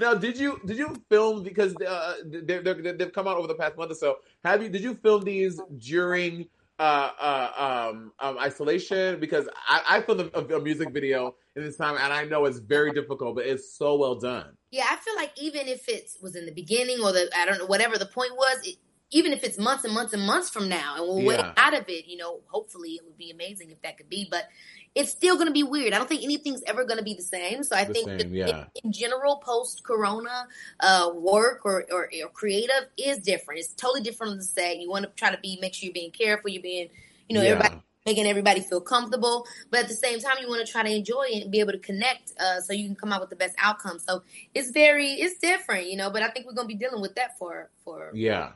now, 0.00 0.14
did 0.14 0.38
you 0.38 0.60
did 0.64 0.78
you 0.78 0.94
film 1.08 1.42
because 1.42 1.74
uh, 1.76 2.14
they 2.24 2.54
have 2.54 3.12
come 3.12 3.26
out 3.26 3.38
over 3.38 3.48
the 3.48 3.56
past 3.56 3.76
month 3.76 3.90
or 3.90 3.96
so? 3.96 4.18
Have 4.44 4.62
you 4.62 4.68
did 4.68 4.82
you 4.82 4.94
film 4.94 5.24
these 5.24 5.60
during 5.78 6.46
uh, 6.82 7.10
uh, 7.20 7.90
um, 7.90 8.12
um, 8.18 8.38
isolation? 8.38 9.20
Because 9.20 9.48
I, 9.68 9.82
I 9.86 10.00
filmed 10.00 10.30
a, 10.34 10.56
a, 10.56 10.60
music 10.60 10.90
video 10.90 11.36
in 11.54 11.62
this 11.62 11.76
time, 11.76 11.96
and 11.96 12.12
I 12.12 12.24
know 12.24 12.44
it's 12.46 12.58
very 12.58 12.90
difficult, 12.90 13.36
but 13.36 13.46
it's 13.46 13.76
so 13.76 13.96
well 13.96 14.16
done. 14.16 14.56
Yeah, 14.72 14.86
I 14.90 14.96
feel 14.96 15.14
like 15.14 15.32
even 15.40 15.68
if 15.68 15.88
it 15.88 16.10
was 16.20 16.34
in 16.34 16.46
the 16.46 16.52
beginning 16.52 17.00
or 17.00 17.12
the 17.12 17.30
I 17.36 17.46
don't 17.46 17.58
know 17.58 17.66
whatever 17.66 17.98
the 17.98 18.06
point 18.06 18.34
was, 18.34 18.66
it, 18.66 18.76
even 19.12 19.32
if 19.32 19.44
it's 19.44 19.58
months 19.58 19.84
and 19.84 19.94
months 19.94 20.12
and 20.12 20.22
months 20.26 20.50
from 20.50 20.68
now, 20.68 20.96
and 20.96 21.24
we'll 21.24 21.36
yeah. 21.36 21.52
out 21.56 21.74
of 21.74 21.88
it, 21.88 22.06
you 22.08 22.16
know, 22.16 22.40
hopefully 22.48 22.90
it 22.90 23.04
would 23.04 23.16
be 23.16 23.30
amazing 23.30 23.70
if 23.70 23.80
that 23.82 23.96
could 23.96 24.08
be, 24.08 24.26
but 24.28 24.48
it's 24.94 25.10
still 25.10 25.36
going 25.36 25.46
to 25.46 25.52
be 25.52 25.62
weird. 25.62 25.92
I 25.92 25.98
don't 25.98 26.08
think 26.08 26.22
anything's 26.22 26.62
ever 26.66 26.84
going 26.84 26.98
to 26.98 27.04
be 27.04 27.14
the 27.14 27.22
same. 27.22 27.62
So 27.62 27.76
I 27.76 27.84
the 27.84 27.94
think 27.94 28.20
same, 28.20 28.34
yeah. 28.34 28.64
in 28.84 28.92
general, 28.92 29.36
post 29.36 29.84
Corona 29.84 30.46
uh, 30.80 31.10
work 31.14 31.62
or, 31.64 31.84
or, 31.90 32.10
or 32.22 32.28
creative 32.32 32.88
is 32.96 33.18
different. 33.18 33.60
It's 33.60 33.72
totally 33.72 34.02
different 34.02 34.32
on 34.32 34.38
the 34.38 34.44
set. 34.44 34.78
You 34.78 34.90
want 34.90 35.04
to 35.04 35.10
try 35.12 35.30
to 35.30 35.40
be 35.40 35.58
make 35.60 35.74
sure 35.74 35.86
you're 35.86 35.94
being 35.94 36.10
careful. 36.10 36.50
You're 36.50 36.62
being, 36.62 36.88
you 37.28 37.36
know, 37.36 37.42
yeah. 37.42 37.50
everybody 37.50 37.82
making 38.04 38.26
everybody 38.26 38.60
feel 38.60 38.80
comfortable, 38.80 39.46
but 39.70 39.78
at 39.78 39.88
the 39.88 39.94
same 39.94 40.18
time, 40.18 40.36
you 40.40 40.48
want 40.48 40.66
to 40.66 40.70
try 40.70 40.82
to 40.82 40.90
enjoy 40.90 41.22
it 41.30 41.42
and 41.44 41.52
be 41.52 41.60
able 41.60 41.70
to 41.70 41.78
connect, 41.78 42.32
uh, 42.40 42.60
so 42.60 42.72
you 42.72 42.84
can 42.84 42.96
come 42.96 43.12
out 43.12 43.20
with 43.20 43.30
the 43.30 43.36
best 43.36 43.54
outcome. 43.58 44.00
So 44.00 44.24
it's 44.54 44.72
very, 44.72 45.12
it's 45.12 45.38
different, 45.38 45.88
you 45.88 45.96
know. 45.96 46.10
But 46.10 46.22
I 46.22 46.28
think 46.28 46.46
we're 46.46 46.54
gonna 46.54 46.66
be 46.66 46.74
dealing 46.74 47.00
with 47.00 47.14
that 47.14 47.38
for 47.38 47.70
for 47.84 48.10
yeah. 48.12 48.54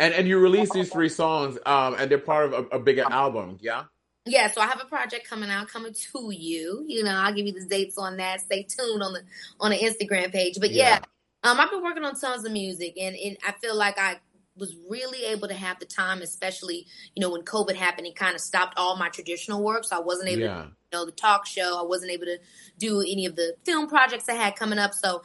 And 0.00 0.12
and 0.12 0.26
you 0.26 0.38
release 0.40 0.72
these 0.72 0.90
three 0.90 1.08
songs, 1.08 1.58
um, 1.64 1.94
and 1.96 2.10
they're 2.10 2.18
part 2.18 2.52
of 2.52 2.52
a, 2.54 2.76
a 2.76 2.78
bigger 2.80 3.04
album, 3.08 3.58
yeah 3.60 3.84
yeah, 4.24 4.50
so 4.50 4.60
I 4.60 4.66
have 4.66 4.80
a 4.80 4.84
project 4.84 5.28
coming 5.28 5.50
out, 5.50 5.68
coming 5.68 5.92
to 5.92 6.30
you. 6.32 6.84
You 6.86 7.02
know, 7.02 7.14
I'll 7.14 7.34
give 7.34 7.46
you 7.46 7.52
the 7.52 7.66
dates 7.66 7.98
on 7.98 8.18
that. 8.18 8.40
Stay 8.40 8.62
tuned 8.62 9.02
on 9.02 9.12
the 9.12 9.22
on 9.58 9.70
the 9.70 9.78
Instagram 9.78 10.32
page. 10.32 10.58
But 10.60 10.70
yeah, 10.70 11.00
yeah 11.00 11.50
um, 11.50 11.58
I've 11.58 11.70
been 11.70 11.82
working 11.82 12.04
on 12.04 12.14
tons 12.14 12.44
of 12.44 12.52
music, 12.52 12.96
and, 13.00 13.16
and 13.16 13.36
I 13.46 13.52
feel 13.52 13.76
like 13.76 13.98
I 13.98 14.20
was 14.56 14.76
really 14.88 15.24
able 15.24 15.48
to 15.48 15.54
have 15.54 15.80
the 15.80 15.86
time, 15.86 16.22
especially 16.22 16.86
you 17.16 17.20
know 17.20 17.30
when 17.30 17.42
COVID 17.42 17.74
happened, 17.74 18.06
it 18.06 18.14
kind 18.14 18.34
of 18.34 18.40
stopped 18.40 18.74
all 18.76 18.96
my 18.96 19.08
traditional 19.08 19.62
work, 19.62 19.84
so 19.84 19.96
I 19.96 20.00
wasn't 20.00 20.28
able 20.28 20.42
yeah. 20.42 20.62
to 20.62 20.64
you 20.64 20.98
know 20.98 21.04
the 21.04 21.12
talk 21.12 21.46
show. 21.46 21.80
I 21.80 21.84
wasn't 21.84 22.12
able 22.12 22.26
to 22.26 22.38
do 22.78 23.00
any 23.00 23.26
of 23.26 23.34
the 23.34 23.56
film 23.64 23.88
projects 23.88 24.28
I 24.28 24.34
had 24.34 24.54
coming 24.54 24.78
up. 24.78 24.94
So 24.94 25.22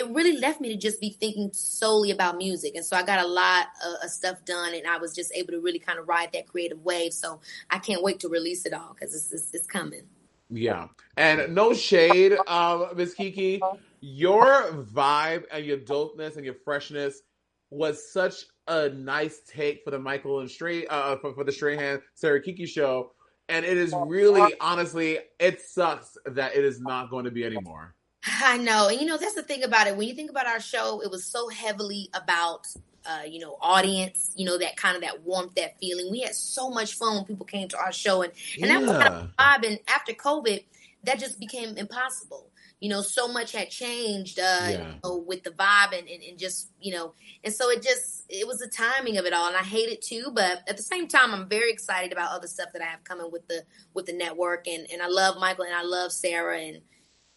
it 0.00 0.08
really 0.14 0.38
left 0.38 0.62
me 0.62 0.70
to 0.70 0.76
just 0.76 0.98
be 0.98 1.10
thinking 1.10 1.50
solely 1.52 2.10
about 2.10 2.38
music. 2.38 2.74
And 2.74 2.84
so 2.84 2.96
I 2.96 3.02
got 3.02 3.22
a 3.22 3.28
lot 3.28 3.66
of, 3.86 4.04
of, 4.04 4.10
stuff 4.10 4.42
done 4.46 4.74
and 4.74 4.86
I 4.86 4.96
was 4.96 5.14
just 5.14 5.30
able 5.34 5.52
to 5.52 5.60
really 5.60 5.78
kind 5.78 5.98
of 5.98 6.08
ride 6.08 6.32
that 6.32 6.48
creative 6.48 6.82
wave. 6.82 7.12
So 7.12 7.40
I 7.68 7.78
can't 7.78 8.02
wait 8.02 8.20
to 8.20 8.28
release 8.28 8.64
it 8.64 8.72
all 8.72 8.94
because 8.94 9.14
it's, 9.14 9.30
it's, 9.30 9.54
it's, 9.54 9.66
coming. 9.66 10.04
Yeah. 10.48 10.88
And 11.18 11.54
no 11.54 11.74
shade, 11.74 12.36
um, 12.46 12.88
Miss 12.96 13.14
Keke, 13.14 13.60
your 14.00 14.72
vibe 14.72 15.44
and 15.52 15.64
your 15.66 15.76
dopeness 15.76 16.36
and 16.36 16.44
your 16.44 16.56
freshness 16.64 17.20
was 17.68 18.10
such 18.10 18.46
a 18.66 18.88
nice 18.88 19.42
take 19.46 19.84
for 19.84 19.90
the 19.90 19.98
Michael 19.98 20.40
and 20.40 20.50
Stray, 20.50 20.86
uh, 20.86 21.16
for, 21.16 21.34
for 21.34 21.44
the 21.44 21.52
Strahan 21.52 22.00
Sara 22.14 22.42
Keke 22.42 22.66
show. 22.66 23.12
And 23.50 23.66
it 23.66 23.76
is 23.76 23.92
really, 24.06 24.54
honestly, 24.60 25.18
it 25.38 25.60
sucks 25.60 26.16
that 26.24 26.56
it 26.56 26.64
is 26.64 26.80
not 26.80 27.10
going 27.10 27.26
to 27.26 27.30
be 27.30 27.44
anymore. 27.44 27.94
I 28.24 28.58
know. 28.58 28.88
And 28.88 29.00
you 29.00 29.06
know, 29.06 29.16
that's 29.16 29.34
the 29.34 29.42
thing 29.42 29.62
about 29.62 29.86
it. 29.86 29.96
When 29.96 30.06
you 30.06 30.14
think 30.14 30.30
about 30.30 30.46
our 30.46 30.60
show, 30.60 31.00
it 31.02 31.10
was 31.10 31.24
so 31.24 31.48
heavily 31.48 32.10
about 32.12 32.66
uh, 33.06 33.22
you 33.26 33.40
know, 33.40 33.56
audience, 33.60 34.32
you 34.36 34.44
know, 34.44 34.58
that 34.58 34.76
kind 34.76 34.96
of 34.96 35.02
that 35.02 35.22
warmth, 35.22 35.54
that 35.54 35.78
feeling. 35.80 36.10
We 36.10 36.20
had 36.20 36.34
so 36.34 36.70
much 36.70 36.94
fun 36.94 37.16
when 37.16 37.24
people 37.24 37.46
came 37.46 37.68
to 37.68 37.78
our 37.78 37.92
show 37.92 38.22
and, 38.22 38.32
and 38.60 38.66
yeah. 38.66 38.78
that 38.78 38.82
was 38.82 38.90
kind 38.90 39.08
of 39.08 39.36
vibe. 39.36 39.66
And 39.66 39.78
after 39.88 40.12
COVID, 40.12 40.64
that 41.04 41.18
just 41.18 41.40
became 41.40 41.76
impossible. 41.76 42.48
You 42.78 42.88
know, 42.88 43.02
so 43.02 43.28
much 43.28 43.52
had 43.52 43.68
changed 43.68 44.38
uh, 44.38 44.42
yeah. 44.42 44.70
you 44.70 44.84
know, 45.04 45.16
with 45.16 45.42
the 45.42 45.50
vibe 45.50 45.98
and, 45.98 46.08
and, 46.08 46.22
and, 46.22 46.38
just, 46.38 46.70
you 46.80 46.94
know, 46.94 47.12
and 47.44 47.52
so 47.52 47.70
it 47.70 47.82
just, 47.82 48.24
it 48.30 48.46
was 48.46 48.58
the 48.58 48.68
timing 48.68 49.18
of 49.18 49.26
it 49.26 49.34
all. 49.34 49.48
And 49.48 49.56
I 49.56 49.62
hate 49.62 49.90
it 49.90 50.00
too. 50.00 50.30
But 50.32 50.62
at 50.66 50.78
the 50.78 50.82
same 50.82 51.06
time, 51.06 51.34
I'm 51.34 51.46
very 51.46 51.70
excited 51.70 52.10
about 52.10 52.32
other 52.32 52.46
stuff 52.46 52.70
that 52.72 52.80
I 52.80 52.86
have 52.86 53.04
coming 53.04 53.30
with 53.30 53.46
the, 53.48 53.64
with 53.92 54.06
the 54.06 54.14
network. 54.14 54.66
And, 54.66 54.86
and 54.90 55.02
I 55.02 55.08
love 55.08 55.38
Michael 55.38 55.64
and 55.64 55.74
I 55.74 55.82
love 55.82 56.10
Sara 56.12 56.58
and, 56.58 56.80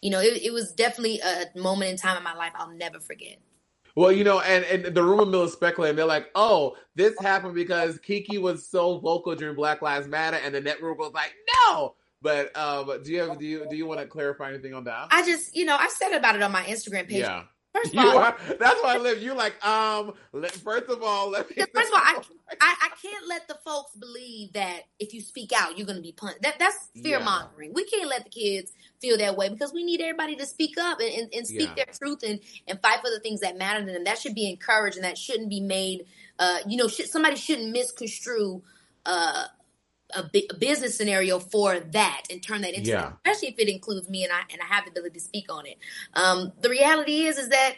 you 0.04 0.10
know, 0.10 0.20
it, 0.20 0.42
it 0.42 0.52
was 0.52 0.70
definitely 0.72 1.20
a 1.20 1.58
moment 1.58 1.90
in 1.90 1.96
time 1.96 2.18
in 2.18 2.22
my 2.22 2.34
life 2.34 2.52
I'll 2.56 2.70
never 2.70 3.00
forget. 3.00 3.38
Well, 3.96 4.12
you 4.12 4.22
know, 4.22 4.38
and, 4.40 4.62
and 4.64 4.94
the 4.94 5.02
rumor 5.02 5.24
mill 5.24 5.44
is 5.44 5.52
speculating. 5.54 5.96
They're 5.96 6.04
like, 6.04 6.28
oh, 6.34 6.76
this 6.94 7.18
happened 7.18 7.54
because 7.54 7.98
Keke 8.00 8.38
was 8.38 8.68
so 8.68 8.98
vocal 8.98 9.34
during 9.34 9.56
Black 9.56 9.80
Lives 9.80 10.06
Matter, 10.06 10.36
and 10.36 10.54
the 10.54 10.60
network 10.60 10.98
was 10.98 11.12
like, 11.14 11.32
no. 11.64 11.94
But 12.20 12.54
um, 12.54 12.90
do 13.02 13.12
you 13.12 13.20
have 13.20 13.38
do 13.38 13.46
you 13.46 13.66
do 13.70 13.76
you 13.76 13.86
want 13.86 14.00
to 14.00 14.06
clarify 14.06 14.50
anything 14.50 14.74
on 14.74 14.84
that? 14.84 15.08
I 15.10 15.24
just, 15.24 15.56
you 15.56 15.64
know, 15.64 15.76
I 15.76 15.88
said 15.88 16.12
about 16.12 16.36
it 16.36 16.42
on 16.42 16.52
my 16.52 16.64
Instagram 16.64 17.08
page. 17.08 17.20
Yeah. 17.20 17.44
First 17.74 17.94
of 17.94 18.04
all, 18.04 18.18
are, 18.18 18.36
that's 18.58 18.82
why 18.82 18.94
I 18.94 18.98
live. 18.98 19.22
You're 19.22 19.34
like, 19.34 19.64
um, 19.66 20.12
let, 20.32 20.52
first 20.52 20.88
of 20.88 21.02
all, 21.02 21.30
let 21.30 21.48
me. 21.50 21.56
First 21.74 21.88
of 21.88 21.94
all, 21.94 22.02
I, 22.02 22.20
I, 22.60 22.74
I 22.82 22.88
can't 23.02 23.26
let 23.26 23.48
the 23.48 23.58
folks 23.64 23.96
believe 23.96 24.52
that 24.52 24.82
if 25.00 25.12
you 25.12 25.20
speak 25.20 25.50
out, 25.56 25.76
you're 25.76 25.86
going 25.86 25.96
to 25.96 26.02
be 26.02 26.12
punished. 26.12 26.42
That 26.42 26.58
that's 26.58 26.90
fear 27.02 27.20
mongering. 27.20 27.70
Yeah. 27.70 27.74
We 27.74 27.84
can't 27.84 28.08
let 28.08 28.24
the 28.24 28.30
kids 28.30 28.72
feel 29.04 29.18
that 29.18 29.36
way 29.36 29.50
because 29.50 29.72
we 29.72 29.84
need 29.84 30.00
everybody 30.00 30.34
to 30.36 30.46
speak 30.46 30.78
up 30.78 30.98
and, 30.98 31.12
and, 31.12 31.34
and 31.34 31.46
speak 31.46 31.68
yeah. 31.76 31.84
their 31.84 31.94
truth 31.94 32.22
and, 32.22 32.40
and 32.66 32.80
fight 32.80 33.00
for 33.00 33.10
the 33.10 33.20
things 33.20 33.40
that 33.40 33.58
matter 33.58 33.84
to 33.84 33.92
them. 33.92 34.04
That 34.04 34.18
should 34.18 34.34
be 34.34 34.48
encouraged 34.48 34.96
and 34.96 35.04
that 35.04 35.18
shouldn't 35.18 35.50
be 35.50 35.60
made. 35.60 36.06
Uh, 36.38 36.58
you 36.66 36.78
know, 36.78 36.88
should, 36.88 37.06
somebody 37.06 37.36
shouldn't 37.36 37.70
misconstrue. 37.70 38.62
Uh, 39.04 39.44
a, 40.14 40.30
a, 40.50 40.54
business 40.54 40.96
scenario 40.96 41.38
for 41.38 41.80
that 41.80 42.22
and 42.30 42.42
turn 42.42 42.60
that 42.60 42.74
into 42.74 42.90
yeah. 42.90 43.12
especially 43.24 43.48
if 43.48 43.58
it 43.58 43.68
includes 43.68 44.08
me 44.08 44.22
and 44.22 44.32
I 44.32 44.40
and 44.52 44.60
I 44.62 44.72
have 44.72 44.84
the 44.84 44.90
ability 44.90 45.18
to 45.18 45.20
speak 45.20 45.52
on 45.52 45.66
it. 45.66 45.76
Um, 46.14 46.52
the 46.60 46.68
reality 46.70 47.24
is 47.24 47.36
is 47.36 47.48
that 47.48 47.74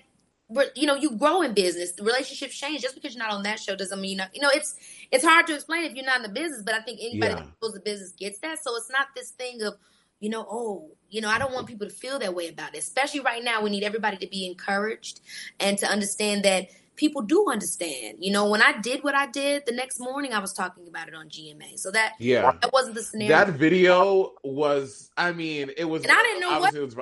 you 0.75 0.87
know 0.87 0.95
you 0.95 1.17
grow 1.17 1.43
in 1.43 1.55
business. 1.55 1.93
The 1.93 2.05
relationships 2.05 2.59
change 2.59 2.83
just 2.83 2.95
because 2.95 3.15
you're 3.15 3.25
not 3.25 3.33
on 3.33 3.43
that 3.45 3.59
show 3.59 3.75
doesn't 3.75 4.01
mean 4.01 4.13
you 4.13 4.17
know, 4.19 4.25
you 4.35 4.41
know 4.43 4.51
it's 4.53 4.75
it's 5.11 5.25
hard 5.25 5.47
to 5.47 5.55
explain 5.55 5.85
if 5.85 5.95
you're 5.95 6.05
not 6.05 6.17
in 6.19 6.23
the 6.23 6.29
business. 6.29 6.63
But 6.63 6.75
I 6.75 6.81
think 6.81 6.99
anybody 7.01 7.33
yeah. 7.33 7.41
that 7.41 7.49
knows 7.63 7.73
the 7.73 7.81
business 7.81 8.13
gets 8.13 8.39
that. 8.41 8.63
So 8.63 8.77
it's 8.77 8.91
not 8.91 9.09
this 9.15 9.31
thing 9.31 9.63
of 9.63 9.75
you 10.21 10.31
know 10.31 10.47
oh 10.51 10.91
you 11.09 11.21
know 11.21 11.29
I 11.29 11.39
don't 11.39 11.53
want 11.53 11.67
people 11.67 11.89
to 11.89 11.95
feel 11.95 12.19
that 12.19 12.35
way 12.35 12.49
about 12.49 12.75
it. 12.75 12.79
Especially 12.79 13.21
right 13.21 13.43
now, 13.43 13.63
we 13.63 13.71
need 13.71 13.85
everybody 13.85 14.17
to 14.19 14.27
be 14.27 14.47
encouraged 14.47 15.21
and 15.61 15.79
to 15.79 15.87
understand 15.87 16.45
that 16.45 16.69
people 16.97 17.23
do 17.23 17.47
understand. 17.51 18.19
You 18.21 18.33
know, 18.33 18.49
when 18.49 18.63
I 18.63 18.79
did 18.81 19.05
what 19.05 19.15
I 19.15 19.27
did, 19.27 19.65
the 19.67 19.73
next 19.73 20.01
morning 20.01 20.33
I 20.33 20.41
was 20.41 20.53
talking 20.53 20.89
about 20.89 21.09
it 21.09 21.15
on 21.15 21.29
GMA. 21.29 21.79
So 21.79 21.91
that 21.93 22.15
yeah, 22.19 22.53
that 22.61 22.73
wasn't 22.73 22.97
the 22.97 23.03
scenario. 23.03 23.37
That 23.37 23.51
video 23.55 24.33
was, 24.43 25.11
I 25.17 25.33
mean, 25.33 25.71
it 25.77 25.85
was, 25.85 26.03
and 26.03 26.13
I 26.13 26.23
didn't 26.23 26.41
know 26.41 26.61
what. 26.61 26.75
It 26.75 26.81
was, 26.83 26.97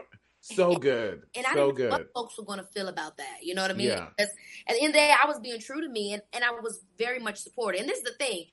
so 0.45 0.77
good. 0.77 1.23
And 1.35 1.47
I 1.47 1.55
so 1.55 1.73
didn't 1.73 1.89
know 1.89 1.97
what 1.97 2.13
folks 2.15 2.37
were 2.37 2.45
going 2.45 2.59
to 2.59 2.67
feel 2.67 2.89
about 2.89 3.17
that. 3.17 3.39
You 3.43 3.55
know 3.55 3.63
what 3.63 3.71
I 3.71 3.75
mean? 3.75 3.89
Yeah. 3.89 4.09
Because 4.15 4.31
at 4.69 4.75
the 4.75 4.83
end 4.83 4.89
of 4.89 4.93
the 4.93 4.99
day, 4.99 5.11
I 5.11 5.27
was 5.27 5.41
being 5.41 5.59
true 5.59 5.81
to 5.81 5.89
me 5.89 6.13
and, 6.13 6.23
and 6.35 6.45
I 6.45 6.51
was 6.51 6.81
very 6.99 7.19
much 7.19 7.39
supported. 7.39 7.81
And 7.81 7.89
this 7.89 7.99
is 7.99 8.05
the 8.05 8.13
thing. 8.13 8.45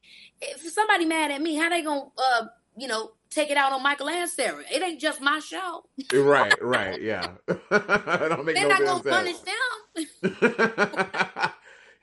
If 0.41 0.61
somebody 0.71 1.05
mad 1.05 1.31
at 1.31 1.41
me, 1.41 1.55
how 1.55 1.67
they 1.67 1.81
going 1.81 2.09
to, 2.15 2.23
uh, 2.23 2.45
you 2.77 2.87
know, 2.87 3.11
take 3.29 3.49
it 3.49 3.57
out 3.57 3.73
on 3.73 3.83
Michael 3.83 4.09
and 4.09 4.29
Sara. 4.29 4.63
It 4.71 4.81
ain't 4.81 4.99
just 4.99 5.21
my 5.21 5.39
show. 5.39 5.83
right, 6.13 6.53
right, 6.61 7.01
yeah. 7.01 7.31
I 7.69 8.27
don't 8.29 8.45
make 8.45 8.55
They're 8.55 8.67
no 8.67 8.77
not 8.77 9.03
gonna 9.03 9.03
punish 9.03 9.37
them. 9.39 9.53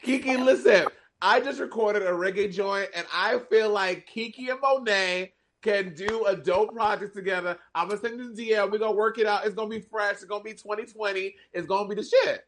Keke, 0.05 0.45
listen, 0.45 0.87
I 1.21 1.41
just 1.41 1.61
recorded 1.61 2.03
a 2.03 2.11
reggae 2.11 2.53
joint, 2.53 2.89
and 2.95 3.07
I 3.13 3.39
feel 3.51 3.71
like 3.71 4.09
Keke 4.09 4.51
and 4.51 4.61
Monet 4.61 5.33
can 5.63 5.95
do 5.95 6.27
a 6.27 6.37
dope 6.37 6.73
project 6.73 7.15
together. 7.15 7.59
I'm 7.75 7.89
gonna 7.89 8.01
send 8.01 8.19
you 8.19 8.35
the 8.35 8.51
DM. 8.51 8.71
We're 8.71 8.79
gonna 8.79 8.93
work 8.93 9.19
it 9.19 9.27
out. 9.27 9.45
It's 9.45 9.55
gonna 9.55 9.69
be 9.69 9.81
fresh. 9.81 10.15
It's 10.15 10.25
gonna 10.25 10.45
be 10.45 10.53
2020. 10.53 11.35
It's 11.53 11.67
gonna 11.67 11.89
be 11.89 11.97
the 11.97 12.05
shit. 12.05 12.45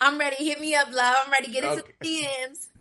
I'm 0.00 0.18
ready. 0.18 0.44
Hit 0.44 0.60
me 0.60 0.74
up, 0.74 0.92
love. 0.92 1.16
I'm 1.24 1.32
ready 1.32 1.52
get 1.52 1.64
into 1.64 1.82
okay. 1.82 1.92
the 2.00 2.28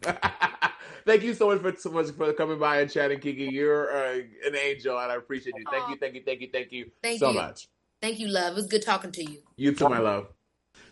DMs. 0.06 0.62
thank 1.06 1.24
you 1.24 1.34
so 1.34 1.48
much 1.48 1.62
for 1.62 1.76
so 1.78 1.92
much 1.92 2.12
for 2.12 2.34
coming 2.34 2.60
by 2.60 2.82
and 2.82 2.92
chatting, 2.92 3.20
Keke. 3.20 3.52
You're 3.52 3.96
uh, 3.96 4.20
an 4.46 4.56
angel, 4.56 5.00
and 5.00 5.12
I 5.12 5.16
appreciate 5.16 5.56
you. 5.58 5.64
Thank 5.72 5.90
you, 5.90 5.98
thank 5.98 6.16
you, 6.16 6.22
thank 6.26 6.42
you, 6.42 6.50
thank 6.52 6.72
you 6.72 6.92
thank 7.02 7.20
so 7.20 7.30
you. 7.30 7.36
much. 7.36 7.68
Thank 8.02 8.20
you, 8.20 8.28
love. 8.28 8.54
It 8.54 8.56
was 8.56 8.68
good 8.68 8.84
talking 8.84 9.12
to 9.14 9.24
you. 9.24 9.40
You 9.56 9.74
too, 9.74 9.90
my 9.90 10.00
love. 10.00 10.28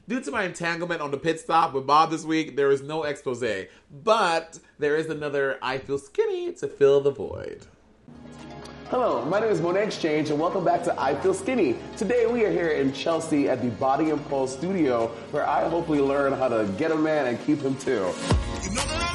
Due 0.07 0.21
to 0.21 0.31
my 0.31 0.43
entanglement 0.43 1.01
on 1.01 1.11
the 1.11 1.17
pit 1.17 1.39
stop 1.39 1.73
with 1.73 1.87
Bob 1.87 2.11
this 2.11 2.25
week, 2.25 2.57
there 2.57 2.71
is 2.71 2.81
no 2.81 3.03
expose, 3.03 3.67
but 4.03 4.59
there 4.77 4.97
is 4.97 5.09
another 5.09 5.57
I 5.61 5.77
Feel 5.77 5.97
Skinny 5.97 6.51
to 6.53 6.67
fill 6.67 6.99
the 7.01 7.11
void. 7.11 7.65
Hello, 8.89 9.23
my 9.25 9.39
name 9.39 9.49
is 9.49 9.61
Monét 9.61 9.87
X 9.87 9.97
Change, 9.97 10.29
and 10.29 10.39
welcome 10.39 10.65
back 10.65 10.83
to 10.83 11.01
I 11.01 11.15
Feel 11.15 11.33
Skinny. 11.33 11.77
Today 11.95 12.25
we 12.25 12.43
are 12.43 12.51
here 12.51 12.69
in 12.69 12.91
Chelsea 12.91 13.47
at 13.47 13.61
the 13.61 13.69
Body 13.69 14.09
and 14.09 14.23
Pole 14.25 14.45
studio, 14.45 15.07
where 15.31 15.47
I 15.47 15.67
hopefully 15.69 16.01
learn 16.01 16.33
how 16.33 16.49
to 16.49 16.65
get 16.77 16.91
a 16.91 16.97
man 16.97 17.27
and 17.27 17.43
keep 17.45 17.61
him 17.61 17.75
too. 17.77 18.13
You 18.61 18.75
know 18.75 19.13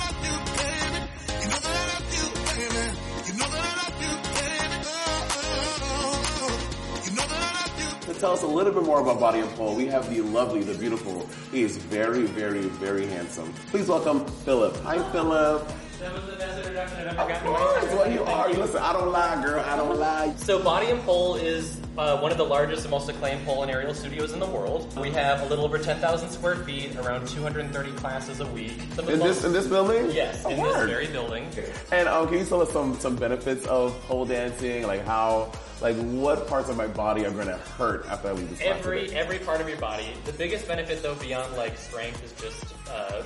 tell 8.19 8.33
us 8.33 8.43
a 8.43 8.47
little 8.47 8.73
bit 8.73 8.83
more 8.83 9.01
about 9.01 9.21
Body 9.21 9.41
and 9.41 9.51
Pole, 9.51 9.75
we 9.77 9.87
have 9.87 10.11
the 10.11 10.21
lovely, 10.21 10.63
the 10.63 10.77
beautiful. 10.77 11.29
He 11.53 11.63
is 11.63 11.77
very, 11.77 12.23
very, 12.23 12.63
very 12.63 13.07
handsome. 13.07 13.53
Please 13.71 13.89
welcome 13.89 14.27
Philip. 14.45 14.77
Hi, 14.79 14.99
Philip. 15.13 15.71
That 16.01 16.15
was 16.15 16.25
the 16.27 16.37
best 16.37 16.59
introduction 16.59 16.99
I've 16.99 17.07
ever 17.09 17.21
Of 17.21 17.29
gotten 17.29 17.49
course, 17.49 17.85
well, 17.95 18.13
you 18.13 18.23
are. 18.23 18.49
Listen, 18.53 18.81
I 18.81 18.93
don't 18.93 19.11
lie, 19.11 19.43
girl. 19.45 19.65
I 19.65 19.77
don't 19.77 19.99
lie. 19.99 20.33
So 20.37 20.63
Body 20.63 20.91
and 20.91 21.03
Pole 21.03 21.35
is 21.35 21.77
uh, 21.97 22.19
one 22.21 22.31
of 22.31 22.39
the 22.39 22.45
largest 22.45 22.83
and 22.83 22.93
most 22.93 23.09
acclaimed 23.09 23.45
pole 23.45 23.63
and 23.65 23.71
aerial 23.73 23.95
studios 23.95 24.33
in 24.33 24.39
the 24.39 24.47
world. 24.47 24.97
We 24.97 25.11
have 25.11 25.43
a 25.43 25.47
little 25.47 25.65
over 25.65 25.77
10,000 25.77 26.31
square 26.31 26.55
feet, 26.57 26.95
around 26.97 27.27
230 27.27 27.91
classes 27.93 28.39
a 28.39 28.47
week. 28.47 28.81
Some 28.95 29.07
this 29.07 29.45
in 29.45 29.53
this 29.53 29.67
building? 29.67 30.11
Yes, 30.13 30.45
Oh, 30.47 30.51
in 30.51 30.63
this 30.63 30.87
very 30.87 31.09
building. 31.09 31.49
And 31.91 32.09
um, 32.09 32.29
can 32.29 32.39
you 32.39 32.45
tell 32.45 32.63
us 32.63 32.71
some 32.71 32.95
some 33.01 33.17
benefits 33.17 33.67
of 33.67 34.01
pole 34.03 34.25
dancing? 34.25 34.87
Like 34.87 35.05
how, 35.05 35.51
like 35.81 35.97
what 35.97 36.47
parts 36.47 36.69
of 36.69 36.77
my 36.77 36.87
body 36.87 37.27
are 37.27 37.33
going 37.33 37.49
to 37.49 37.57
hurt 37.77 38.07
after 38.07 38.29
I 38.29 38.33
leave 38.33 38.51
this 38.51 38.61
Every 38.61 39.13
every 39.17 39.41
part 39.41 39.61
of 39.61 39.69
your 39.69 39.79
body. 39.79 40.07
The 40.27 40.33
biggest 40.33 40.69
benefit 40.69 41.03
though 41.03 41.17
beyond 41.17 41.57
like 41.57 41.77
strength 41.77 42.23
is 42.23 42.33
just 42.41 42.65
uh, 42.89 43.23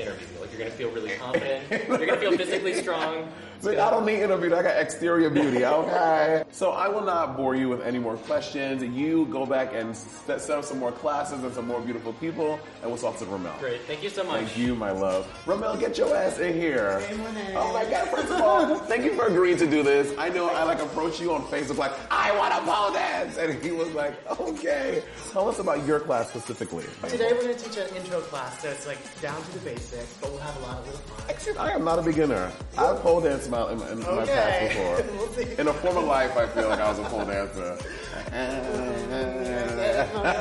interview. 0.00 0.26
Like 0.40 0.50
you're 0.50 0.58
gonna 0.58 0.70
feel 0.70 0.90
really 0.90 1.12
confident. 1.16 1.64
you're 1.70 2.06
gonna 2.06 2.16
feel 2.16 2.36
physically 2.36 2.74
strong. 2.74 3.30
But 3.62 3.78
I 3.78 3.90
don't 3.90 4.06
need 4.06 4.22
interview. 4.22 4.54
I 4.54 4.62
got 4.62 4.80
exterior 4.80 5.28
beauty. 5.28 5.64
Okay. 5.66 6.44
so 6.50 6.70
I 6.70 6.88
will 6.88 7.02
not 7.02 7.36
bore 7.36 7.54
you 7.54 7.68
with 7.68 7.82
any 7.82 7.98
more 7.98 8.16
questions. 8.16 8.82
You 8.82 9.26
go 9.26 9.44
back 9.44 9.74
and 9.74 9.94
set, 9.94 10.40
set 10.40 10.58
up 10.58 10.64
some 10.64 10.78
more 10.78 10.92
classes 10.92 11.44
and 11.44 11.52
some 11.52 11.66
more 11.66 11.80
beautiful 11.82 12.14
people, 12.14 12.58
and 12.80 12.90
we'll 12.90 12.98
talk 12.98 13.18
to 13.18 13.26
Ramel. 13.26 13.54
Great. 13.60 13.82
Thank 13.82 14.02
you 14.02 14.08
so 14.08 14.24
much. 14.24 14.46
Thank 14.46 14.56
you, 14.56 14.74
my 14.74 14.92
love. 14.92 15.28
Ramel, 15.46 15.76
get 15.76 15.98
your 15.98 16.14
ass 16.16 16.38
in 16.38 16.54
here. 16.54 17.00
Hey, 17.00 17.16
morning. 17.16 17.46
Oh 17.54 17.72
my 17.74 17.84
God! 17.84 18.08
First 18.08 18.32
of 18.32 18.40
all, 18.40 18.76
thank 18.76 19.04
you 19.04 19.14
for 19.14 19.26
agreeing 19.26 19.58
to 19.58 19.68
do 19.68 19.82
this. 19.82 20.16
I 20.16 20.30
know 20.30 20.48
I 20.48 20.62
like 20.64 20.80
approached 20.80 21.20
you 21.20 21.32
on 21.34 21.42
Facebook 21.42 21.76
like 21.76 21.92
I 22.10 22.36
want 22.38 22.54
to 22.54 22.60
pole 22.60 22.92
dance, 22.92 23.36
and 23.36 23.62
he 23.62 23.72
was 23.72 23.92
like, 23.92 24.14
okay. 24.40 25.02
Tell 25.32 25.48
us 25.48 25.58
about 25.58 25.86
your 25.86 26.00
class 26.00 26.30
specifically. 26.30 26.84
Today 27.08 27.28
we're 27.32 27.42
going 27.42 27.56
to 27.56 27.62
teach 27.62 27.76
an 27.76 27.94
intro 27.94 28.20
class 28.20 28.62
that's 28.62 28.86
like 28.86 28.98
down 29.20 29.40
to 29.42 29.52
the 29.52 29.58
basics, 29.60 29.89
but 30.20 30.30
we'll 30.30 30.38
have 30.40 30.56
a 30.56 30.60
lot 30.60 30.78
of 30.78 30.86
little 30.86 31.00
fun. 31.00 31.30
Actually, 31.30 31.58
I 31.58 31.70
am 31.70 31.84
not 31.84 31.98
a 31.98 32.02
beginner. 32.02 32.52
I've 32.78 33.00
pole 33.00 33.20
danced 33.20 33.46
in 33.46 33.50
my, 33.52 33.72
in, 33.72 33.80
in 33.80 34.00
my 34.00 34.26
past 34.26 34.68
before. 34.68 35.02
We'll. 35.36 35.58
In 35.58 35.68
a 35.68 35.72
former 35.72 36.00
life, 36.00 36.36
I 36.36 36.46
feel 36.46 36.68
like 36.68 36.80
I 36.80 36.88
was 36.88 36.98
a 36.98 37.04
pole 37.04 37.24
dancer. 37.24 37.78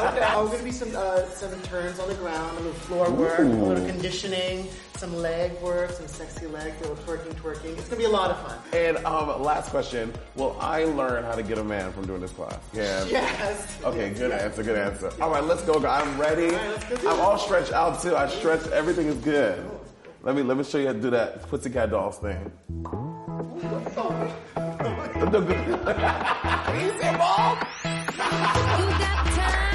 Okay, 0.10 0.22
oh, 0.34 0.46
going 0.48 0.60
to 0.60 0.64
be 0.64 0.72
some 0.72 0.96
uh, 0.96 1.26
some 1.26 1.62
turns 1.64 2.00
on 2.00 2.08
the 2.08 2.16
ground, 2.16 2.58
a 2.58 2.62
little 2.62 2.74
floor 2.74 3.12
work, 3.12 3.40
a 3.40 3.44
little 3.44 3.86
conditioning, 3.86 4.68
some 5.00 5.16
leg 5.16 5.54
work, 5.62 5.92
some 5.92 6.08
sexy 6.08 6.46
legs, 6.48 6.76
a 6.82 6.90
little 6.90 6.98
twerking, 7.06 7.34
twerking. 7.36 7.78
It's 7.78 7.88
going 7.88 7.92
to 7.92 7.96
be 7.96 8.04
a 8.04 8.10
lot 8.10 8.32
of 8.32 8.40
fun. 8.46 8.60
And 8.74 8.98
um, 9.06 9.42
last 9.42 9.70
question: 9.70 10.14
Will 10.36 10.58
I 10.60 10.84
learn 10.84 11.24
how 11.24 11.36
to 11.36 11.44
get 11.44 11.58
a 11.58 11.64
man 11.64 11.94
from 11.94 12.06
doing 12.06 12.20
this 12.20 12.32
class? 12.32 12.60
Yeah. 12.74 13.06
Yes. 13.06 13.80
Okay, 13.84 14.10
good 14.14 14.32
answer, 14.32 14.62
good 14.62 14.78
answer. 14.78 15.12
All 15.22 15.32
right, 15.32 15.44
let's 15.44 15.62
go. 15.64 15.80
guys. 15.80 16.06
I'm 16.06 16.20
ready. 16.20 16.48
right, 16.50 16.70
let's 16.70 16.84
go 16.84 16.98
do 16.98 17.10
I'm 17.10 17.18
it. 17.18 17.22
all 17.22 17.38
stretched 17.38 17.72
out 17.72 18.02
too. 18.02 18.16
I 18.16 18.28
stretched. 18.28 18.68
Everything 18.68 19.08
is 19.08 19.16
good. 19.18 19.64
Let 20.22 20.36
me 20.36 20.44
let 20.44 20.58
me 20.58 20.66
show 20.66 20.78
you 20.78 20.88
how 20.88 20.94
to 20.94 21.00
do 21.00 21.10
that 21.12 21.48
pussycat 21.48 21.92
dolls 21.92 22.18
thing. 22.18 22.52
you 26.80 26.92
say, 27.00 27.12
Mom? 27.18 27.58
You 27.84 28.88
got 29.00 29.26
time, 29.34 29.69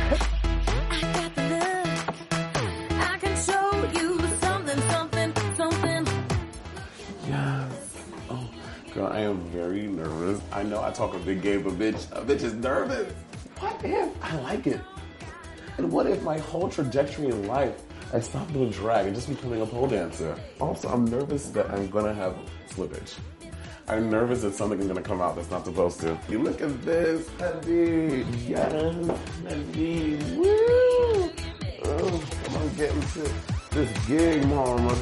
am 9.24 9.40
very 9.50 9.86
nervous. 9.86 10.40
I 10.52 10.62
know 10.62 10.82
I 10.82 10.90
talk 10.90 11.14
a 11.14 11.18
big 11.18 11.42
game, 11.42 11.62
but 11.62 11.74
bitch, 11.74 12.10
a 12.12 12.22
bitch 12.22 12.42
is 12.42 12.54
nervous. 12.54 13.12
What 13.58 13.84
if 13.84 14.10
I 14.22 14.36
like 14.40 14.66
it? 14.66 14.80
And 15.78 15.90
what 15.90 16.06
if 16.06 16.22
my 16.22 16.38
whole 16.38 16.68
trajectory 16.68 17.26
in 17.26 17.46
life, 17.46 17.82
I 18.12 18.20
stop 18.20 18.52
doing 18.52 18.70
drag 18.70 19.06
and 19.06 19.14
just 19.14 19.28
becoming 19.28 19.62
a 19.62 19.66
pole 19.66 19.88
dancer? 19.88 20.36
Also, 20.60 20.88
I'm 20.88 21.04
nervous 21.04 21.48
that 21.50 21.70
I'm 21.70 21.88
gonna 21.90 22.14
have 22.14 22.36
slippage. 22.68 23.14
I'm 23.88 24.10
nervous 24.10 24.42
that 24.42 24.54
something 24.54 24.80
is 24.80 24.86
gonna 24.86 25.02
come 25.02 25.20
out 25.20 25.36
that's 25.36 25.50
not 25.50 25.64
supposed 25.64 26.00
to. 26.00 26.18
You 26.28 26.42
look 26.42 26.60
at 26.60 26.82
this, 26.82 27.28
Hadi. 27.38 28.24
Yes, 28.46 28.72
Hadi. 29.46 30.16
Woo! 30.36 31.30
Oh, 31.86 32.24
come 32.44 32.56
on, 32.56 32.74
get 32.76 32.92
into 32.94 33.30
this 33.70 34.06
gig, 34.06 34.46
mama. 34.46 34.96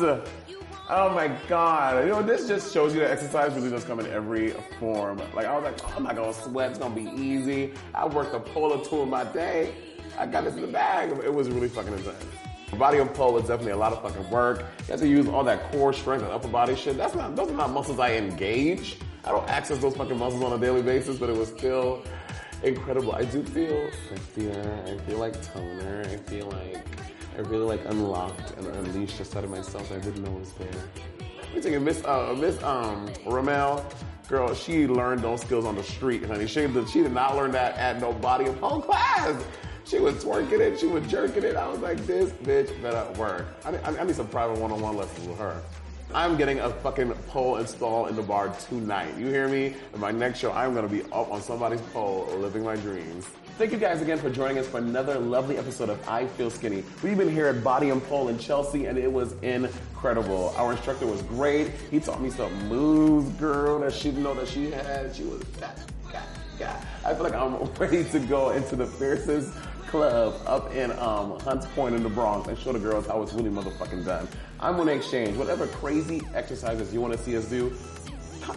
Oh 0.00 1.10
my 1.10 1.28
god. 1.48 2.04
You 2.04 2.10
know, 2.10 2.22
this 2.22 2.48
just 2.48 2.72
shows 2.72 2.94
you 2.94 3.00
that 3.00 3.10
exercise 3.10 3.54
really 3.54 3.70
does 3.70 3.84
come 3.84 4.00
in 4.00 4.06
every 4.06 4.50
form. 4.80 5.20
Like, 5.34 5.46
I 5.46 5.54
was 5.54 5.64
like, 5.64 5.78
oh, 5.84 5.94
I'm 5.96 6.04
not 6.04 6.16
gonna 6.16 6.32
sweat, 6.32 6.70
it's 6.70 6.78
gonna 6.78 6.94
be 6.94 7.10
easy. 7.20 7.74
I 7.94 8.06
worked 8.06 8.34
a 8.34 8.40
pole 8.40 8.72
or 8.72 8.84
two 8.84 9.02
in 9.02 9.10
my 9.10 9.24
day. 9.24 9.74
I 10.18 10.26
got 10.26 10.44
this 10.44 10.54
in 10.54 10.62
the 10.62 10.68
bag. 10.68 11.10
It 11.10 11.32
was 11.32 11.50
really 11.50 11.68
fucking 11.68 11.92
intense. 11.92 12.24
Body 12.76 12.98
and 12.98 13.12
pole 13.14 13.36
is 13.38 13.48
definitely 13.48 13.72
a 13.72 13.76
lot 13.76 13.92
of 13.92 14.02
fucking 14.02 14.30
work. 14.30 14.60
You 14.80 14.92
have 14.92 15.00
to 15.00 15.08
use 15.08 15.26
all 15.26 15.42
that 15.44 15.70
core 15.72 15.92
strength 15.92 16.22
and 16.22 16.30
upper 16.32 16.48
body 16.48 16.76
shit. 16.76 16.96
That's 16.96 17.14
not, 17.14 17.34
those 17.34 17.50
are 17.50 17.54
not 17.54 17.70
muscles 17.70 17.98
I 17.98 18.14
engage. 18.14 18.98
I 19.24 19.30
don't 19.30 19.48
access 19.48 19.78
those 19.78 19.96
fucking 19.96 20.18
muscles 20.18 20.42
on 20.42 20.52
a 20.52 20.58
daily 20.58 20.82
basis, 20.82 21.18
but 21.18 21.28
it 21.28 21.36
was 21.36 21.48
still 21.48 22.02
incredible. 22.62 23.12
I 23.12 23.24
do 23.24 23.42
feel 23.42 23.90
sexier. 24.10 24.86
I 24.86 24.98
feel 25.06 25.18
like 25.18 25.40
toner. 25.52 26.02
I 26.06 26.16
feel 26.16 26.46
like 26.46 26.84
I 27.38 27.42
really 27.42 27.66
like 27.66 27.84
unlocked 27.84 28.58
and 28.58 28.66
unleashed 28.66 29.20
a 29.20 29.24
side 29.24 29.44
of 29.44 29.50
myself 29.50 29.88
that 29.90 29.98
I 29.98 30.00
didn't 30.00 30.24
know 30.24 30.32
was 30.32 30.50
there. 30.54 30.68
We 31.54 31.60
taking 31.60 31.84
Miss 31.84 32.04
uh, 32.04 32.34
Miss 32.36 32.60
um 32.64 33.08
Ramel, 33.24 33.86
girl. 34.26 34.52
She 34.54 34.88
learned 34.88 35.22
those 35.22 35.42
skills 35.42 35.64
on 35.64 35.76
the 35.76 35.84
street, 35.84 36.24
honey. 36.24 36.48
She 36.48 36.66
did, 36.66 36.88
she 36.88 37.00
did 37.00 37.12
not 37.12 37.36
learn 37.36 37.52
that 37.52 37.76
at 37.76 38.00
no 38.00 38.12
body 38.12 38.46
of 38.46 38.60
pole 38.60 38.80
class. 38.80 39.40
She 39.84 40.00
was 40.00 40.16
twerking 40.16 40.58
it, 40.58 40.80
she 40.80 40.86
was 40.86 41.06
jerking 41.06 41.44
it. 41.44 41.54
I 41.54 41.68
was 41.68 41.78
like, 41.78 42.04
this 42.06 42.32
bitch 42.32 42.82
better 42.82 43.08
work. 43.18 43.46
I 43.64 43.70
need, 43.70 43.80
I 43.84 44.02
need 44.02 44.16
some 44.16 44.28
private 44.28 44.58
one-on-one 44.58 44.96
lessons 44.96 45.28
with 45.28 45.38
her. 45.38 45.62
I'm 46.12 46.36
getting 46.36 46.58
a 46.58 46.70
fucking 46.70 47.12
pole 47.28 47.58
installed 47.58 48.08
in 48.08 48.16
the 48.16 48.22
bar 48.22 48.48
tonight. 48.68 49.16
You 49.16 49.28
hear 49.28 49.46
me? 49.46 49.76
In 49.94 50.00
my 50.00 50.10
next 50.10 50.40
show, 50.40 50.50
I'm 50.50 50.74
gonna 50.74 50.88
be 50.88 51.04
up 51.04 51.30
on 51.30 51.40
somebody's 51.40 51.82
pole, 51.92 52.26
living 52.36 52.64
my 52.64 52.74
dreams. 52.74 53.26
Thank 53.58 53.72
you 53.72 53.78
guys 53.78 54.00
again 54.00 54.18
for 54.18 54.30
joining 54.30 54.56
us 54.58 54.68
for 54.68 54.78
another 54.78 55.18
lovely 55.18 55.58
episode 55.58 55.88
of 55.88 56.08
I 56.08 56.28
Feel 56.28 56.48
Skinny. 56.48 56.84
We've 57.02 57.18
been 57.18 57.28
here 57.28 57.48
at 57.48 57.64
Body 57.64 57.90
and 57.90 58.00
Pole 58.04 58.28
in 58.28 58.38
Chelsea, 58.38 58.86
and 58.86 58.96
it 58.96 59.10
was 59.10 59.32
incredible. 59.42 60.54
Our 60.56 60.70
instructor 60.70 61.06
was 61.06 61.22
great. 61.22 61.72
He 61.90 61.98
taught 61.98 62.22
me 62.22 62.30
some 62.30 62.52
moves, 62.68 63.28
girl, 63.30 63.80
that 63.80 63.92
she 63.92 64.10
didn't 64.10 64.22
know 64.22 64.34
that 64.34 64.46
she 64.46 64.70
had. 64.70 65.12
She 65.12 65.24
was, 65.24 65.42
God, 65.60 65.72
God, 66.12 66.22
God. 66.56 66.86
I 67.04 67.12
feel 67.14 67.24
like 67.24 67.34
I'm 67.34 67.64
ready 67.80 68.04
to 68.04 68.20
go 68.20 68.50
into 68.50 68.76
the 68.76 68.86
fiercest 68.86 69.52
club 69.88 70.40
up 70.46 70.72
in 70.72 70.92
um, 70.92 71.40
Hunts 71.40 71.66
Point 71.74 71.96
in 71.96 72.04
the 72.04 72.10
Bronx 72.10 72.46
and 72.46 72.56
show 72.56 72.72
the 72.72 72.78
girls 72.78 73.08
how 73.08 73.20
it's 73.22 73.32
really 73.32 73.50
motherfucking 73.50 74.04
done. 74.04 74.28
I'm 74.60 74.76
gonna 74.76 74.92
Exchange. 74.92 75.36
Whatever 75.36 75.66
crazy 75.66 76.22
exercises 76.32 76.94
you 76.94 77.00
want 77.00 77.14
to 77.14 77.18
see 77.18 77.36
us 77.36 77.46
do, 77.46 77.76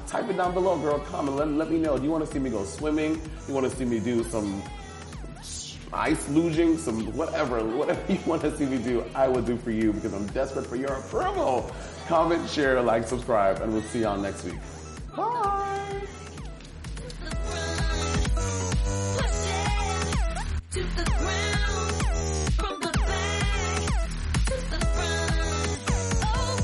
type 0.06 0.30
it 0.30 0.38
down 0.38 0.54
below, 0.54 0.78
girl. 0.78 1.00
Comment. 1.00 1.36
Let, 1.36 1.48
let 1.48 1.72
me 1.72 1.80
know. 1.80 1.98
Do 1.98 2.04
you 2.04 2.12
want 2.12 2.24
to 2.24 2.32
see 2.32 2.38
me 2.38 2.52
go 2.52 2.64
swimming? 2.66 3.20
You 3.48 3.54
want 3.56 3.68
to 3.68 3.76
see 3.76 3.86
me 3.86 4.00
do 4.00 4.24
some 4.26 4.62
ice 5.94 6.28
luging, 6.30 6.78
some 6.78 7.06
whatever, 7.16 7.64
whatever 7.66 8.02
you 8.14 8.20
want 8.26 8.42
to 8.44 8.56
see 8.58 8.66
me 8.66 8.78
do, 8.78 9.04
I 9.16 9.28
will 9.28 9.42
do 9.42 9.58
for 9.58 9.72
you 9.72 9.94
because 9.94 10.14
I'm 10.14 10.28
desperate 10.28 10.66
for 10.68 10.76
your 10.76 10.94
approval. 10.94 11.72
Comment, 12.08 12.50
share, 12.50 12.82
like, 12.82 13.08
subscribe, 13.08 13.62
and 13.62 13.74
we'll 13.74 13.82
see 13.84 14.02
y'all 14.02 14.18
next 14.18 14.44
week. 14.46 14.56
Bye. 15.16 16.02
To 20.72 20.80
the 20.84 21.04
ground, 21.20 22.06
from 22.56 22.80
the 22.80 22.92
back 23.08 23.86
to 24.46 24.56
the 24.72 24.86
front. 24.86 26.24
Oh. 26.24 26.62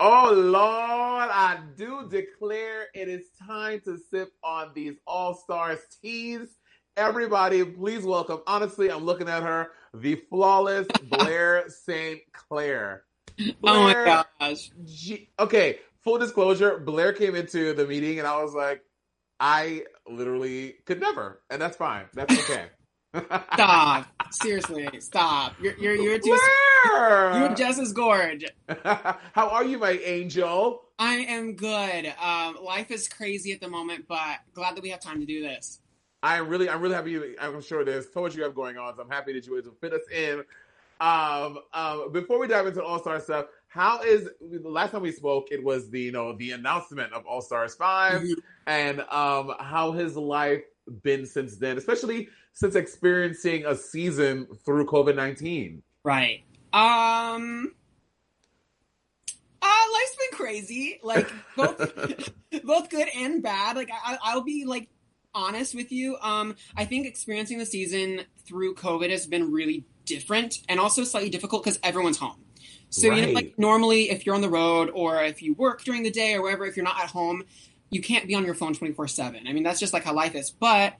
Oh 0.00 0.32
Lord, 0.32 0.97
I 1.48 1.56
do 1.78 2.06
declare 2.10 2.88
it 2.92 3.08
is 3.08 3.30
time 3.42 3.80
to 3.86 3.96
sip 4.10 4.28
on 4.44 4.70
these 4.74 4.96
All 5.06 5.32
Stars 5.32 5.78
teas. 6.02 6.46
Everybody, 6.94 7.64
please 7.64 8.04
welcome. 8.04 8.40
Honestly, 8.46 8.90
I'm 8.90 9.06
looking 9.06 9.30
at 9.30 9.42
her, 9.42 9.68
the 9.94 10.16
flawless 10.28 10.86
Blair 11.04 11.64
St. 11.70 12.20
Clair. 12.34 13.04
Oh 13.64 13.82
my 13.82 14.24
gosh. 14.38 14.70
G- 14.84 15.30
okay, 15.38 15.78
full 16.04 16.18
disclosure, 16.18 16.80
Blair 16.80 17.14
came 17.14 17.34
into 17.34 17.72
the 17.72 17.86
meeting 17.86 18.18
and 18.18 18.28
I 18.28 18.42
was 18.42 18.52
like, 18.52 18.82
I 19.40 19.84
literally 20.06 20.74
could 20.84 21.00
never, 21.00 21.40
and 21.48 21.62
that's 21.62 21.78
fine. 21.78 22.10
That's 22.12 22.38
okay. 22.40 22.66
Stop. 23.54 24.06
Seriously, 24.32 24.86
stop. 25.00 25.54
You're 25.62 25.78
you're 25.78 25.94
you're 25.94 26.18
too 26.18 26.24
Blair! 26.28 26.40
You're 26.86 27.54
just 27.54 27.78
as 27.78 27.92
gorge. 27.92 28.44
How 28.84 29.48
are 29.50 29.64
you, 29.64 29.78
my 29.78 29.92
angel? 30.04 30.82
I 30.98 31.16
am 31.16 31.54
good. 31.54 32.12
Um, 32.20 32.58
life 32.62 32.90
is 32.90 33.08
crazy 33.08 33.52
at 33.52 33.60
the 33.60 33.68
moment, 33.68 34.06
but 34.08 34.38
glad 34.52 34.76
that 34.76 34.82
we 34.82 34.90
have 34.90 35.00
time 35.00 35.20
to 35.20 35.26
do 35.26 35.42
this. 35.42 35.80
I'm 36.22 36.48
really, 36.48 36.68
I'm 36.68 36.80
really 36.80 36.94
happy. 36.96 37.12
You, 37.12 37.36
I'm 37.40 37.60
sure 37.60 37.84
there's 37.84 38.12
so 38.12 38.22
much 38.22 38.34
you 38.34 38.42
have 38.42 38.54
going 38.54 38.76
on. 38.76 38.96
So 38.96 39.02
I'm 39.02 39.08
happy 39.10 39.32
that 39.34 39.46
you 39.46 39.52
were 39.52 39.58
able 39.58 39.70
to 39.70 39.76
fit 39.76 39.92
us 39.92 40.02
in. 40.12 40.42
Um, 41.00 41.60
um, 41.72 42.10
before 42.12 42.40
we 42.40 42.48
dive 42.48 42.66
into 42.66 42.82
All 42.82 42.98
Star 42.98 43.20
stuff, 43.20 43.46
how 43.68 44.02
is 44.02 44.28
the 44.40 44.68
last 44.68 44.90
time 44.90 45.02
we 45.02 45.12
spoke? 45.12 45.48
It 45.52 45.62
was 45.62 45.88
the 45.90 46.00
you 46.00 46.12
know 46.12 46.32
the 46.36 46.50
announcement 46.52 47.12
of 47.12 47.24
All 47.24 47.40
Stars 47.40 47.76
5 47.76 48.22
Mhm. 48.22 48.34
and 48.66 49.00
um, 49.02 49.54
how 49.60 49.92
has 49.92 50.16
life 50.16 50.62
been 51.04 51.24
since 51.24 51.56
then, 51.56 51.78
especially 51.78 52.28
since 52.52 52.74
experiencing 52.74 53.64
a 53.66 53.76
season 53.76 54.48
through 54.64 54.86
COVID 54.86 55.14
nineteen. 55.14 55.82
Right. 56.02 56.42
Um. 56.72 57.74
Uh, 59.60 59.84
life's 59.92 60.16
been 60.16 60.38
crazy. 60.38 61.00
Like 61.02 61.30
both, 61.56 62.32
both 62.64 62.90
good 62.90 63.08
and 63.14 63.42
bad. 63.42 63.76
Like 63.76 63.90
I, 63.90 64.18
I'll 64.22 64.42
be 64.42 64.64
like 64.64 64.88
honest 65.34 65.74
with 65.74 65.92
you. 65.92 66.16
Um, 66.20 66.56
I 66.76 66.84
think 66.84 67.06
experiencing 67.06 67.58
the 67.58 67.66
season 67.66 68.22
through 68.46 68.74
COVID 68.74 69.10
has 69.10 69.26
been 69.26 69.52
really 69.52 69.84
different 70.04 70.60
and 70.68 70.80
also 70.80 71.04
slightly 71.04 71.30
difficult 71.30 71.64
because 71.64 71.78
everyone's 71.82 72.18
home. 72.18 72.36
So 72.90 73.12
you 73.12 73.26
know, 73.26 73.32
like 73.32 73.58
normally, 73.58 74.10
if 74.10 74.24
you're 74.24 74.34
on 74.34 74.40
the 74.40 74.48
road 74.48 74.90
or 74.94 75.22
if 75.22 75.42
you 75.42 75.54
work 75.54 75.84
during 75.84 76.02
the 76.02 76.10
day 76.10 76.34
or 76.34 76.42
wherever, 76.42 76.64
if 76.64 76.76
you're 76.76 76.84
not 76.84 76.98
at 76.98 77.10
home, 77.10 77.44
you 77.90 78.00
can't 78.00 78.26
be 78.26 78.34
on 78.34 78.44
your 78.44 78.54
phone 78.54 78.74
24 78.74 79.08
seven. 79.08 79.46
I 79.46 79.52
mean, 79.52 79.62
that's 79.62 79.80
just 79.80 79.92
like 79.92 80.04
how 80.04 80.14
life 80.14 80.34
is. 80.34 80.50
But 80.50 80.94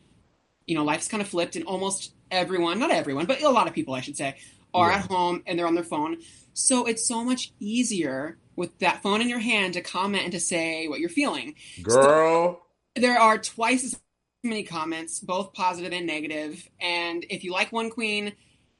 you 0.67 0.75
know, 0.75 0.85
life's 0.85 1.09
kind 1.09 1.23
of 1.23 1.29
flipped, 1.29 1.57
and 1.57 1.65
almost 1.65 2.13
everyone, 2.31 2.79
not 2.79 2.91
everyone, 2.91 3.25
but 3.25 3.43
a 3.43 3.49
lot 3.49 3.67
of 3.69 3.73
people, 3.73 3.95
I 3.95 4.03
should 4.03 4.19
say, 4.19 4.37
are 4.75 4.91
Yeah. 4.91 4.99
at 4.99 5.07
home 5.07 5.43
and 5.47 5.59
they're 5.59 5.67
on 5.67 5.75
their 5.75 5.85
phone. 5.85 6.19
So 6.53 6.87
it's 6.87 7.07
so 7.07 7.25
much 7.25 7.53
easier 7.61 8.39
with 8.57 8.77
that 8.81 9.03
phone 9.03 9.21
in 9.21 9.29
your 9.29 9.39
hand 9.39 9.75
to 9.75 9.81
comment 9.81 10.25
and 10.25 10.33
to 10.33 10.41
say 10.41 10.89
what 10.89 11.01
you're 11.01 11.09
feeling. 11.09 11.55
Girl, 11.83 12.67
There 12.97 13.19
are 13.19 13.39
twice 13.39 13.85
as 13.85 14.01
many 14.43 14.65
comments, 14.65 15.21
both 15.21 15.53
positive 15.53 15.93
and 15.93 16.07
negative. 16.07 16.69
And 16.81 17.25
if 17.31 17.45
you 17.45 17.53
like 17.53 17.71
one 17.73 17.91
queen, 17.91 18.33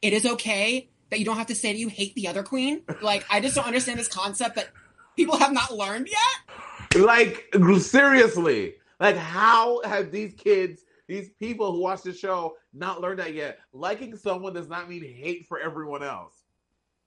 it 0.03 0.13
is 0.13 0.27
okay 0.27 0.89
that 1.11 1.19
you 1.21 1.25
don't 1.25 1.37
have 1.37 1.47
to 1.49 1.55
say 1.55 1.73
that 1.73 1.79
you 1.79 1.89
hate 1.89 2.15
the 2.17 2.27
other 2.29 2.43
queen. 2.43 2.83
Like, 3.01 3.25
I 3.31 3.41
just 3.41 3.55
don't 3.55 3.67
understand 3.67 3.99
this 3.99 4.09
concept 4.09 4.57
that 4.57 4.69
people 5.17 5.37
have 5.37 5.53
not 5.53 5.73
learned 5.73 6.09
yet. 6.09 7.01
like 7.01 7.53
seriously, 7.81 8.75
like 9.01 9.17
how 9.17 9.83
have 9.85 10.11
these 10.11 10.33
kids? 10.35 10.83
These 11.09 11.31
people 11.41 11.73
who 11.73 11.81
watch 11.81 12.03
the 12.03 12.13
show 12.13 12.57
not 12.75 13.01
learned 13.01 13.19
that 13.19 13.35
yet. 13.35 13.59
Liking 13.73 14.17
someone 14.17 14.53
does 14.53 14.69
not 14.69 14.89
mean 14.89 15.03
hate 15.03 15.47
for 15.47 15.59
everyone 15.59 16.03
else. 16.03 16.35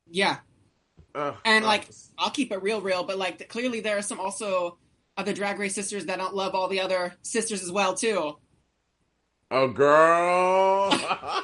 Yeah. 0.10 0.38
And 1.14 1.36
ugh. 1.45 1.64
like, 1.64 1.88
I'll 2.18 2.32
keep 2.32 2.52
it 2.52 2.64
real, 2.64 2.82
real, 2.82 3.04
but 3.04 3.18
like, 3.18 3.47
clearly 3.47 3.80
there 3.80 3.97
are 3.97 4.02
some 4.02 4.20
also 4.20 4.80
other 5.18 5.34
Drag 5.34 5.60
Race 5.60 5.76
sisters 5.76 6.06
that 6.06 6.18
don't 6.18 6.34
love 6.34 6.56
all 6.56 6.68
the 6.68 6.82
other 6.82 7.14
sisters 7.22 7.62
as 7.62 7.72
well 7.72 7.93
too. 7.93 8.38
Oh, 9.52 9.68
girl. 9.68 10.91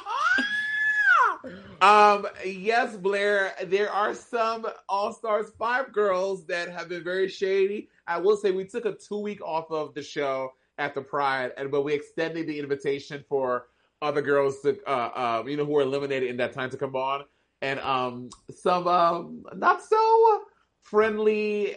um, 1.80 2.26
yes, 2.44 2.96
Blair. 2.96 3.52
There 3.66 3.90
are 3.90 4.14
some 4.14 4.66
All 4.88 5.12
Stars 5.12 5.52
five 5.58 5.92
girls 5.92 6.46
that 6.46 6.70
have 6.70 6.88
been 6.88 7.04
very 7.04 7.28
shady. 7.28 7.88
I 8.06 8.18
will 8.18 8.36
say 8.36 8.50
we 8.50 8.64
took 8.64 8.86
a 8.86 8.94
two 8.94 9.18
week 9.18 9.42
off 9.42 9.70
of 9.70 9.94
the 9.94 10.02
show 10.02 10.52
at 10.78 10.94
the 10.94 11.02
Pride, 11.02 11.52
and 11.56 11.70
but 11.70 11.82
we 11.82 11.92
extended 11.94 12.46
the 12.46 12.58
invitation 12.58 13.24
for 13.28 13.66
other 14.00 14.22
girls 14.22 14.60
to, 14.62 14.78
uh, 14.86 14.90
uh, 14.90 15.44
you 15.46 15.56
know, 15.56 15.64
who 15.64 15.72
were 15.72 15.82
eliminated 15.82 16.30
in 16.30 16.36
that 16.36 16.52
time 16.52 16.70
to 16.70 16.76
come 16.76 16.94
on, 16.94 17.24
and 17.62 17.80
um, 17.80 18.30
some 18.50 18.86
um, 18.86 19.44
not 19.56 19.82
so 19.82 20.42
friendly 20.82 21.76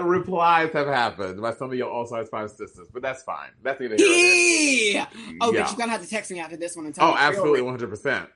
replies 0.00 0.72
have 0.72 0.86
happened 0.88 1.40
by 1.40 1.52
some 1.52 1.70
of 1.70 1.76
your 1.76 1.88
All 1.90 2.06
Stars 2.06 2.28
five 2.28 2.50
sisters, 2.50 2.88
but 2.92 3.02
that's 3.02 3.22
fine. 3.22 3.50
That's 3.62 3.80
neither 3.80 3.96
here. 3.96 4.06
Yeah. 4.08 5.06
Oh, 5.40 5.52
Yeah. 5.52 5.62
but 5.62 5.70
you're 5.70 5.78
gonna 5.78 5.92
have 5.92 6.02
to 6.02 6.08
text 6.08 6.30
me 6.30 6.40
after 6.40 6.56
this 6.56 6.74
one 6.74 6.86
and 6.86 6.94
tell 6.94 7.08
Oh, 7.08 7.12
me. 7.12 7.18
absolutely, 7.20 7.62
one 7.62 7.72
hundred 7.72 7.90
percent. 7.90 8.28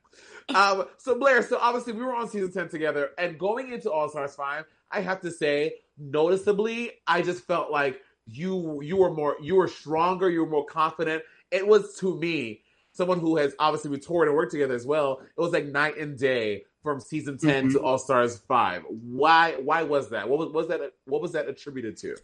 Um, 0.55 0.85
so 0.99 1.19
Blair, 1.19 1.43
so 1.43 1.57
obviously 1.61 1.93
we 1.95 2.05
were 2.05 2.15
on 2.15 2.29
season 2.29 2.53
ten 2.53 2.69
together, 2.69 3.11
and 3.19 3.39
going 3.39 3.73
into 3.73 3.91
All 3.91 4.09
Stars 4.09 4.35
five, 4.35 4.65
I 4.91 5.01
have 5.01 5.21
to 5.23 5.31
say, 5.31 5.77
noticeably, 5.99 6.93
I 7.07 7.23
just 7.23 7.45
felt 7.47 7.71
like 7.71 8.01
you 8.27 8.81
you 8.83 8.97
were 8.97 9.13
more 9.13 9.37
you 9.43 9.57
were 9.57 9.69
stronger, 9.69 10.31
you 10.31 10.45
were 10.45 10.51
more 10.51 10.67
confident. 10.67 11.23
It 11.51 11.67
was 11.67 11.97
to 11.99 12.17
me, 12.19 12.63
someone 12.93 13.19
who 13.19 13.37
has 13.37 13.55
obviously 13.59 13.91
we 13.91 13.99
toured 13.99 14.29
and 14.29 14.37
worked 14.37 14.53
together 14.53 14.75
as 14.75 14.87
well. 14.87 15.21
It 15.37 15.41
was 15.41 15.53
like 15.53 15.67
night 15.67 15.99
and 15.99 16.19
day 16.19 16.65
from 16.83 17.01
season 17.01 17.39
10 17.39 17.71
to 17.73 17.81
All 17.83 17.99
Stars 17.99 18.39
five. 18.49 18.83
Why 18.89 19.53
why 19.63 19.83
was 19.83 20.11
that? 20.11 20.29
What 20.29 20.39
was, 20.39 20.53
was 20.53 20.69
that 20.69 20.81
what 21.07 21.21
was 21.23 21.33
that 21.33 21.49
attributed 21.49 21.97
to? 21.99 22.17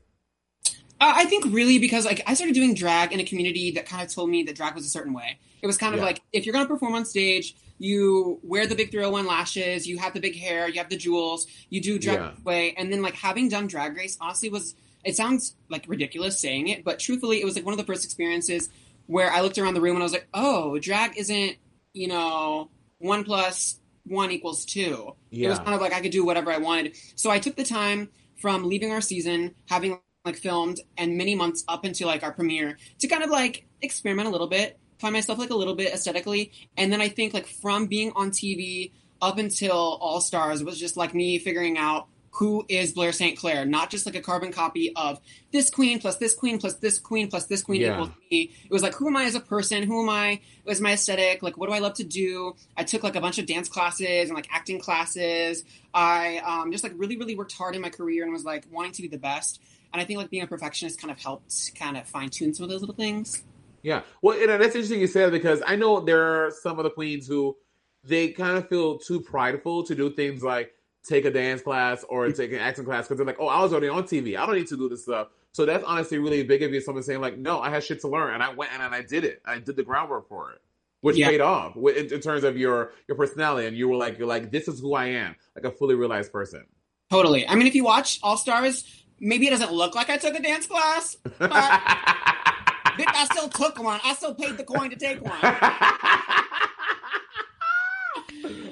Uh, 1.00 1.12
I 1.14 1.26
think 1.26 1.44
really 1.46 1.78
because 1.78 2.04
like 2.04 2.22
I 2.26 2.34
started 2.34 2.54
doing 2.54 2.74
drag 2.74 3.12
in 3.12 3.20
a 3.20 3.24
community 3.24 3.70
that 3.72 3.86
kind 3.86 4.02
of 4.02 4.12
told 4.12 4.30
me 4.30 4.42
that 4.44 4.56
drag 4.56 4.74
was 4.74 4.84
a 4.84 4.88
certain 4.88 5.12
way. 5.12 5.38
It 5.62 5.66
was 5.66 5.76
kind 5.76 5.94
of 5.94 6.00
Yeah. 6.00 6.06
like 6.06 6.22
if 6.32 6.44
you're 6.46 6.52
gonna 6.52 6.66
perform 6.68 6.94
on 6.94 7.04
stage, 7.04 7.54
you 7.78 8.40
wear 8.42 8.66
the 8.66 8.74
big 8.74 8.90
301 8.90 9.24
lashes, 9.26 9.86
you 9.86 9.98
have 9.98 10.12
the 10.12 10.20
big 10.20 10.36
hair, 10.36 10.68
you 10.68 10.78
have 10.78 10.88
the 10.88 10.96
jewels, 10.96 11.46
you 11.70 11.80
do 11.80 11.98
drag 11.98 12.18
Yeah. 12.18 12.32
way, 12.44 12.74
and 12.76 12.92
then 12.92 13.02
like 13.02 13.14
having 13.14 13.48
done 13.48 13.68
Drag 13.68 13.96
Race, 13.96 14.16
honestly, 14.20 14.48
was 14.48 14.74
it 15.08 15.16
sounds 15.16 15.56
like 15.68 15.84
ridiculous 15.88 16.38
saying 16.40 16.68
it, 16.68 16.84
but 16.84 16.98
truthfully, 16.98 17.40
it 17.40 17.44
was 17.44 17.56
like 17.56 17.64
one 17.64 17.72
of 17.72 17.78
the 17.78 17.84
first 17.84 18.04
experiences 18.04 18.68
where 19.06 19.30
I 19.30 19.40
looked 19.40 19.58
around 19.58 19.74
the 19.74 19.80
room 19.80 19.96
and 19.96 20.02
I 20.02 20.04
was 20.04 20.12
like, 20.12 20.28
oh, 20.34 20.78
drag 20.78 21.16
isn't 21.16 21.56
you 21.92 22.08
know 22.08 22.70
one 22.98 23.24
plus 23.24 23.80
one 24.04 24.30
equals 24.30 24.64
two. 24.64 25.14
It 25.46 25.48
was 25.48 25.58
kind 25.58 25.74
of 25.74 25.80
like 25.80 25.92
I 25.92 26.00
could 26.00 26.12
do 26.12 26.24
whatever 26.24 26.52
I 26.52 26.58
wanted. 26.58 26.96
So 27.16 27.30
I 27.30 27.38
took 27.38 27.56
the 27.56 27.64
time 27.64 28.10
from 28.40 28.68
leaving 28.68 28.92
our 28.92 29.00
season, 29.00 29.54
having 29.68 30.00
like 30.24 30.36
filmed 30.36 30.80
and 30.96 31.16
many 31.16 31.34
months 31.34 31.64
up 31.68 31.84
into 31.84 32.06
like 32.06 32.22
our 32.22 32.32
premiere 32.32 32.76
to 32.98 33.08
kind 33.08 33.22
of 33.22 33.30
like 33.30 33.66
experiment 33.80 34.28
a 34.28 34.30
little 34.30 34.46
bit 34.48 34.78
find 34.98 35.12
myself 35.12 35.38
like 35.38 35.50
a 35.50 35.54
little 35.54 35.74
bit 35.74 35.92
aesthetically, 35.92 36.52
and 36.76 36.92
then 36.92 37.00
I 37.00 37.08
think 37.08 37.34
like 37.34 37.46
from 37.46 37.86
being 37.86 38.12
on 38.14 38.30
TV 38.30 38.92
up 39.20 39.38
until 39.38 39.74
All 39.74 40.20
Stars 40.20 40.62
was 40.62 40.78
just 40.78 40.96
like 40.96 41.14
me 41.14 41.38
figuring 41.38 41.78
out 41.78 42.08
who 42.38 42.64
is 42.68 42.92
Blair 42.92 43.10
St. 43.10 43.36
Clair, 43.36 43.64
not 43.64 43.90
just 43.90 44.06
like 44.06 44.14
a 44.14 44.20
carbon 44.20 44.52
copy 44.52 44.92
of 44.94 45.20
this 45.52 45.70
queen 45.70 45.98
plus 45.98 46.18
this 46.18 46.34
queen 46.34 46.60
plus 46.60 46.74
this 46.74 47.00
queen 47.00 47.28
plus 47.28 47.46
this 47.46 47.62
queen 47.62 47.80
Yeah. 47.80 47.94
equals 47.94 48.10
me. 48.30 48.52
It 48.64 48.70
was 48.70 48.80
like, 48.80 48.94
who 48.94 49.08
am 49.08 49.16
I 49.16 49.24
as 49.24 49.34
a 49.34 49.40
person? 49.40 49.82
Who 49.82 50.02
am 50.04 50.08
I? 50.08 50.40
What 50.62 50.72
is 50.72 50.80
my 50.80 50.92
aesthetic? 50.92 51.42
Like, 51.42 51.56
what 51.56 51.68
do 51.68 51.74
I 51.74 51.80
love 51.80 51.94
to 51.94 52.04
do? 52.04 52.54
I 52.76 52.84
took 52.84 53.02
like 53.02 53.16
a 53.16 53.20
bunch 53.20 53.38
of 53.40 53.46
dance 53.46 53.68
classes 53.68 54.28
and 54.28 54.36
like 54.36 54.46
acting 54.52 54.78
classes. 54.78 55.64
I 55.92 56.38
um, 56.38 56.70
just 56.70 56.84
like 56.84 56.92
really, 56.96 57.16
really 57.16 57.34
worked 57.34 57.54
hard 57.54 57.74
in 57.74 57.82
my 57.82 57.90
career 57.90 58.22
and 58.22 58.32
was 58.32 58.44
like 58.44 58.66
wanting 58.70 58.92
to 58.92 59.02
be 59.02 59.08
the 59.08 59.18
best. 59.18 59.60
And 59.92 60.00
I 60.00 60.04
think 60.04 60.18
like 60.20 60.30
being 60.30 60.44
a 60.44 60.46
perfectionist 60.46 61.00
kind 61.00 61.10
of 61.10 61.18
helped 61.18 61.72
kind 61.76 61.96
of 61.96 62.06
fine 62.06 62.28
tune 62.28 62.54
some 62.54 62.62
of 62.62 62.70
those 62.70 62.82
little 62.82 62.94
things. 62.94 63.42
Yeah. 63.82 64.02
Well, 64.22 64.38
and 64.38 64.48
that's 64.62 64.76
interesting 64.76 65.00
you 65.00 65.08
said 65.08 65.32
because 65.32 65.60
I 65.66 65.74
know 65.74 65.98
there 65.98 66.46
are 66.46 66.52
some 66.52 66.78
of 66.78 66.84
the 66.84 66.90
queens 66.90 67.26
who 67.26 67.56
they 68.04 68.28
kind 68.28 68.56
of 68.58 68.68
feel 68.68 68.98
too 68.98 69.20
prideful 69.20 69.82
to 69.84 69.96
do 69.96 70.10
things 70.10 70.44
like 70.44 70.72
take 71.08 71.24
a 71.24 71.30
dance 71.30 71.62
class 71.62 72.04
or 72.08 72.30
take 72.32 72.52
an 72.52 72.58
acting 72.58 72.84
class 72.84 73.04
because 73.06 73.16
they're 73.18 73.26
like, 73.26 73.38
oh, 73.40 73.46
I 73.48 73.62
was 73.62 73.72
already 73.72 73.88
on 73.88 74.04
TV. 74.04 74.36
I 74.36 74.44
don't 74.46 74.54
need 74.56 74.66
to 74.68 74.76
do 74.76 74.88
this 74.88 75.02
stuff. 75.04 75.28
So 75.52 75.64
that's 75.64 75.82
honestly 75.84 76.18
really 76.18 76.42
big 76.44 76.62
of 76.62 76.72
you. 76.72 76.80
Someone 76.80 77.02
saying 77.02 77.20
like, 77.20 77.38
no, 77.38 77.60
I 77.60 77.70
had 77.70 77.82
shit 77.82 78.00
to 78.02 78.08
learn 78.08 78.34
and 78.34 78.42
I 78.42 78.52
went 78.52 78.72
and, 78.72 78.82
and 78.82 78.94
I 78.94 79.02
did 79.02 79.24
it. 79.24 79.40
I 79.46 79.58
did 79.58 79.76
the 79.76 79.82
groundwork 79.82 80.28
for 80.28 80.52
it, 80.52 80.58
which 81.00 81.16
Yeah. 81.16 81.28
paid 81.28 81.40
off 81.40 81.74
in, 81.76 82.12
in 82.12 82.20
terms 82.20 82.44
of 82.44 82.56
your 82.58 82.92
your 83.08 83.16
personality. 83.16 83.66
And 83.66 83.76
you 83.76 83.88
were 83.88 83.96
like, 83.96 84.18
you're 84.18 84.28
like, 84.28 84.50
this 84.52 84.68
is 84.68 84.80
who 84.80 84.94
I 84.94 85.06
am, 85.06 85.34
like 85.56 85.64
a 85.64 85.70
fully 85.76 85.94
realized 85.94 86.30
person. 86.32 86.64
Totally. 87.10 87.48
I 87.48 87.54
mean, 87.54 87.66
if 87.66 87.74
you 87.74 87.84
watch 87.84 88.20
All 88.22 88.36
Stars, 88.36 88.84
maybe 89.18 89.46
it 89.46 89.50
doesn't 89.50 89.72
look 89.72 89.94
like 89.94 90.10
I 90.10 90.18
took 90.18 90.34
a 90.34 90.42
dance 90.42 90.66
class, 90.66 91.16
but 91.38 91.50
I 91.52 93.26
still 93.32 93.48
took 93.48 93.82
one. 93.82 93.98
I 94.04 94.12
still 94.14 94.34
paid 94.34 94.58
the 94.58 94.64
coin 94.64 94.90
to 94.90 94.96
take 94.96 95.22
one. 95.24 95.38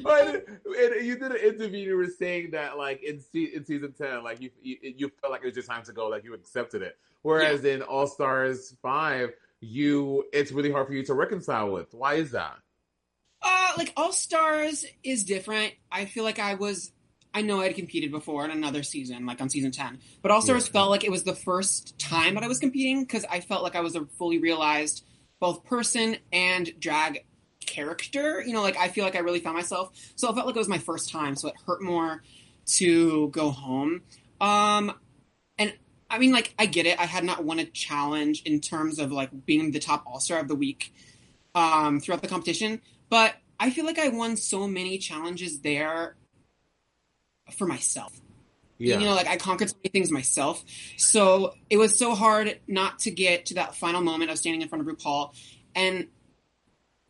But 0.03 0.47
and 0.49 1.07
you 1.07 1.18
did 1.18 1.33
an 1.33 1.37
interview. 1.37 1.79
You 1.89 1.97
were 1.97 2.07
saying 2.07 2.51
that, 2.53 2.77
like 2.79 3.03
in, 3.03 3.20
se- 3.20 3.53
in 3.55 3.64
season 3.64 3.93
ten, 3.93 4.22
like 4.22 4.41
you, 4.41 4.51
you 4.62 4.77
you 4.83 5.12
felt 5.20 5.33
like 5.33 5.43
it 5.43 5.47
was 5.47 5.57
your 5.57 5.64
time 5.64 5.83
to 5.85 5.93
go, 5.93 6.09
like 6.09 6.24
you 6.24 6.35
accepted 6.35 6.83
it. 6.83 6.97
Whereas 7.22 7.64
in 7.64 7.83
All 7.83 8.07
Stars 8.07 8.77
five, 8.83 9.31
you 9.61 10.24
it's 10.33 10.53
really 10.53 10.70
hard 10.70 10.87
for 10.87 10.93
you 10.93 11.05
to 11.05 11.14
reconcile 11.14 11.70
with. 11.70 11.93
Why 11.95 12.14
is 12.14 12.33
that? 12.33 12.57
Uh, 13.43 13.72
like 13.77 13.93
All 13.97 14.12
Stars 14.12 14.85
is 15.03 15.24
different. 15.24 15.74
I 15.91 16.05
feel 16.07 16.24
like 16.24 16.39
I 16.39 16.55
was, 16.55 16.93
I 17.35 17.43
know 17.43 17.61
I'd 17.61 17.74
competed 17.74 18.11
before 18.11 18.45
in 18.45 18.51
another 18.51 18.83
season, 18.83 19.27
like 19.27 19.41
on 19.41 19.51
season 19.51 19.70
10, 19.70 19.99
but 20.22 20.31
All 20.31 20.41
Stars 20.43 20.66
Yeah. 20.66 20.72
felt 20.72 20.91
like 20.91 21.05
it 21.05 21.11
was 21.11 21.22
the 21.24 21.35
first 21.35 21.99
time 21.99 22.35
that 22.35 22.43
I 22.43 22.49
was 22.49 22.59
competing 22.59 23.03
because 23.03 23.24
I 23.31 23.41
felt 23.41 23.62
like 23.62 23.77
I 23.77 23.81
was 23.81 23.95
a 23.95 24.05
fully 24.18 24.39
realized 24.39 25.05
both 25.39 25.64
person 25.64 26.16
and 26.33 26.70
drag 26.81 27.24
character. 27.67 28.43
You 28.45 28.53
know, 28.53 28.62
like 28.62 28.77
I 28.77 28.89
feel 28.89 29.05
like 29.05 29.17
I 29.17 29.21
really 29.21 29.41
found 29.41 29.57
myself. 29.57 29.93
So 30.17 30.31
I 30.31 30.35
felt 30.35 30.47
like 30.47 30.57
it 30.57 30.59
was 30.59 30.69
my 30.69 30.79
first 30.79 31.11
time. 31.11 31.37
So 31.37 31.49
it 31.49 31.55
hurt 31.67 31.83
more 31.83 32.23
to 32.67 33.29
go 33.29 33.51
home. 33.51 34.03
Um, 34.41 34.93
and 35.59 35.73
I 36.09 36.19
mean, 36.19 36.33
like, 36.33 36.55
I 36.59 36.67
get 36.67 36.87
it. 36.87 36.99
I 37.01 37.07
had 37.07 37.25
not 37.25 37.45
won 37.45 37.59
a 37.59 37.64
challenge 37.64 38.43
in 38.43 38.61
terms 38.61 38.99
of 38.99 39.12
like 39.12 39.47
being 39.47 39.71
the 39.71 39.81
top 39.81 40.05
All 40.07 40.21
Star 40.21 40.41
of 40.41 40.49
the 40.49 40.55
week 40.55 40.95
um, 41.55 42.01
throughout 42.01 42.23
the 42.23 42.29
competition, 42.29 42.81
but 43.09 43.35
I 43.59 43.71
feel 43.71 43.87
like 43.87 43.99
I 43.99 44.09
won 44.09 44.37
so 44.37 44.69
many 44.69 44.99
challenges 44.99 45.61
there 45.61 46.17
for 47.53 47.67
myself. 47.67 48.21
Yeah, 48.79 48.99
You 48.99 49.07
know, 49.07 49.14
like 49.14 49.27
I 49.27 49.39
conquered 49.39 49.71
so 49.71 49.77
many 49.83 49.91
things 49.91 50.11
myself. 50.11 50.62
So 50.99 51.55
it 51.71 51.79
was 51.79 51.99
so 51.99 52.14
hard 52.14 52.61
not 52.69 52.99
to 53.01 53.11
get 53.11 53.47
to 53.47 53.55
that 53.55 53.75
final 53.75 54.03
moment 54.03 54.31
of 54.31 54.39
standing 54.39 54.61
in 54.61 54.69
front 54.69 54.87
of 54.87 54.95
RuPaul 54.95 55.35
and 55.75 56.09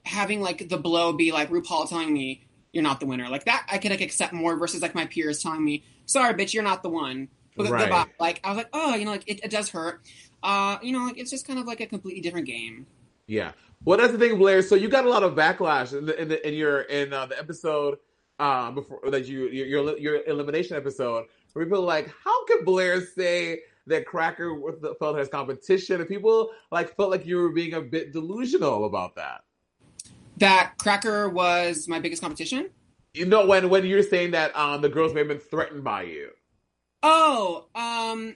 having 0.06 0.40
like 0.40 0.68
the 0.68 0.78
blow 0.78 1.12
be 1.12 1.32
like 1.32 1.50
RuPaul 1.50 1.88
telling 1.88 2.12
me 2.12 2.46
you're 2.72 2.82
not 2.82 3.00
the 3.00 3.06
winner. 3.06 3.28
Like 3.28 3.44
that 3.44 3.66
I 3.70 3.78
could 3.78 3.90
like 3.90 4.00
accept 4.00 4.32
more 4.32 4.56
versus 4.56 4.80
like 4.80 4.94
my 4.94 5.06
peers 5.06 5.42
telling 5.42 5.64
me, 5.64 5.84
sorry 6.06 6.34
bitch, 6.34 6.54
you're 6.54 6.62
not 6.62 6.82
the 6.82 6.88
one. 6.88 7.28
But 7.56 7.70
Right. 7.70 7.80
goodbye. 7.82 8.06
Like 8.20 8.40
I 8.44 8.48
was 8.50 8.56
like, 8.58 8.68
oh, 8.72 8.94
you 8.94 9.04
know, 9.04 9.10
like 9.12 9.24
it, 9.26 9.40
it 9.44 9.50
does 9.50 9.70
hurt. 9.70 10.02
Uh, 10.42 10.78
you 10.82 10.92
know, 10.92 11.04
like 11.04 11.18
it's 11.18 11.30
just 11.30 11.46
kind 11.46 11.58
of 11.58 11.66
like 11.66 11.80
a 11.80 11.86
completely 11.86 12.20
different 12.20 12.46
game. 12.46 12.86
yeah. 13.26 13.52
Well, 13.84 13.98
that's 13.98 14.12
the 14.12 14.18
thing, 14.18 14.38
Blair. 14.38 14.62
So 14.62 14.74
you 14.74 14.88
got 14.88 15.04
a 15.04 15.10
lot 15.10 15.22
of 15.22 15.34
backlash 15.34 15.96
in 15.96 16.06
the 16.06 16.20
in, 16.20 16.28
the, 16.28 16.48
in 16.48 16.54
your 16.54 16.80
in 16.82 17.12
uh, 17.12 17.26
the 17.26 17.38
episode 17.38 17.98
uh, 18.38 18.70
before 18.70 19.00
that 19.10 19.26
you 19.26 19.48
your, 19.48 19.66
your 19.66 19.98
your 19.98 20.24
elimination 20.26 20.76
episode 20.76 21.26
where 21.52 21.64
people 21.64 21.80
are 21.80 21.84
like, 21.84 22.10
how 22.24 22.46
could 22.46 22.64
Blair 22.64 23.04
say 23.04 23.60
that 23.86 24.06
Cracker 24.06 24.58
felt 24.98 25.18
as 25.18 25.28
competition, 25.28 26.00
and 26.00 26.08
people 26.08 26.50
like 26.72 26.96
felt 26.96 27.10
like 27.10 27.26
you 27.26 27.36
were 27.36 27.50
being 27.50 27.74
a 27.74 27.80
bit 27.80 28.12
delusional 28.12 28.86
about 28.86 29.14
that. 29.16 29.42
That 30.38 30.74
Cracker 30.78 31.28
was 31.28 31.88
my 31.88 32.00
biggest 32.00 32.22
competition. 32.22 32.70
You 33.14 33.24
know, 33.26 33.46
when 33.46 33.70
when 33.70 33.86
you're 33.86 34.02
saying 34.02 34.32
that 34.32 34.54
um, 34.56 34.82
the 34.82 34.88
girls 34.88 35.14
may 35.14 35.20
have 35.20 35.28
been 35.28 35.38
threatened 35.38 35.82
by 35.84 36.02
you. 36.02 36.30
Oh, 37.02 37.66
um, 37.74 38.34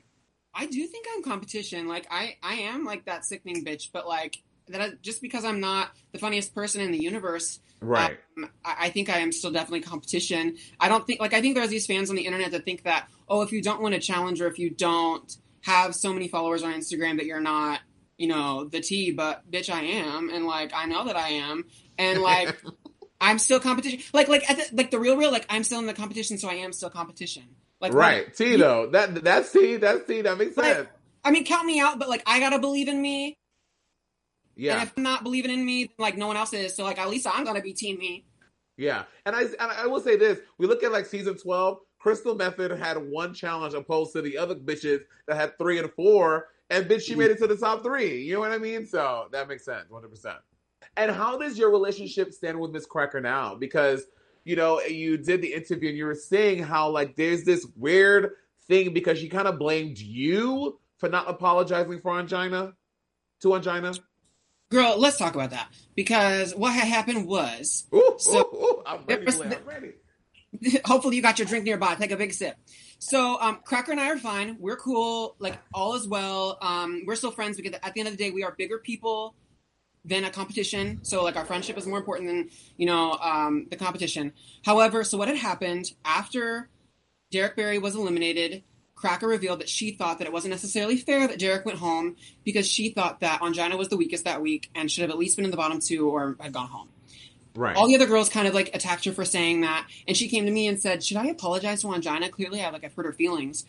I 0.55 0.67
do 0.67 0.87
think 0.87 1.07
I'm 1.15 1.23
competition. 1.23 1.89
Like 1.89 2.07
I, 2.11 2.37
I 2.43 2.55
am 2.55 2.85
like 2.85 3.05
that 3.07 3.25
sickening 3.25 3.65
bitch, 3.65 3.91
but 3.93 4.07
like 4.07 4.37
that 4.69 4.81
I, 4.81 4.91
just 5.03 5.21
because 5.23 5.45
I'm 5.45 5.61
not 5.61 5.91
the 6.13 6.19
funniest 6.19 6.55
person 6.55 6.81
in 6.81 6.93
the 6.93 6.99
universe, 7.03 7.61
Right. 7.83 8.19
um, 8.39 8.51
I, 8.65 8.77
I 8.87 8.91
think 8.91 9.09
I 9.09 9.19
am 9.19 9.33
still 9.33 9.51
definitely 9.51 9.81
competition. 9.81 10.57
I 10.79 10.89
don't 10.89 11.07
think 11.07 11.21
like 11.21 11.35
I 11.35 11.41
think 11.41 11.55
there's 11.57 11.71
these 11.71 11.87
fans 11.87 12.11
on 12.11 12.17
the 12.17 12.27
internet 12.27 12.51
that 12.53 12.65
think 12.65 12.85
that 12.85 13.09
oh, 13.29 13.43
if 13.43 13.53
you 13.53 13.63
don't 13.63 13.83
win 13.83 13.93
a 13.93 14.01
challenge 14.01 14.41
or 14.41 14.47
if 14.47 14.59
you 14.59 14.71
don't 14.71 15.37
have 15.63 15.95
so 15.95 16.13
many 16.13 16.29
followers 16.29 16.63
on 16.63 16.73
Instagram 16.73 17.17
that 17.19 17.27
you're 17.27 17.41
not, 17.41 17.81
you 18.19 18.29
know, 18.29 18.65
the 18.65 18.81
T. 18.81 19.13
But 19.13 19.51
bitch, 19.51 19.71
I 19.71 19.83
am, 19.83 20.31
and 20.31 20.47
like 20.47 20.73
I 20.75 20.87
know 20.87 21.05
that 21.07 21.17
I 21.17 21.29
am, 21.31 21.65
and 22.01 22.21
like. 22.31 22.61
I'm 23.23 23.39
still 23.39 23.61
competition. 23.61 24.01
Like, 24.15 24.29
like, 24.29 24.49
at 24.49 24.57
the, 24.57 24.75
like 24.75 24.91
the 24.91 24.99
real, 24.99 25.15
real. 25.15 25.31
Like, 25.31 25.45
I'm 25.51 25.63
still 25.63 25.79
in 25.79 25.85
the 25.85 25.93
competition, 25.93 26.39
so 26.39 26.49
I 26.49 26.55
am 26.55 26.73
still 26.73 26.89
competition. 26.89 27.43
Like, 27.79 27.93
right. 27.93 28.35
T 28.35 28.57
though. 28.57 28.89
That 28.91 29.23
that's 29.23 29.53
T. 29.53 29.77
That's 29.77 30.07
T. 30.07 30.23
That 30.23 30.39
makes 30.39 30.57
Like, 30.57 30.75
sense. 30.75 30.89
I 31.25 31.31
mean, 31.31 31.45
count 31.45 31.67
me 31.67 31.81
out, 31.81 31.99
but 31.99 32.09
like 32.09 32.23
I 32.27 32.41
gotta 32.41 32.59
believe 32.59 32.89
in 32.89 33.01
me. 33.01 33.37
Yeah. 34.57 34.75
And 34.75 34.83
if 34.83 34.93
I'm 34.97 35.03
not 35.03 35.23
believing 35.23 35.51
in 35.51 35.65
me, 35.65 35.91
like 35.99 36.17
no 36.17 36.27
one 36.27 36.37
else 36.37 36.53
is. 36.53 36.75
So 36.75 36.85
like 36.85 36.99
at 36.99 37.09
least 37.09 37.27
I'm 37.27 37.45
gonna 37.45 37.63
be 37.63 37.73
team 37.73 37.99
me. 37.99 38.25
Yeah. 38.77 39.05
And 39.27 39.35
I 39.35 39.43
and 39.43 39.55
I 39.59 39.87
will 39.87 40.01
say 40.01 40.17
this: 40.17 40.39
we 40.59 40.67
look 40.67 40.83
at 40.83 40.93
like 40.93 41.07
season 41.07 41.37
twelve. 41.37 41.79
Crystal 41.99 42.35
Methyd 42.35 42.79
had 42.79 42.97
one 42.97 43.35
challenge 43.35 43.75
opposed 43.75 44.13
to 44.15 44.23
the 44.23 44.39
other 44.39 44.55
bitches 44.55 45.01
that 45.29 45.37
had 45.37 45.59
three 45.59 45.79
and 45.79 45.93
four, 45.93 46.49
and 46.71 46.87
bitch, 46.87 47.03
she 47.03 47.15
mm. 47.15 47.19
made 47.19 47.31
it 47.31 47.39
to 47.39 47.47
the 47.47 47.57
top 47.57 47.83
three. 47.83 48.23
You 48.23 48.35
know 48.35 48.41
what 48.41 48.53
I 48.53 48.59
mean? 48.59 48.87
So 48.87 49.29
that 49.33 49.49
makes 49.49 49.67
sense, 49.67 49.91
one 49.91 50.03
hundred 50.03 50.15
percent. 50.15 50.39
And 50.97 51.11
how 51.11 51.39
does 51.39 51.57
your 51.59 51.71
relationship 51.71 52.33
stand 52.33 52.59
with 52.61 52.73
Miss 52.73 52.87
Cracker 52.87 53.21
now? 53.21 53.55
Because 53.55 54.05
you 54.45 54.57
know 54.57 54.81
you 54.81 55.17
did 55.19 55.43
the 55.43 55.53
interview 55.55 55.91
and 55.91 55.99
you 55.99 56.05
were 56.07 56.15
saying 56.15 56.63
how 56.63 56.91
like 56.91 57.17
there's 57.17 57.45
this 57.45 57.67
weird 57.77 58.33
thing 58.69 58.93
because 58.93 59.19
she 59.19 59.29
kind 59.29 59.47
of 59.49 59.59
blamed 59.59 59.99
you 59.99 60.79
for 60.99 61.09
not 61.09 61.29
apologizing 61.29 62.01
for 62.01 62.13
Ongina 62.13 62.73
to 63.43 63.49
Ongina. 63.49 63.99
Girl, 64.71 64.97
let's 64.99 65.17
talk 65.19 65.35
about 65.35 65.51
that 65.51 65.69
because 65.97 66.55
what 66.55 66.73
had 66.73 66.87
happened 66.87 67.27
was, 67.27 67.87
Ooh, 67.95 68.15
So- 68.19 68.39
ooh, 68.41 68.57
ooh, 68.57 68.83
I'm 68.87 69.01
ready, 69.07 69.27
I'm 69.43 69.65
ready. 69.67 69.93
hopefully 70.85 71.17
you 71.17 71.23
got 71.23 71.39
your 71.39 71.47
drink 71.47 71.65
nearby. 71.65 71.95
Take 71.95 72.11
a 72.11 72.17
big 72.17 72.33
sip. 72.33 72.57
So 72.99 73.39
um, 73.41 73.61
Cracker 73.65 73.93
and 73.93 74.01
I 74.01 74.11
are 74.11 74.19
fine. 74.19 74.57
We're 74.61 74.77
cool. 74.77 75.37
Like 75.39 75.59
all 75.73 75.95
is 75.95 76.07
well. 76.07 76.59
Um, 76.61 77.03
we're 77.07 77.17
still 77.17 77.31
friends 77.31 77.57
because 77.57 77.79
at 77.83 77.95
the 77.95 78.01
end 78.01 78.09
of 78.09 78.17
the 78.17 78.23
day, 78.23 78.31
we 78.31 78.45
are 78.45 78.55
bigger 78.57 78.79
people 78.79 79.35
than 80.05 80.25
a 80.25 80.31
competition. 80.31 81.01
So 81.03 81.23
like 81.23 81.37
our 81.37 81.45
friendship 81.45 81.77
is 81.77 81.87
more 81.87 81.99
important 81.99 82.29
than 82.29 82.51
you 82.77 82.87
know 82.87 83.13
um, 83.13 83.67
the 83.71 83.77
competition. 83.77 84.33
However, 84.65 85.05
so 85.05 85.19
what 85.19 85.29
had 85.29 85.37
happened 85.37 85.93
after 86.05 86.69
Derrick 87.31 87.57
Barry 87.57 87.79
was 87.79 87.95
eliminated? 87.95 88.63
Cracker 88.95 89.27
revealed 89.29 89.61
that 89.61 89.69
she 89.69 89.93
thought 89.93 90.19
that 90.19 90.27
it 90.27 90.33
wasn't 90.33 90.51
necessarily 90.51 90.99
fair 90.99 91.27
that 91.27 91.39
Derrick 91.39 91.65
went 91.65 91.79
home 91.79 92.17
because 92.45 92.69
she 92.69 92.91
thought 92.91 93.21
that 93.21 93.41
Ongina 93.41 93.79
was 93.79 93.89
the 93.89 93.97
weakest 93.97 94.25
that 94.25 94.43
week 94.43 94.69
and 94.75 94.91
should 94.91 95.01
have 95.01 95.11
at 95.11 95.17
least 95.17 95.37
been 95.37 95.47
in 95.47 95.51
the 95.51 95.57
bottom 95.57 95.81
two 95.81 96.11
or 96.11 96.37
had 96.39 96.53
gone 96.53 96.69
home 96.69 96.89
Right. 97.57 97.75
all 97.75 97.89
the 97.89 97.97
other 97.97 98.07
girls 98.07 98.29
kind 98.29 98.47
of 98.47 98.55
like 98.55 98.71
attacked 98.75 99.05
her 99.07 99.13
for 99.13 99.25
saying 99.25 99.63
that 99.63 99.89
and 100.07 100.17
she 100.17 100.29
came 100.29 100.45
to 100.47 100.53
me 100.53 100.69
and 100.69 100.81
said 100.81 101.03
should 101.03 101.17
i 101.17 101.27
apologize 101.27 101.81
to 101.81 101.89
Ongina 101.89 102.31
clearly 102.31 102.63
i 102.63 102.71
like 102.71 102.85
i've 102.85 102.95
hurt 102.95 103.07
her 103.07 103.13
feelings 103.13 103.65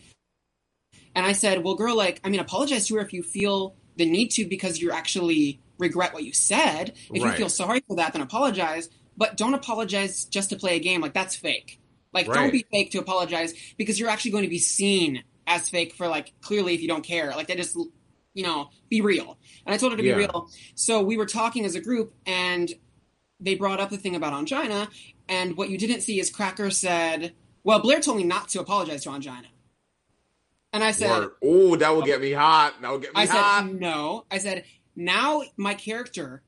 and 1.16 1.26
i 1.26 1.32
said 1.32 1.64
well 1.64 1.74
girl 1.74 1.96
like 1.96 2.20
i 2.22 2.28
mean 2.28 2.38
apologize 2.38 2.86
to 2.86 2.94
her 2.94 3.00
if 3.00 3.12
you 3.12 3.24
feel 3.24 3.74
the 3.96 4.08
need 4.08 4.28
to 4.32 4.44
because 4.46 4.80
you're 4.80 4.92
actually 4.92 5.60
regret 5.82 6.14
what 6.14 6.24
you 6.24 6.32
said. 6.32 6.94
If 7.12 7.22
Right. 7.22 7.32
you 7.32 7.36
feel 7.36 7.48
sorry 7.50 7.82
for 7.86 7.96
that 7.96 8.12
then 8.14 8.22
apologize. 8.22 8.88
But 9.16 9.36
don't 9.36 9.52
apologize 9.54 10.24
just 10.24 10.48
to 10.50 10.56
play 10.56 10.76
a 10.76 10.80
game. 10.80 11.02
Like 11.02 11.12
that's 11.12 11.36
fake. 11.36 11.78
Like 12.14 12.28
Right. 12.28 12.34
don't 12.34 12.50
be 12.52 12.64
fake 12.72 12.90
to 12.92 12.98
apologize 12.98 13.52
because 13.76 13.98
you're 14.00 14.08
actually 14.08 14.30
going 14.30 14.44
to 14.44 14.50
be 14.50 14.58
seen 14.58 15.22
as 15.46 15.68
fake 15.68 15.94
for 15.94 16.08
like 16.08 16.32
clearly 16.40 16.72
if 16.74 16.80
you 16.80 16.88
don't 16.88 17.04
care. 17.04 17.30
Like 17.36 17.46
they 17.48 17.56
just 17.56 17.76
you 18.34 18.42
know 18.42 18.70
be 18.88 19.02
real. 19.02 19.38
And 19.66 19.74
i 19.74 19.76
told 19.78 19.92
her 19.92 19.98
to 19.98 20.04
Yeah. 20.04 20.14
be 20.14 20.20
real. 20.20 20.48
So 20.74 21.02
we 21.02 21.16
were 21.18 21.26
talking 21.26 21.64
as 21.66 21.74
a 21.74 21.80
group 21.80 22.14
and 22.24 22.72
they 23.40 23.54
brought 23.56 23.80
up 23.80 23.90
the 23.90 23.98
thing 23.98 24.14
about 24.14 24.32
Ongina, 24.32 24.88
and 25.28 25.56
what 25.56 25.68
you 25.68 25.76
didn't 25.76 26.02
see 26.02 26.20
is 26.20 26.30
Cracker 26.30 26.70
said, 26.70 27.34
"Well, 27.64 27.80
Blair 27.80 28.00
told 28.00 28.16
me 28.18 28.22
not 28.24 28.48
to 28.50 28.60
apologize 28.60 29.02
to 29.02 29.10
Ongina," 29.10 29.48
and 30.72 30.84
I 30.84 30.92
said, 30.92 31.28
Oh, 31.42 31.74
that 31.76 31.90
will 31.90 32.02
get 32.02 32.20
me 32.20 32.32
hot. 32.32 32.80
That 32.80 32.90
will 32.92 32.98
get 32.98 33.14
me 33.14 33.20
"I 33.20 33.24
said 33.26 33.74
no." 33.80 34.26
I 34.30 34.38
said, 34.38 34.64
"Now 34.96 35.42
my 35.56 35.74
character 35.74 36.42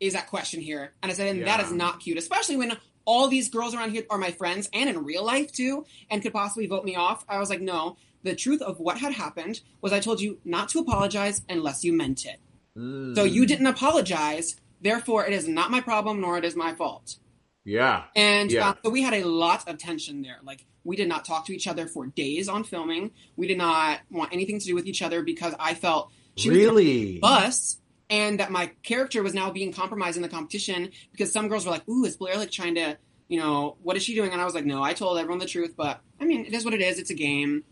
is 0.00 0.14
at 0.14 0.26
question 0.26 0.60
here. 0.60 0.92
And 1.02 1.10
I 1.10 1.14
said, 1.14 1.28
and 1.28 1.38
Yeah. 1.40 1.44
that 1.56 1.64
is 1.64 1.72
not 1.72 2.00
cute, 2.00 2.18
especially 2.18 2.56
when 2.56 2.76
all 3.06 3.28
these 3.28 3.48
girls 3.48 3.74
around 3.74 3.92
here 3.92 4.04
are 4.10 4.18
my 4.18 4.30
friends 4.32 4.68
and 4.72 4.88
in 4.90 5.04
real 5.04 5.24
life 5.24 5.52
too, 5.52 5.84
and 6.10 6.20
could 6.22 6.32
possibly 6.32 6.66
vote 6.66 6.84
me 6.84 6.94
off. 6.96 7.24
I 7.28 7.38
was 7.38 7.48
like, 7.50 7.60
no. 7.60 7.96
The 8.22 8.34
truth 8.34 8.60
of 8.62 8.80
what 8.80 8.98
had 8.98 9.12
happened 9.12 9.60
was 9.82 9.92
I 9.92 10.00
told 10.00 10.20
you 10.20 10.38
not 10.44 10.68
to 10.70 10.78
apologize 10.78 11.42
unless 11.48 11.84
you 11.84 11.92
meant 11.92 12.24
it. 12.24 12.40
Mm. 12.76 13.14
So 13.14 13.24
you 13.24 13.46
didn't 13.46 13.66
apologize. 13.66 14.56
Therefore, 14.80 15.26
it 15.26 15.32
is 15.32 15.46
not 15.46 15.70
my 15.70 15.80
problem, 15.80 16.20
nor 16.20 16.38
it 16.38 16.44
is 16.44 16.56
my 16.56 16.74
fault. 16.74 17.16
Yeah. 17.64 18.04
And 18.16 18.50
Yeah. 18.50 18.70
uh, 18.70 18.74
so 18.84 18.90
we 18.90 19.02
had 19.02 19.14
a 19.14 19.24
lot 19.24 19.68
of 19.68 19.78
tension 19.78 20.22
there. 20.22 20.40
Like 20.42 20.66
we 20.82 20.96
did 20.96 21.08
not 21.08 21.24
talk 21.24 21.46
to 21.46 21.54
each 21.54 21.66
other 21.68 21.86
for 21.86 22.06
days 22.06 22.48
on 22.48 22.64
filming. 22.64 23.12
We 23.36 23.46
did 23.46 23.58
not 23.58 24.00
want 24.10 24.32
anything 24.32 24.58
to 24.58 24.66
do 24.66 24.74
with 24.74 24.86
each 24.86 25.02
other 25.02 25.22
because 25.22 25.54
I 25.58 25.74
felt 25.74 26.10
she 26.36 26.48
was 26.50 26.58
Really? 26.58 27.18
bus 27.18 27.76
and 28.10 28.38
that 28.40 28.50
my 28.50 28.70
character 28.82 29.22
was 29.22 29.34
now 29.34 29.50
being 29.50 29.72
compromised 29.72 30.16
in 30.16 30.22
the 30.22 30.28
competition 30.28 30.90
because 31.12 31.32
some 31.32 31.48
girls 31.48 31.64
were 31.64 31.72
like, 31.72 31.88
"Ooh, 31.88 32.04
is 32.04 32.16
Blair 32.16 32.36
like 32.36 32.50
trying 32.50 32.74
to, 32.76 32.98
you 33.28 33.38
know, 33.38 33.76
what 33.82 33.96
is 33.96 34.02
she 34.02 34.14
doing?" 34.14 34.32
And 34.32 34.40
I 34.40 34.44
was 34.44 34.54
like, 34.54 34.66
"No, 34.66 34.82
I 34.82 34.92
told 34.92 35.18
everyone 35.18 35.38
the 35.38 35.46
truth, 35.46 35.74
but 35.76 36.00
I 36.20 36.24
mean, 36.24 36.44
it 36.44 36.52
is 36.54 36.64
what 36.64 36.74
it 36.74 36.80
is. 36.80 36.98
It's 36.98 37.10
a 37.10 37.14
game." 37.14 37.64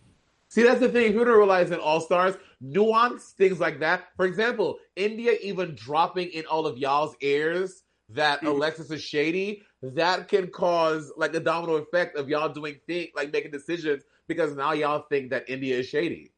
See, 0.49 0.63
that's 0.63 0.81
the 0.81 0.89
thing. 0.89 1.15
You 1.15 1.25
don't 1.25 1.37
realize 1.39 1.71
in 1.71 1.81
All 1.81 2.01
Stars, 2.01 2.35
nuance 2.61 3.31
things 3.31 3.59
like 3.59 3.81
that. 3.81 4.09
For 4.17 4.27
example, 4.27 4.79
India 4.97 5.33
even 5.43 5.75
dropping 5.75 6.29
in 6.29 6.45
all 6.45 6.67
of 6.67 6.77
y'all's 6.77 7.17
ears 7.23 7.85
that 8.11 8.43
Mhm. 8.43 8.49
Alexis 8.49 8.91
is 8.91 9.03
shady, 9.03 9.63
that 9.81 10.29
can 10.29 10.49
cause 10.49 11.11
like 11.17 11.35
a 11.35 11.41
domino 11.41 11.77
effect 11.77 12.17
of 12.17 12.29
y'all 12.29 12.51
doing 12.51 12.79
things 12.87 13.09
like 13.17 13.33
making 13.33 13.51
decisions 13.51 14.05
because 14.29 14.55
now 14.55 14.73
y'all 14.73 15.07
think 15.09 15.31
that 15.31 15.49
India 15.49 15.79
is 15.79 15.89
shady. 15.89 16.33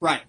Right. 0.00 0.22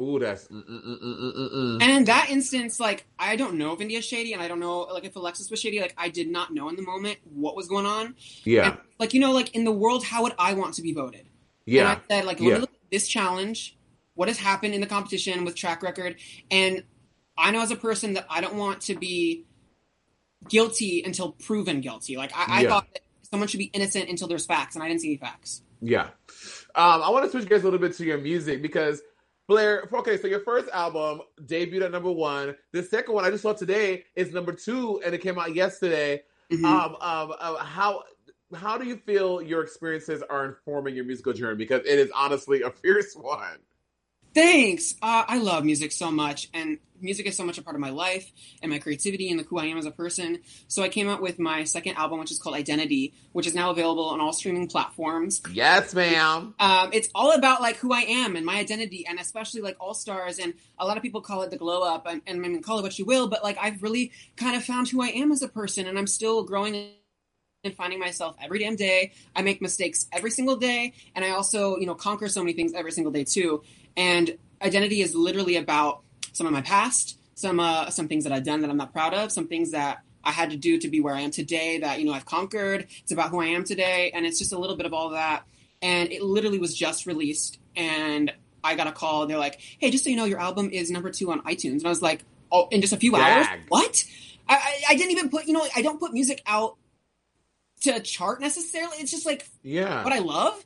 Ooh, 0.00 0.18
that's 0.18 0.46
mm, 0.48 0.62
mm, 0.68 1.00
mm. 1.02 1.82
And 1.82 1.90
in 1.90 2.04
that 2.04 2.30
instance, 2.30 2.78
like 2.78 3.06
I 3.18 3.34
don't 3.36 3.54
know 3.54 3.72
if 3.72 3.80
India's 3.80 4.04
shady, 4.04 4.32
and 4.32 4.40
I 4.40 4.46
don't 4.48 4.60
know 4.60 4.80
like 4.80 5.04
if 5.04 5.16
Alexis 5.16 5.50
was 5.50 5.60
shady. 5.60 5.80
Like 5.80 5.94
I 5.98 6.08
did 6.08 6.30
not 6.30 6.54
know 6.54 6.68
in 6.68 6.76
the 6.76 6.82
moment 6.82 7.18
what 7.24 7.56
was 7.56 7.68
going 7.68 7.86
on. 7.86 8.14
yeah, 8.44 8.68
And, 8.70 8.78
like 9.00 9.12
you 9.12 9.20
know, 9.20 9.32
like 9.32 9.54
in 9.56 9.64
the 9.64 9.72
world, 9.72 10.04
how 10.04 10.22
would 10.22 10.34
I 10.38 10.54
want 10.54 10.74
to 10.74 10.82
be 10.82 10.92
voted? 10.92 11.26
yeah, 11.66 11.80
And 11.82 11.88
I 11.88 12.00
said, 12.16 12.24
like, 12.26 12.38
Yeah. 12.40 12.54
me 12.54 12.60
look 12.60 12.70
at 12.70 12.90
this 12.90 13.08
challenge, 13.08 13.76
what 14.14 14.28
has 14.28 14.38
happened 14.38 14.74
in 14.74 14.80
the 14.80 14.86
competition 14.86 15.44
with 15.44 15.54
track 15.56 15.82
record, 15.82 16.16
and 16.50 16.84
I 17.36 17.50
know 17.50 17.60
as 17.60 17.70
a 17.70 17.76
person 17.76 18.14
that 18.14 18.26
I 18.30 18.40
don't 18.40 18.54
want 18.54 18.80
to 18.82 18.94
be 18.94 19.44
guilty 20.48 21.02
until 21.04 21.32
proven 21.32 21.80
guilty. 21.80 22.16
Like 22.16 22.32
I, 22.34 22.46
I 22.58 22.62
Yeah. 22.62 22.68
thought 22.70 22.86
that 22.92 23.02
someone 23.30 23.48
should 23.48 23.58
be 23.58 23.70
innocent 23.74 24.08
until 24.08 24.28
there's 24.28 24.46
facts, 24.46 24.74
and 24.76 24.82
I 24.82 24.88
didn't 24.88 25.00
see 25.00 25.08
any 25.08 25.16
facts. 25.18 25.62
yeah. 25.80 26.08
Um, 26.74 27.02
I 27.02 27.10
want 27.10 27.24
to 27.24 27.30
switch 27.30 27.48
gears 27.48 27.62
a 27.62 27.64
little 27.64 27.78
bit 27.80 27.94
to 27.96 28.04
your 28.04 28.18
music 28.18 28.62
because 28.62 29.02
Blair. 29.48 29.88
Okay, 29.92 30.18
so 30.18 30.28
your 30.28 30.40
first 30.40 30.68
album 30.74 31.22
debuted 31.46 31.82
at 31.82 31.90
number 31.90 32.12
one. 32.12 32.54
The 32.72 32.82
second 32.82 33.14
one 33.14 33.24
I 33.24 33.30
just 33.30 33.42
saw 33.42 33.54
today 33.54 34.04
is 34.14 34.32
number 34.32 34.52
two, 34.52 35.00
and 35.04 35.14
it 35.14 35.22
came 35.22 35.38
out 35.38 35.54
yesterday. 35.54 36.22
Mhm. 36.52 36.64
um, 36.64 36.96
um, 37.00 37.34
um, 37.40 37.56
how 37.56 38.04
how 38.54 38.78
do 38.78 38.86
you 38.86 38.96
feel 38.96 39.42
your 39.42 39.62
experiences 39.62 40.22
are 40.30 40.46
informing 40.46 40.94
your 40.94 41.04
musical 41.04 41.32
journey? 41.32 41.56
Because 41.56 41.80
it 41.84 41.98
is 41.98 42.10
honestly 42.14 42.62
a 42.62 42.70
fierce 42.82 43.14
one. 43.14 43.58
Thanks. 44.34 44.94
Uh, 45.02 45.24
I 45.26 45.38
love 45.38 45.64
music 45.64 45.92
so 45.92 46.10
much, 46.10 46.48
and 46.54 46.78
music 47.00 47.26
is 47.26 47.36
so 47.36 47.44
much 47.44 47.58
a 47.58 47.62
part 47.62 47.76
of 47.76 47.80
my 47.80 47.90
life 47.90 48.30
and 48.62 48.70
my 48.70 48.78
creativity 48.78 49.28
and 49.28 49.38
like 49.38 49.46
who 49.48 49.58
I 49.58 49.66
am 49.66 49.78
as 49.78 49.86
a 49.86 49.90
person. 49.90 50.40
So 50.66 50.82
I 50.82 50.88
came 50.88 51.08
out 51.08 51.22
with 51.22 51.38
my 51.38 51.64
second 51.64 51.96
album, 51.96 52.18
which 52.18 52.30
is 52.30 52.38
called 52.38 52.56
Identity, 52.56 53.14
which 53.32 53.46
is 53.46 53.54
now 53.54 53.70
available 53.70 54.06
on 54.06 54.20
all 54.20 54.32
streaming 54.32 54.68
platforms. 54.68 55.40
Yes, 55.52 55.94
ma'am. 55.94 56.54
um, 56.58 56.90
it's 56.92 57.08
all 57.14 57.32
about 57.32 57.60
like 57.60 57.76
who 57.76 57.92
I 57.92 58.00
am 58.00 58.36
and 58.36 58.44
my 58.44 58.56
identity, 58.56 59.06
and 59.06 59.18
especially 59.18 59.60
like 59.60 59.76
All 59.80 59.94
Stars. 59.94 60.38
And 60.38 60.54
a 60.78 60.86
lot 60.86 60.96
of 60.96 61.02
people 61.02 61.20
call 61.20 61.42
it 61.42 61.50
the 61.50 61.56
glow 61.58 61.82
up, 61.82 62.06
and, 62.06 62.22
and 62.26 62.44
I 62.44 62.48
mean, 62.48 62.62
call 62.62 62.78
it 62.78 62.82
what 62.82 62.98
you 62.98 63.04
will. 63.04 63.28
But 63.28 63.42
like, 63.42 63.58
I've 63.60 63.82
really 63.82 64.12
kind 64.36 64.56
of 64.56 64.64
found 64.64 64.88
who 64.88 65.02
I 65.02 65.08
am 65.08 65.32
as 65.32 65.42
a 65.42 65.48
person, 65.48 65.86
and 65.86 65.98
I'm 65.98 66.06
still 66.06 66.44
growing 66.44 66.90
and 67.64 67.74
finding 67.74 67.98
myself 67.98 68.36
every 68.40 68.60
damn 68.60 68.76
day. 68.76 69.12
I 69.34 69.42
make 69.42 69.60
mistakes 69.60 70.06
every 70.12 70.30
single 70.30 70.56
day, 70.56 70.94
and 71.14 71.24
I 71.24 71.30
also, 71.30 71.76
you 71.76 71.86
know, 71.86 71.94
conquer 71.94 72.28
so 72.28 72.40
many 72.40 72.52
things 72.52 72.72
every 72.72 72.92
single 72.92 73.12
day 73.12 73.24
too. 73.24 73.62
And 73.98 74.38
identity 74.62 75.02
is 75.02 75.14
literally 75.14 75.56
about 75.56 76.02
some 76.32 76.46
of 76.46 76.52
my 76.52 76.62
past, 76.62 77.18
some 77.34 77.58
uh, 77.58 77.90
some 77.90 78.06
things 78.06 78.24
that 78.24 78.32
I've 78.32 78.44
done 78.44 78.60
that 78.62 78.70
I'm 78.70 78.76
not 78.76 78.92
proud 78.92 79.12
of, 79.12 79.32
some 79.32 79.48
things 79.48 79.72
that 79.72 80.02
I 80.22 80.30
had 80.30 80.50
to 80.50 80.56
do 80.56 80.78
to 80.78 80.88
be 80.88 81.00
where 81.00 81.14
I 81.14 81.20
am 81.22 81.32
today 81.32 81.78
that 81.80 81.98
you 81.98 82.06
know 82.06 82.12
I've 82.12 82.24
conquered. 82.24 82.86
It's 83.02 83.12
about 83.12 83.30
who 83.30 83.40
I 83.40 83.46
am 83.46 83.64
today, 83.64 84.12
and 84.14 84.24
it's 84.24 84.38
just 84.38 84.52
a 84.52 84.58
little 84.58 84.76
bit 84.76 84.86
of 84.86 84.94
all 84.94 85.10
that. 85.10 85.42
And 85.82 86.12
it 86.12 86.22
literally 86.22 86.58
was 86.58 86.74
just 86.76 87.06
released, 87.06 87.58
and 87.76 88.32
I 88.62 88.76
got 88.76 88.86
a 88.86 88.92
call. 88.92 89.26
They're 89.26 89.36
like, 89.36 89.60
"Hey, 89.80 89.90
just 89.90 90.04
so 90.04 90.10
you 90.10 90.16
know, 90.16 90.26
your 90.26 90.40
album 90.40 90.70
is 90.70 90.90
number 90.90 91.10
two 91.10 91.32
on 91.32 91.40
iTunes." 91.42 91.78
And 91.78 91.86
I 91.86 91.90
was 91.90 92.02
like, 92.02 92.24
"Oh, 92.52 92.68
in 92.70 92.80
just 92.80 92.92
a 92.92 92.96
few 92.96 93.16
hours? 93.16 93.46
What?" 93.68 94.04
I, 94.48 94.54
I, 94.54 94.82
I 94.90 94.94
didn't 94.94 95.10
even 95.10 95.28
put, 95.28 95.46
you 95.46 95.52
know, 95.52 95.66
I 95.76 95.82
don't 95.82 96.00
put 96.00 96.12
music 96.12 96.42
out 96.46 96.76
to 97.82 98.00
chart 98.00 98.40
necessarily. 98.40 98.96
It's 98.98 99.10
just 99.10 99.26
like 99.26 99.46
Yeah. 99.62 100.02
what 100.04 100.12
I 100.12 100.20
love. 100.20 100.64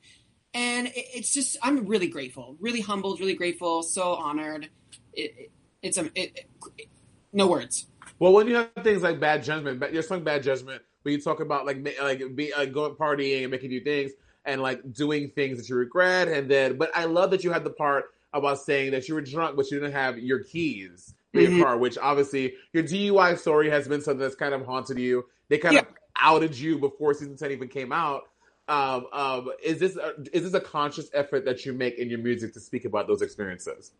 And 0.55 0.89
it, 0.89 0.95
it's 0.97 1.33
just, 1.33 1.57
I'm 1.63 1.87
really 1.87 2.09
grateful, 2.09 2.57
really 2.61 2.81
humbled, 2.81 3.21
really 3.21 3.35
grateful, 3.35 3.83
so 3.83 4.15
honored. 4.15 4.69
It, 5.13 5.35
it, 5.37 5.51
it's 5.83 5.99
a, 5.99 6.05
it, 6.15 6.47
it, 6.79 6.89
no 7.33 7.47
words. 7.47 7.87
Well, 8.19 8.33
when 8.33 8.47
you 8.47 8.55
have 8.57 8.71
things 8.83 9.03
like 9.03 9.19
bad 9.19 9.43
judgment, 9.43 9.81
but 9.81 9.93
you're 9.93 10.03
talking 10.03 10.23
"Bad 10.25 10.43
Judgment," 10.43 10.83
where 11.03 11.13
you 11.13 11.21
talk 11.21 11.41
about 11.41 11.67
like 11.67 11.85
like 12.01 12.37
be 12.37 12.53
like 12.57 12.73
going 12.73 12.95
partying 12.95 13.43
and 13.43 13.51
making 13.51 13.71
new 13.71 13.81
things 13.81 14.13
and 14.45 14.63
like 14.63 14.81
doing 14.93 15.31
things 15.31 15.59
that 15.59 15.69
you 15.69 15.75
regret, 15.77 16.29
and 16.29 16.49
then 16.49 16.77
but 16.77 16.91
I 16.95 17.07
love 17.07 17.31
that 17.33 17.43
you 17.43 17.51
had 17.51 17.65
the 17.65 17.71
part 17.71 18.05
about 18.33 18.61
saying 18.61 18.93
that 18.93 19.09
you 19.09 19.15
were 19.15 19.21
drunk 19.23 19.57
but 19.57 19.71
you 19.71 19.81
didn't 19.81 19.93
have 19.93 20.19
your 20.19 20.45
keys 20.45 21.15
in 21.33 21.41
Mhm. 21.41 21.57
your 21.57 21.67
car, 21.67 21.77
which 21.79 21.99
obviously 21.99 22.55
your 22.73 22.83
DUI 22.85 23.37
story 23.39 23.69
has 23.71 23.89
been 23.89 24.01
something 24.01 24.21
that's 24.21 24.37
kind 24.37 24.55
of 24.55 24.65
haunted 24.65 24.99
you. 24.99 25.25
They 25.49 25.59
kind 25.59 25.77
of 25.79 25.87
outed 26.17 26.57
you 26.57 26.79
before 26.79 27.15
season 27.15 27.37
ten 27.37 27.51
even 27.51 27.69
came 27.69 27.93
out. 27.93 28.29
Um, 28.73 29.07
um, 29.13 29.51
is 29.63 29.79
this 29.81 29.97
a, 29.97 30.15
is 30.33 30.45
this 30.45 30.55
a 30.55 30.61
conscious 30.61 31.11
effort 31.13 31.45
that 31.45 31.67
you 31.67 31.75
make 31.75 31.99
in 31.99 32.09
your 32.09 32.21
music 32.21 32.55
to 32.55 32.61
speak 32.61 32.87
about 32.87 33.07
those 33.07 33.21
experiences? 33.21 33.93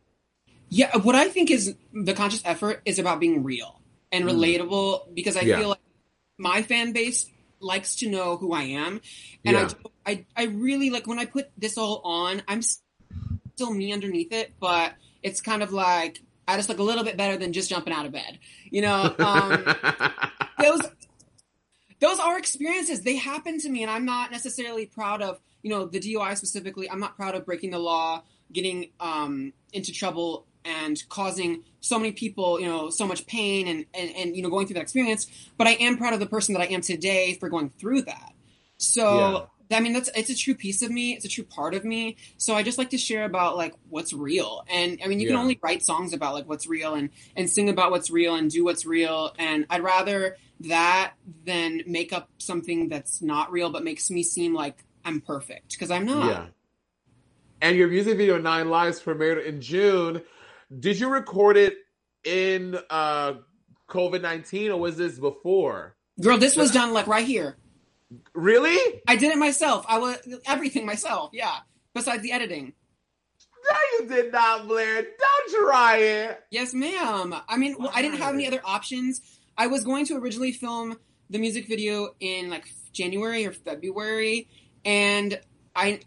Yeah, 0.71 0.97
what 0.97 1.15
I 1.15 1.29
think 1.29 1.51
is 1.51 1.75
the 1.93 2.15
conscious 2.15 2.41
effort 2.47 2.81
is 2.87 2.99
about 2.99 3.21
being 3.21 3.43
real 3.45 3.83
and 4.11 4.25
Mm. 4.25 4.33
relatable 4.33 5.15
because 5.15 5.37
I 5.37 5.43
Yeah. 5.43 5.59
feel 5.59 5.69
like 5.69 5.81
my 6.39 6.63
fan 6.63 6.93
base 6.93 7.29
likes 7.61 7.97
to 7.97 8.09
know 8.09 8.39
who 8.39 8.55
I 8.55 8.63
am, 8.63 9.03
and 9.45 9.57
Yeah. 9.57 9.71
I, 10.07 10.11
I 10.13 10.27
I 10.35 10.45
really 10.45 10.89
like 10.89 11.07
when 11.07 11.19
I 11.19 11.27
put 11.27 11.51
this 11.59 11.77
all 11.77 12.01
on. 12.05 12.43
I'm 12.49 12.63
still 12.63 13.75
me 13.75 13.93
underneath 13.93 14.33
it, 14.33 14.55
but 14.59 14.95
it's 15.23 15.43
kind 15.43 15.63
of 15.63 15.71
like 15.73 16.23
I 16.49 16.57
just 16.57 16.71
look 16.71 16.79
a 16.79 16.83
little 16.83 17.05
bit 17.05 17.19
better 17.19 17.37
than 17.37 17.53
just 17.53 17.69
jumping 17.69 17.93
out 17.93 18.07
of 18.07 18.13
bed, 18.13 18.39
you 18.71 18.81
know. 18.81 19.15
Um, 19.19 19.65
those 20.59 20.81
those 22.03 22.19
are 22.19 22.37
experiences 22.37 23.01
they 23.03 23.17
happen 23.17 23.59
to 23.59 23.71
me 23.71 23.83
and 23.83 23.91
i'm 23.91 24.05
not 24.05 24.31
necessarily 24.31 24.85
proud 24.87 25.23
of 25.23 25.41
you 25.63 25.71
know 25.71 25.87
the 25.87 26.01
dui 26.01 26.37
specifically 26.37 26.91
i'm 26.91 27.01
not 27.01 27.17
proud 27.17 27.35
of 27.35 27.47
breaking 27.47 27.71
the 27.71 27.79
law 27.79 28.23
getting 28.53 28.91
um, 29.01 29.55
into 29.73 29.93
trouble 29.93 30.47
and 30.65 31.03
causing 31.09 31.63
so 31.81 31.99
many 31.99 32.13
people 32.13 32.61
you 32.61 32.67
know 32.67 32.91
so 32.91 33.07
much 33.07 33.27
pain 33.27 33.67
and, 33.69 33.87
and 33.95 34.11
and 34.15 34.37
you 34.37 34.43
know 34.43 34.51
going 34.51 34.67
through 34.67 34.75
that 34.75 34.83
experience 34.83 35.27
but 35.57 35.67
i 35.67 35.73
am 35.73 35.97
proud 35.97 36.13
of 36.13 36.21
the 36.21 36.27
person 36.27 36.53
that 36.53 36.61
i 36.61 36.67
am 36.67 36.83
today 36.83 37.35
for 37.41 37.49
going 37.49 37.71
through 37.71 38.03
that 38.03 38.33
so 38.77 39.49
I 39.71 39.81
mean 39.81 39.93
that's 39.93 40.11
it's 40.15 40.31
a 40.31 40.35
true 40.35 40.55
piece 40.55 40.83
of 40.83 40.91
me. 40.91 41.15
It's 41.15 41.25
a 41.25 41.29
true 41.29 41.45
part 41.45 41.75
of 41.75 41.85
me. 41.85 42.17
So 42.37 42.55
I 42.55 42.63
just 42.63 42.79
like 42.79 42.91
to 42.91 42.99
share 42.99 43.25
about 43.25 43.57
like 43.57 43.75
what's 43.89 44.13
real. 44.13 44.65
And 44.69 45.01
I 45.03 45.09
mean 45.09 45.21
you 45.21 45.29
can 45.29 45.37
only 45.37 45.59
write 45.63 45.83
songs 45.83 46.13
about 46.13 46.35
like 46.35 46.49
what's 46.49 46.67
real 46.67 46.95
and 46.95 47.11
and 47.37 47.49
sing 47.49 47.69
about 47.69 47.91
what's 47.91 48.11
real 48.11 48.35
and 48.35 48.51
do 48.51 48.65
what's 48.65 48.85
real. 48.85 49.35
And 49.39 49.67
I'd 49.71 49.83
rather 49.83 50.37
that 50.69 51.15
than 51.45 51.83
make 51.87 52.13
up 52.13 52.29
something 52.39 52.89
that's 52.89 53.23
not 53.23 53.53
real 53.53 53.71
but 53.71 53.85
makes 53.85 54.11
me 54.11 54.23
seem 54.23 54.55
like 54.55 54.85
I'm 55.05 55.21
perfect 55.21 55.73
because 55.73 55.91
I'm 55.91 56.07
not. 56.07 56.27
Yeah. 56.27 56.47
And 57.61 57.77
your 57.77 57.89
music 57.89 58.17
video 58.17 58.39
Nine 58.39 58.71
Lives 58.71 59.01
premiered 59.01 59.45
in 59.45 59.61
June. 59.61 60.23
Did 60.77 60.99
you 60.99 61.09
record 61.09 61.57
it 61.57 61.75
in 62.25 62.79
uh 62.91 63.35
COVID 63.89 64.23
nineteen 64.23 64.71
or 64.71 64.81
was 64.81 64.97
this 64.97 65.19
before? 65.19 65.97
Girl, 66.21 66.39
this 66.39 66.57
was 66.57 66.71
done 66.71 66.93
like 66.93 67.07
right 67.07 67.27
here. 67.27 67.57
Really? 68.35 69.01
I 69.07 69.17
did 69.17 69.33
it 69.33 69.39
myself. 69.39 69.85
I 69.89 69.99
was 69.99 70.19
everything 70.47 70.87
myself. 70.87 71.31
Yeah. 71.33 71.57
Besides 71.95 72.23
the 72.23 72.33
editing. 72.33 72.73
No, 73.71 73.79
you 73.99 74.09
did 74.09 74.33
not, 74.33 74.67
Blair. 74.67 75.03
Don't 75.03 75.67
try 75.67 75.97
it. 75.99 76.41
Yes, 76.51 76.75
ma'am. 76.75 77.35
I 77.49 77.57
mean, 77.57 77.77
well, 77.79 77.93
I 77.95 78.03
didn't 78.03 78.19
have 78.19 78.35
any 78.35 78.47
other 78.47 78.61
options. 78.65 79.21
I 79.63 79.69
was 79.69 79.85
going 79.85 80.07
to 80.07 80.17
originally 80.17 80.51
film 80.51 80.99
the 81.31 81.39
music 81.39 81.69
video 81.69 82.17
in 82.19 82.51
like 82.51 82.65
January 82.93 83.47
or 83.47 83.53
February, 83.53 84.49
and 84.85 85.39
I, 85.77 86.01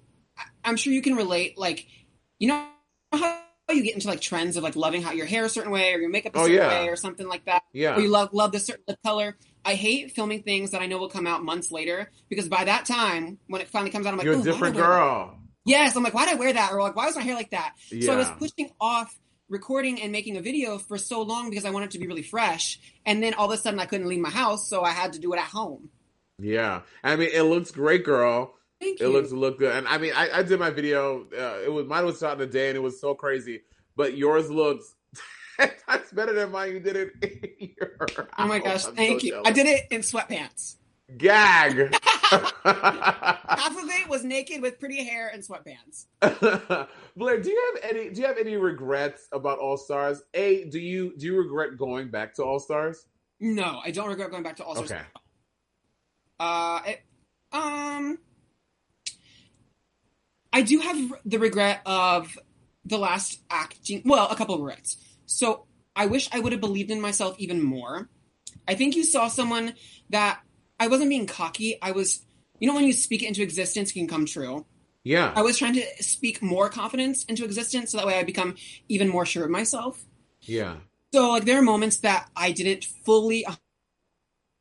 I'm 0.66 0.76
sure 0.76 0.92
you 0.92 1.02
can 1.02 1.16
relate. 1.16 1.58
Like, 1.58 1.88
you 2.38 2.50
know 2.50 2.66
how 3.14 3.40
you 3.70 3.82
get 3.82 3.94
into 3.96 4.10
like 4.10 4.20
trends 4.20 4.58
of 4.58 4.64
like 4.64 4.76
loving 4.76 5.02
how 5.02 5.14
your 5.14 5.26
hair 5.26 5.46
a 5.46 5.50
certain 5.50 5.72
way 5.72 5.94
or 5.94 6.00
your 6.00 6.10
makeup 6.10 6.36
a 6.36 6.40
Oh, 6.40 6.42
certain 6.42 6.58
yeah. 6.58 6.68
way 6.68 6.90
or 6.90 6.98
something 6.98 7.30
like 7.30 7.46
that, 7.46 7.64
Yeah. 7.72 7.96
or 7.96 8.02
you 8.02 8.10
love 8.10 8.34
love 8.34 8.52
this 8.52 8.66
certain 8.66 8.84
lip 8.90 9.00
color. 9.06 9.38
I 9.64 9.76
hate 9.76 10.12
filming 10.12 10.44
things 10.44 10.72
that 10.72 10.82
I 10.82 10.88
know 10.88 10.98
will 10.98 11.08
come 11.10 11.26
out 11.26 11.42
months 11.42 11.72
later 11.72 12.12
because 12.28 12.50
by 12.50 12.66
that 12.66 12.86
time, 12.86 13.38
when 13.48 13.62
it 13.62 13.70
finally 13.70 13.90
comes 13.90 14.06
out, 14.06 14.12
I'm 14.12 14.18
like, 14.18 14.26
You're 14.26 14.34
a 14.34 14.36
"Ooh, 14.36 14.40
why 14.40 14.44
did 14.44 14.52
different 14.52 14.76
I 14.76 14.80
wear 14.82 14.90
that?" 14.90 14.98
girl. 14.98 15.40
Yes, 15.66 15.96
I'm 15.96 16.04
like, 16.04 16.14
why 16.14 16.26
did 16.26 16.36
I 16.36 16.40
wear 16.40 16.52
that? 16.54 16.74
Or 16.74 16.82
like, 16.82 16.98
why 16.98 17.06
was 17.06 17.16
my 17.16 17.22
hair 17.24 17.36
like 17.36 17.52
that? 17.52 17.76
So 18.02 18.12
I 18.12 18.18
was 18.18 18.30
pushing 18.38 18.70
off 18.82 19.18
recording 19.50 20.02
and 20.02 20.12
making 20.12 20.38
a 20.38 20.42
video 20.42 20.78
for 20.78 20.98
so 20.98 21.22
long 21.22 21.50
because 21.50 21.66
I 21.66 21.70
wanted 21.72 21.92
to 21.92 22.00
be 22.00 22.08
really 22.08 22.24
fresh. 22.24 22.80
And 23.06 23.22
then 23.22 23.34
all 23.34 23.52
of 23.52 23.58
a 23.58 23.62
sudden 23.62 23.80
I 23.80 23.86
couldn't 23.86 24.08
leave 24.08 24.20
my 24.20 24.30
house, 24.30 24.68
so 24.70 24.84
I 24.84 24.92
had 24.92 25.14
to 25.14 25.20
do 25.20 25.34
it 25.34 25.38
at 25.38 25.46
home. 25.46 25.90
Yeah, 26.40 26.82
I 27.04 27.16
mean, 27.16 27.30
it 27.34 27.44
looks 27.44 27.72
great, 27.72 28.04
girl. 28.04 28.56
Thank 28.82 29.00
It 29.00 29.06
you. 29.06 29.10
looks 29.14 29.32
look 29.32 29.58
good, 29.60 29.74
and 29.74 29.88
I 29.88 29.98
mean, 29.98 30.12
I, 30.16 30.40
I 30.40 30.44
did 30.44 30.60
my 30.60 30.70
video. 30.70 31.26
Uh, 31.32 31.60
it 31.64 31.72
was 31.72 31.86
mine 31.88 32.06
was 32.06 32.20
shot 32.20 32.36
in 32.42 32.42
a 32.48 32.52
day, 32.52 32.68
and 32.70 32.76
it 32.76 32.82
was 32.82 33.00
so 33.00 33.16
crazy. 33.16 33.62
But 33.96 34.18
yours 34.18 34.52
looks 34.52 34.94
that's 35.58 36.12
better 36.12 36.34
than 36.34 36.52
mine. 36.52 36.74
You 36.74 36.80
did 36.82 36.96
it. 36.98 37.12
In 37.60 37.70
your 37.80 37.96
Oh 38.38 38.48
my 38.48 38.60
gosh, 38.60 38.86
I'm 38.86 38.96
thank 38.96 39.22
so 39.22 39.26
you. 39.28 39.32
jealous. 39.32 39.48
I 39.48 39.52
did 39.54 39.66
it 39.68 39.86
in 39.92 40.02
sweatpants. 40.02 40.76
Gag. 41.18 41.96
Half 42.32 43.78
of 43.78 43.90
it 43.90 44.10
was 44.10 44.24
naked 44.24 44.62
with 44.62 44.80
pretty 44.80 45.04
hair 45.04 45.30
and 45.32 45.44
sweatbands. 45.44 46.06
Blair, 47.16 47.42
do 47.42 47.50
you 47.50 47.74
have 47.74 47.92
any? 47.92 48.10
Do 48.10 48.22
you 48.22 48.28
have 48.28 48.38
any 48.38 48.56
regrets 48.56 49.28
about 49.32 49.60
All 49.60 49.78
Stars? 49.78 50.24
A, 50.34 50.66
do 50.66 50.80
you 50.80 51.14
do 51.18 51.28
you 51.28 51.38
regret 51.38 51.78
going 51.78 52.10
back 52.10 52.34
to 52.36 52.44
All 52.44 52.60
Stars? 52.60 53.06
No, 53.40 53.80
I 53.84 53.92
don't 53.92 54.10
regret 54.10 54.32
going 54.32 54.44
back 54.44 54.58
to 54.58 54.64
All 54.64 54.76
Stars. 54.76 54.92
Okay. 54.92 55.02
Uh, 56.40 56.82
it, 56.88 57.02
um, 57.52 58.18
I 60.52 60.62
do 60.62 60.80
have 60.80 61.14
the 61.26 61.38
regret 61.38 61.82
of 61.86 62.38
the 62.84 62.98
last 62.98 63.40
acting. 63.50 64.02
Well, 64.06 64.28
a 64.30 64.36
couple 64.36 64.56
of 64.56 64.62
regrets. 64.62 64.98
So 65.26 65.66
I 65.96 66.08
wish 66.08 66.30
I 66.32 66.40
would 66.40 66.52
have 66.52 66.62
believed 66.62 66.92
in 66.92 67.00
myself 67.00 67.36
even 67.40 67.62
more. 67.62 68.10
I 68.68 68.76
think 68.76 68.96
you 68.96 69.04
saw 69.04 69.28
someone 69.28 69.74
that 70.10 70.40
I 70.80 70.88
wasn't 70.88 71.10
being 71.10 71.26
cocky. 71.28 71.78
I 71.82 71.92
was, 71.92 72.22
you 72.60 72.68
know, 72.68 72.76
when 72.76 72.86
you 72.86 72.94
speak 72.94 73.24
it 73.24 73.28
into 73.28 73.42
existence, 73.42 73.92
it 73.92 73.94
can 73.94 74.08
come 74.08 74.26
true. 74.26 74.66
Yeah. 75.04 75.32
I 75.36 75.42
was 75.44 75.58
trying 75.58 75.76
to 75.76 75.84
speak 76.04 76.42
more 76.42 76.70
confidence 76.70 77.24
into 77.26 77.46
existence 77.46 77.92
so 77.92 77.98
that 77.98 78.08
way 78.08 78.18
I 78.18 78.24
become 78.24 78.56
even 78.90 79.08
more 79.08 79.26
sure 79.26 79.46
of 79.46 79.52
myself. 79.52 80.04
Yeah. 80.42 80.78
So 81.14 81.30
like 81.30 81.46
there 81.46 81.60
are 81.60 81.62
moments 81.62 81.98
that 81.98 82.30
I 82.36 82.52
didn't 82.52 82.86
fully 83.06 83.46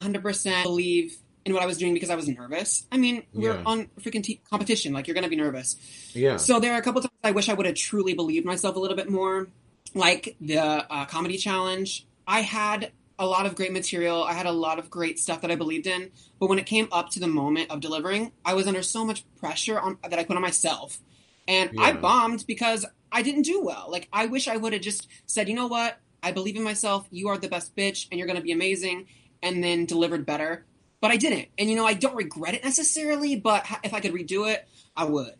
100% 0.02 0.62
believe 0.62 1.16
in 1.44 1.52
what 1.52 1.62
I 1.62 1.66
was 1.66 1.78
doing 1.78 1.94
because 1.94 2.10
I 2.10 2.14
was 2.14 2.28
nervous. 2.28 2.86
I 2.92 2.96
mean, 2.96 3.22
we're 3.32 3.54
Yeah. 3.54 3.62
on 3.66 3.86
freaking 4.00 4.22
t- 4.22 4.40
competition, 4.48 4.92
like 4.92 5.06
you're 5.06 5.14
going 5.14 5.24
to 5.24 5.30
be 5.30 5.36
nervous. 5.36 5.76
Yeah. 6.14 6.36
So 6.36 6.60
there 6.60 6.72
are 6.74 6.78
a 6.78 6.82
couple 6.82 7.00
times 7.02 7.12
I 7.22 7.32
wish 7.32 7.48
I 7.48 7.54
would 7.54 7.66
have 7.66 7.74
truly 7.74 8.14
believed 8.14 8.46
myself 8.46 8.76
a 8.76 8.78
little 8.78 8.96
bit 8.96 9.10
more, 9.10 9.48
like 9.94 10.36
the 10.40 10.58
uh, 10.58 11.04
comedy 11.06 11.36
challenge. 11.36 12.06
I 12.26 12.40
had 12.40 12.92
a 13.18 13.26
lot 13.26 13.46
of 13.46 13.54
great 13.54 13.72
material. 13.72 14.24
I 14.24 14.32
had 14.32 14.46
a 14.46 14.52
lot 14.52 14.78
of 14.78 14.90
great 14.90 15.18
stuff 15.18 15.40
that 15.42 15.50
I 15.50 15.56
believed 15.56 15.86
in, 15.86 16.10
but 16.40 16.48
when 16.48 16.58
it 16.58 16.66
came 16.66 16.88
up 16.90 17.10
to 17.10 17.20
the 17.20 17.28
moment 17.28 17.70
of 17.70 17.80
delivering, 17.80 18.32
I 18.44 18.54
was 18.54 18.66
under 18.66 18.82
so 18.82 19.04
much 19.04 19.24
pressure 19.36 19.78
on 19.78 19.98
that 20.02 20.18
I 20.18 20.24
put 20.24 20.36
on 20.36 20.42
myself, 20.42 20.98
and 21.46 21.70
I 21.78 21.92
bombed 21.92 22.44
because 22.46 22.84
I 23.12 23.22
didn't 23.22 23.42
do 23.42 23.62
well. 23.62 23.86
Like 23.88 24.08
I 24.12 24.26
wish 24.26 24.48
I 24.48 24.56
would 24.56 24.72
have 24.72 24.82
just 24.82 25.08
said, 25.26 25.48
you 25.48 25.54
know 25.54 25.68
what, 25.68 25.98
I 26.22 26.32
believe 26.32 26.56
in 26.56 26.62
myself. 26.62 27.06
You 27.10 27.28
are 27.28 27.38
the 27.38 27.48
best 27.48 27.76
bitch, 27.76 28.08
and 28.10 28.18
you're 28.18 28.26
going 28.26 28.38
to 28.38 28.42
be 28.42 28.52
amazing, 28.52 29.06
and 29.42 29.62
then 29.62 29.86
delivered 29.86 30.26
better. 30.26 30.64
But 31.00 31.10
I 31.10 31.16
didn't, 31.16 31.48
and 31.58 31.68
you 31.68 31.76
know 31.76 31.86
I 31.86 31.94
don't 31.94 32.16
regret 32.16 32.54
it 32.54 32.64
necessarily. 32.64 33.36
But 33.36 33.66
if 33.84 33.94
I 33.94 34.00
could 34.00 34.12
redo 34.12 34.50
it, 34.50 34.66
I 34.96 35.04
would. 35.04 35.34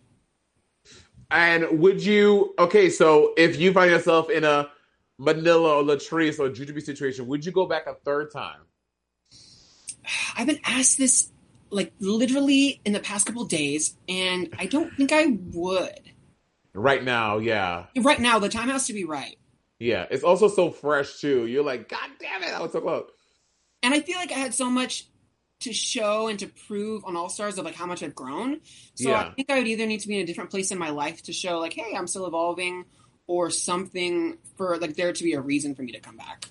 And 1.31 1.81
would 1.81 2.05
you? 2.05 2.55
Okay, 2.59 2.91
so 2.91 3.33
if 3.37 3.59
you 3.59 3.72
find 3.72 3.91
yourself 3.91 4.31
in 4.31 4.45
a 4.45 4.70
Manila 5.19 5.77
or 5.77 5.83
Latrice 5.83 6.39
or 6.39 6.51
Jujubee 6.51 6.83
situation, 6.83 7.27
would 7.29 7.45
you 7.45 7.53
go 7.53 7.67
back 7.67 7.87
a 7.87 7.95
third 8.05 8.33
time? 8.33 8.61
I've 10.37 10.47
been 10.47 10.61
asked 10.65 10.99
this 10.99 11.31
like 11.71 11.93
literally 11.99 12.81
in 12.85 12.93
the 12.93 13.01
past 13.01 13.27
couple 13.27 13.45
days, 13.45 13.97
and 14.09 14.55
I 14.59 14.67
don't 14.67 14.95
think 14.97 15.12
I 15.12 15.27
would. 15.53 16.01
Right 16.73 17.03
now, 17.03 17.39
yeah. 17.39 17.87
Right 17.97 18.21
now, 18.21 18.39
the 18.39 18.49
time 18.49 18.69
has 18.69 18.89
to 18.89 18.93
be 18.93 19.05
right. 19.05 19.37
Yeah. 19.79 20.07
It's 20.11 20.25
also 20.25 20.49
so 20.49 20.71
fresh 20.71 21.21
too. 21.21 21.47
You're 21.47 21.65
like, 21.65 21.89
God 21.89 22.09
damn 22.21 22.43
it, 22.43 22.53
I 22.53 22.61
was 22.61 22.73
so 22.73 22.81
close. 22.81 23.09
And 23.83 23.95
I 23.95 24.01
feel 24.01 24.17
like 24.17 24.33
I 24.33 24.37
had 24.37 24.55
so 24.55 24.71
much 24.71 25.07
to 25.61 25.73
show 25.73 26.29
and 26.29 26.39
to 26.41 26.47
prove 26.47 27.05
on 27.05 27.17
All 27.17 27.29
Stars 27.29 27.59
of 27.59 27.65
like 27.65 27.75
how 27.75 27.87
much 27.87 28.03
I've 28.03 28.15
grown. 28.15 28.61
So 28.95 29.11
Yeah. 29.11 29.21
I 29.21 29.31
think 29.35 29.51
I 29.51 29.59
would 29.59 29.69
either 29.69 29.87
need 29.87 30.01
to 30.01 30.09
be 30.09 30.17
in 30.17 30.23
a 30.23 30.27
different 30.27 30.51
place 30.51 30.71
in 30.71 30.79
my 30.79 30.91
life 30.91 31.23
to 31.25 31.33
show 31.33 31.59
like, 31.59 31.73
hey, 31.75 31.95
I'm 31.97 32.07
still 32.07 32.27
evolving, 32.27 32.85
or 33.27 33.51
something 33.51 34.39
for 34.57 34.77
like 34.79 34.97
there 34.97 35.12
to 35.12 35.25
be 35.25 35.35
a 35.35 35.41
reason 35.41 35.75
for 35.75 35.83
me 35.83 35.93
to 35.93 36.01
come 36.01 36.16
back. 36.16 36.47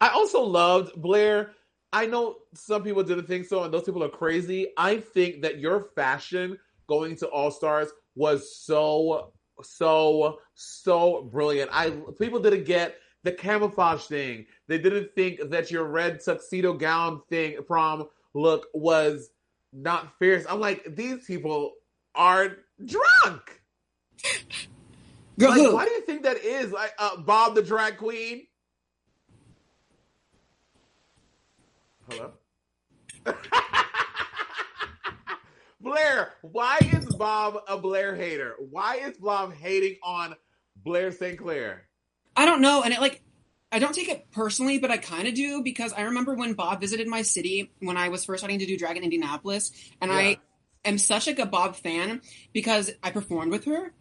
I 0.00 0.08
also 0.08 0.42
loved 0.42 0.94
Blair. 1.00 1.52
I 1.92 2.06
know 2.06 2.36
some 2.54 2.82
people 2.82 3.04
didn't 3.04 3.26
think 3.26 3.46
so, 3.46 3.62
and 3.62 3.72
those 3.72 3.84
people 3.84 4.02
are 4.02 4.08
crazy. 4.08 4.68
I 4.76 4.98
think 4.98 5.42
that 5.42 5.60
your 5.60 5.88
fashion 5.94 6.58
going 6.88 7.16
to 7.16 7.28
All 7.28 7.50
Stars 7.50 7.88
was 8.16 8.56
so, 8.56 9.32
so, 9.62 10.40
so 10.54 11.22
brilliant. 11.22 11.70
I 11.72 11.90
people 12.18 12.40
didn't 12.40 12.64
get 12.64 12.96
the 13.22 13.32
camouflage 13.32 14.04
thing. 14.04 14.46
They 14.68 14.78
didn't 14.78 15.14
think 15.14 15.50
that 15.50 15.70
your 15.70 15.84
red 15.84 16.20
tuxedo 16.22 16.74
gown 16.74 17.22
thing 17.30 17.56
prom 17.66 18.08
look 18.34 18.66
was 18.74 19.30
not 19.72 20.18
fierce. 20.18 20.44
I'm 20.48 20.60
like, 20.60 20.94
these 20.94 21.24
people 21.24 21.72
are 22.14 22.56
drunk. 22.84 23.62
Like, 25.36 25.54
who? 25.54 25.74
why 25.74 25.84
do 25.84 25.90
you 25.90 26.02
think 26.02 26.22
that 26.22 26.38
is? 26.38 26.70
Like 26.72 26.92
uh, 26.98 27.16
Bob 27.18 27.54
the 27.54 27.62
drag 27.62 27.98
queen. 27.98 28.46
Hello. 32.08 32.32
Blair, 35.80 36.32
why 36.42 36.78
is 36.80 37.04
Bob 37.16 37.58
a 37.68 37.76
Blair 37.78 38.14
hater? 38.14 38.54
Why 38.70 38.96
is 38.96 39.16
Bob 39.18 39.54
hating 39.54 39.96
on 40.02 40.34
Blair 40.76 41.12
St. 41.12 41.38
Clair? 41.38 41.88
I 42.36 42.46
don't 42.46 42.60
know, 42.60 42.82
and 42.82 42.92
it 42.92 43.00
like 43.00 43.22
I 43.70 43.78
don't 43.80 43.94
take 43.94 44.08
it 44.08 44.30
personally, 44.30 44.78
but 44.78 44.90
I 44.90 44.98
kind 44.98 45.26
of 45.26 45.34
do 45.34 45.62
because 45.62 45.92
I 45.92 46.02
remember 46.02 46.34
when 46.34 46.54
Bob 46.54 46.80
visited 46.80 47.08
my 47.08 47.22
city 47.22 47.72
when 47.80 47.96
I 47.96 48.08
was 48.08 48.24
first 48.24 48.40
starting 48.40 48.60
to 48.60 48.66
do 48.66 48.78
drag 48.78 48.96
in 48.96 49.02
Indianapolis, 49.02 49.72
and 50.00 50.10
Yeah. 50.10 50.16
I 50.16 50.36
am 50.84 50.96
such 50.98 51.26
like 51.26 51.38
a 51.38 51.46
Bob 51.46 51.76
fan 51.76 52.22
because 52.52 52.90
I 53.02 53.10
performed 53.10 53.50
with 53.50 53.64
her, 53.64 53.92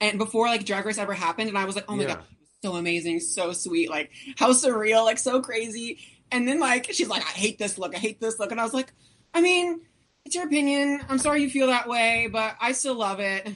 and 0.00 0.18
before 0.18 0.46
like 0.46 0.64
Drag 0.64 0.84
Race 0.84 0.98
ever 0.98 1.14
happened, 1.14 1.48
and 1.48 1.58
I 1.58 1.64
was 1.64 1.74
like, 1.76 1.86
oh 1.88 1.96
my 1.96 2.04
Yeah. 2.04 2.14
god, 2.16 2.24
so 2.62 2.76
amazing, 2.76 3.20
so 3.20 3.52
sweet, 3.52 3.90
like 3.90 4.10
how 4.36 4.52
surreal, 4.52 5.04
like 5.04 5.18
so 5.18 5.40
crazy, 5.40 5.98
and 6.30 6.46
then 6.46 6.60
like 6.60 6.86
she's 6.92 7.08
like, 7.08 7.22
I 7.22 7.30
hate 7.30 7.58
this 7.58 7.78
look, 7.78 7.94
I 7.94 7.98
hate 7.98 8.20
this 8.20 8.38
look, 8.38 8.50
and 8.50 8.60
I 8.60 8.64
was 8.64 8.74
like, 8.74 8.92
I 9.34 9.40
mean, 9.40 9.80
it's 10.24 10.34
your 10.34 10.44
opinion. 10.46 11.00
I'm 11.08 11.18
sorry 11.18 11.42
you 11.42 11.50
feel 11.50 11.68
that 11.68 11.88
way, 11.88 12.28
but 12.30 12.56
I 12.60 12.72
still 12.72 12.94
love 12.96 13.20
it. 13.20 13.48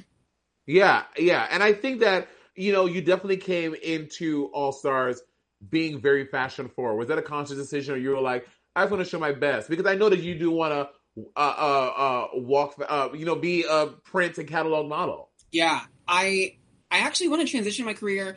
Yeah, 0.66 1.04
yeah. 1.18 1.46
And 1.50 1.62
I 1.62 1.72
think 1.72 2.00
that, 2.00 2.28
you 2.54 2.72
know, 2.72 2.86
you 2.86 3.00
definitely 3.02 3.38
came 3.38 3.74
into 3.74 4.46
All 4.52 4.72
Stars 4.72 5.20
being 5.68 6.00
very 6.00 6.26
fashion 6.26 6.68
forward. 6.68 6.96
Was 6.96 7.08
that 7.08 7.18
a 7.18 7.22
conscious 7.22 7.56
decision 7.56 7.94
or 7.94 7.98
you 7.98 8.10
were 8.10 8.20
like, 8.20 8.46
I 8.76 8.82
just 8.82 8.92
want 8.92 9.04
to 9.04 9.10
show 9.10 9.18
my 9.18 9.32
best? 9.32 9.68
Because 9.68 9.86
I 9.86 9.94
know 9.94 10.08
that 10.08 10.20
you 10.20 10.38
do 10.38 10.50
want 10.50 10.72
to 10.72 10.88
uh, 11.36 11.38
uh, 11.38 11.92
uh, 11.96 12.26
walk, 12.34 12.74
uh, 12.88 13.08
you 13.14 13.26
know, 13.26 13.36
be 13.36 13.64
a 13.68 13.88
print 14.04 14.38
and 14.38 14.48
catalog 14.48 14.88
model. 14.88 15.30
Yeah, 15.50 15.80
I 16.12 16.56
I 16.90 16.98
actually 16.98 17.28
want 17.28 17.40
to 17.40 17.48
transition 17.48 17.86
my 17.86 17.94
career 17.94 18.36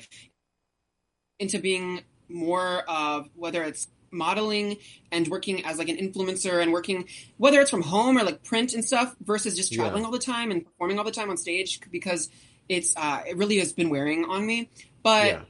into 1.39 1.59
being 1.59 2.01
more 2.29 2.83
of 2.87 3.27
whether 3.35 3.61
it's 3.63 3.87
modeling 4.11 4.77
and 5.11 5.27
working 5.27 5.65
as 5.65 5.77
like 5.77 5.89
an 5.89 5.97
influencer 5.97 6.61
and 6.61 6.71
working 6.71 7.09
whether 7.37 7.59
it's 7.59 7.69
from 7.69 7.81
home 7.81 8.17
or 8.17 8.23
like 8.23 8.43
print 8.43 8.73
and 8.73 8.85
stuff 8.85 9.13
versus 9.21 9.55
just 9.57 9.73
Yeah. 9.73 9.79
traveling 9.83 10.05
all 10.05 10.11
the 10.11 10.19
time 10.19 10.51
and 10.51 10.63
performing 10.63 10.97
all 10.97 11.03
the 11.03 11.11
time 11.11 11.29
on 11.29 11.35
stage 11.37 11.81
because 11.91 12.29
it's 12.69 12.95
uh 12.95 13.21
it 13.27 13.35
really 13.35 13.59
has 13.59 13.73
been 13.73 13.89
wearing 13.89 14.23
on 14.25 14.47
me. 14.47 14.69
But 15.03 15.25
yeah. 15.25 15.41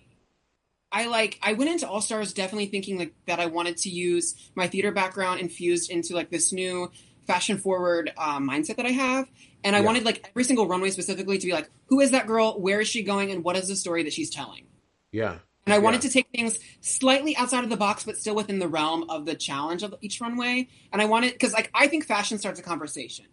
I 0.91 1.07
like 1.07 1.38
I 1.43 1.53
went 1.53 1.69
into 1.69 1.88
All 1.88 2.01
Stars 2.01 2.34
definitely 2.34 2.67
thinking 2.67 2.97
like 2.97 3.13
that 3.28 3.39
I 3.39 3.45
wanted 3.45 3.78
to 3.78 3.89
use 3.89 4.34
my 4.55 4.67
theater 4.67 4.91
background 4.91 5.41
infused 5.41 5.91
into 5.91 6.15
like 6.15 6.32
this 6.32 6.51
new 6.51 6.91
fashion 7.26 7.57
forward 7.57 8.11
uh, 8.17 8.39
mindset 8.39 8.78
that 8.78 8.86
I 8.86 8.91
have, 8.91 9.30
and 9.63 9.76
I 9.76 9.80
Yeah. 9.80 9.86
wanted 9.86 10.05
like 10.05 10.26
every 10.30 10.43
single 10.43 10.67
runway 10.67 10.89
specifically 10.91 11.38
to 11.38 11.45
be 11.45 11.53
like, 11.53 11.69
who 11.88 11.99
is 12.01 12.11
that 12.11 12.28
girl? 12.28 12.59
Where 12.59 12.82
is 12.82 12.88
she 12.88 13.03
going? 13.03 13.32
And 13.32 13.43
what 13.43 13.55
is 13.55 13.67
the 13.67 13.76
story 13.76 14.03
that 14.03 14.13
she's 14.13 14.30
telling? 14.30 14.65
Yeah. 15.11 15.39
And 15.65 15.73
I 15.73 15.80
wanted 15.80 16.03
Yeah. 16.03 16.09
to 16.09 16.13
take 16.13 16.28
things 16.34 16.59
slightly 16.82 17.36
outside 17.36 17.63
of 17.63 17.69
the 17.71 17.78
box, 17.78 18.03
but 18.03 18.17
still 18.17 18.36
within 18.36 18.59
the 18.59 18.67
realm 18.67 19.09
of 19.09 19.26
the 19.26 19.34
challenge 19.36 19.82
of 19.82 19.95
each 20.01 20.21
runway. 20.21 20.67
And 20.93 21.01
I 21.01 21.05
wanted 21.05 21.34
because 21.34 21.53
like 21.53 21.71
I 21.73 21.88
think 21.88 22.05
fashion 22.05 22.38
starts 22.38 22.59
a 22.59 22.63
conversation. 22.63 23.26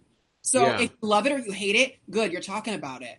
So 0.42 0.62
Yeah. 0.62 0.80
if 0.80 0.90
you 0.90 0.96
love 1.02 1.26
it 1.26 1.32
or 1.32 1.38
you 1.38 1.52
hate 1.52 1.76
it, 1.76 1.98
good, 2.10 2.32
you're 2.32 2.40
talking 2.40 2.74
about 2.74 3.02
it. 3.02 3.18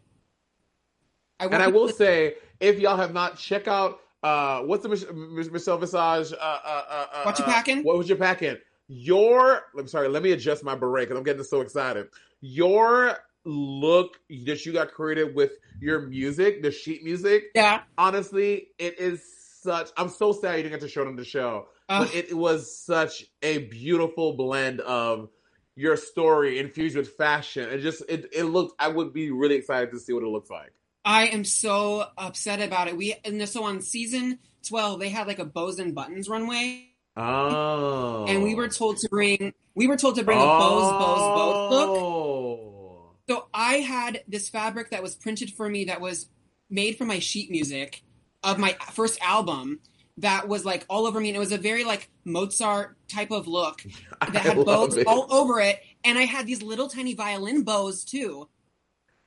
I 1.39 1.45
And 1.45 1.61
I 1.61 1.67
will 1.67 1.89
say, 1.89 2.35
if 2.59 2.79
y'all 2.79 2.97
have 2.97 3.13
not, 3.13 3.37
check 3.37 3.67
out 3.67 3.99
uh, 4.23 4.61
what's 4.61 4.83
the 4.83 4.89
Mich- 4.89 5.11
Mich- 5.11 5.51
Michelle 5.51 5.77
Visage? 5.77 6.31
Uh, 6.31 6.35
uh, 6.37 6.83
uh, 6.89 7.07
uh, 7.13 7.23
What 7.23 7.37
you 7.37 7.43
uh, 7.43 7.49
packing? 7.49 7.83
What 7.83 7.97
was 7.97 8.07
you 8.07 8.15
packing? 8.15 8.55
Your, 8.87 9.61
I'm 9.77 9.87
sorry, 9.87 10.07
let 10.07 10.23
me 10.23 10.31
adjust 10.31 10.63
my 10.63 10.75
beret 10.75 11.07
because 11.07 11.17
I'm 11.17 11.23
getting 11.23 11.43
so 11.43 11.61
excited. 11.61 12.07
Your 12.41 13.17
look 13.45 14.19
that 14.29 14.65
you 14.65 14.73
got 14.73 14.93
created 14.93 15.35
with 15.35 15.51
your 15.79 16.01
music, 16.01 16.61
the 16.61 16.71
sheet 16.71 17.03
music, 17.03 17.45
yeah. 17.55 17.81
honestly, 17.97 18.69
it 18.77 18.99
is 18.99 19.23
such. 19.61 19.89
I'm 19.97 20.09
so 20.09 20.31
sad 20.31 20.57
you 20.57 20.63
didn't 20.63 20.73
get 20.73 20.81
to 20.81 20.89
show 20.89 21.01
it 21.03 21.07
on 21.07 21.15
the 21.15 21.25
show, 21.25 21.67
Uh, 21.89 22.05
but 22.05 22.15
it 22.15 22.33
was 22.33 22.77
such 22.77 23.25
a 23.41 23.59
beautiful 23.59 24.33
blend 24.33 24.81
of 24.81 25.29
your 25.75 25.97
story 25.97 26.59
infused 26.59 26.95
with 26.95 27.15
fashion. 27.15 27.69
It 27.69 27.79
just 27.79 28.03
it 28.07 28.27
it 28.33 28.43
looked. 28.43 28.75
I 28.79 28.89
would 28.89 29.13
be 29.13 29.31
really 29.31 29.55
excited 29.55 29.91
to 29.91 29.99
see 29.99 30.13
what 30.13 30.23
it 30.23 30.27
looks 30.29 30.49
like. 30.49 30.73
I 31.05 31.27
am 31.27 31.43
so 31.43 32.05
upset 32.17 32.61
about 32.61 32.87
it. 32.87 32.95
We 32.95 33.15
and 33.25 33.47
so 33.49 33.63
on 33.63 33.81
season 33.81 34.39
twelve, 34.67 34.99
they 34.99 35.09
had 35.09 35.27
like 35.27 35.39
a 35.39 35.45
bows 35.45 35.79
and 35.79 35.95
buttons 35.95 36.29
runway, 36.29 36.92
Oh. 37.15 38.25
and 38.27 38.43
we 38.43 38.55
were 38.55 38.65
oh. 38.65 38.69
told 38.69 38.97
to 38.97 39.09
bring 39.09 39.53
we 39.75 39.87
were 39.87 39.97
told 39.97 40.15
to 40.15 40.23
bring 40.23 40.39
a 40.39 40.41
bows, 40.41 40.91
bows, 40.91 41.37
bows 41.37 41.71
look. 41.71 41.89
Oh. 41.89 43.11
So 43.29 43.47
I 43.53 43.75
had 43.75 44.23
this 44.27 44.49
fabric 44.49 44.89
that 44.91 45.01
was 45.01 45.15
printed 45.15 45.51
for 45.51 45.69
me 45.69 45.85
that 45.85 46.01
was 46.01 46.29
made 46.69 46.97
for 46.97 47.05
my 47.05 47.19
sheet 47.19 47.51
music 47.51 48.03
of 48.43 48.57
my 48.57 48.75
first 48.91 49.19
album 49.21 49.79
that 50.17 50.47
was 50.47 50.65
like 50.65 50.85
all 50.89 51.07
over 51.07 51.19
me 51.19 51.29
and 51.29 51.35
it 51.35 51.39
was 51.39 51.51
a 51.51 51.57
very 51.57 51.83
like 51.83 52.09
Mozart 52.25 52.97
type 53.07 53.31
of 53.31 53.47
look 53.47 53.83
that 54.19 54.35
had 54.35 54.65
bows 54.65 54.97
it. 54.97 55.07
all 55.07 55.31
over 55.33 55.59
it 55.59 55.79
and 56.03 56.17
I 56.17 56.23
had 56.23 56.45
these 56.45 56.61
little 56.61 56.87
tiny 56.87 57.13
violin 57.13 57.63
bows 57.63 58.03
too. 58.03 58.49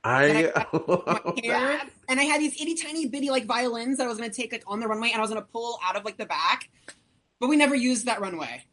I 0.03 0.51
love 0.73 1.39
hair 1.43 1.59
that. 1.59 1.89
and 2.09 2.19
I 2.19 2.23
had 2.23 2.39
these 2.39 2.61
itty 2.61 2.75
tiny 2.75 3.07
bitty 3.07 3.29
like 3.29 3.45
violins 3.45 3.97
that 3.97 4.05
I 4.05 4.07
was 4.07 4.17
going 4.17 4.29
to 4.29 4.35
take 4.35 4.51
like 4.51 4.63
on 4.67 4.79
the 4.79 4.87
runway 4.87 5.09
and 5.09 5.17
I 5.17 5.21
was 5.21 5.29
going 5.29 5.41
to 5.41 5.47
pull 5.47 5.79
out 5.83 5.95
of 5.95 6.05
like 6.05 6.17
the 6.17 6.25
back. 6.25 6.69
But 7.39 7.49
we 7.49 7.55
never 7.55 7.75
used 7.75 8.05
that 8.05 8.21
runway. 8.21 8.63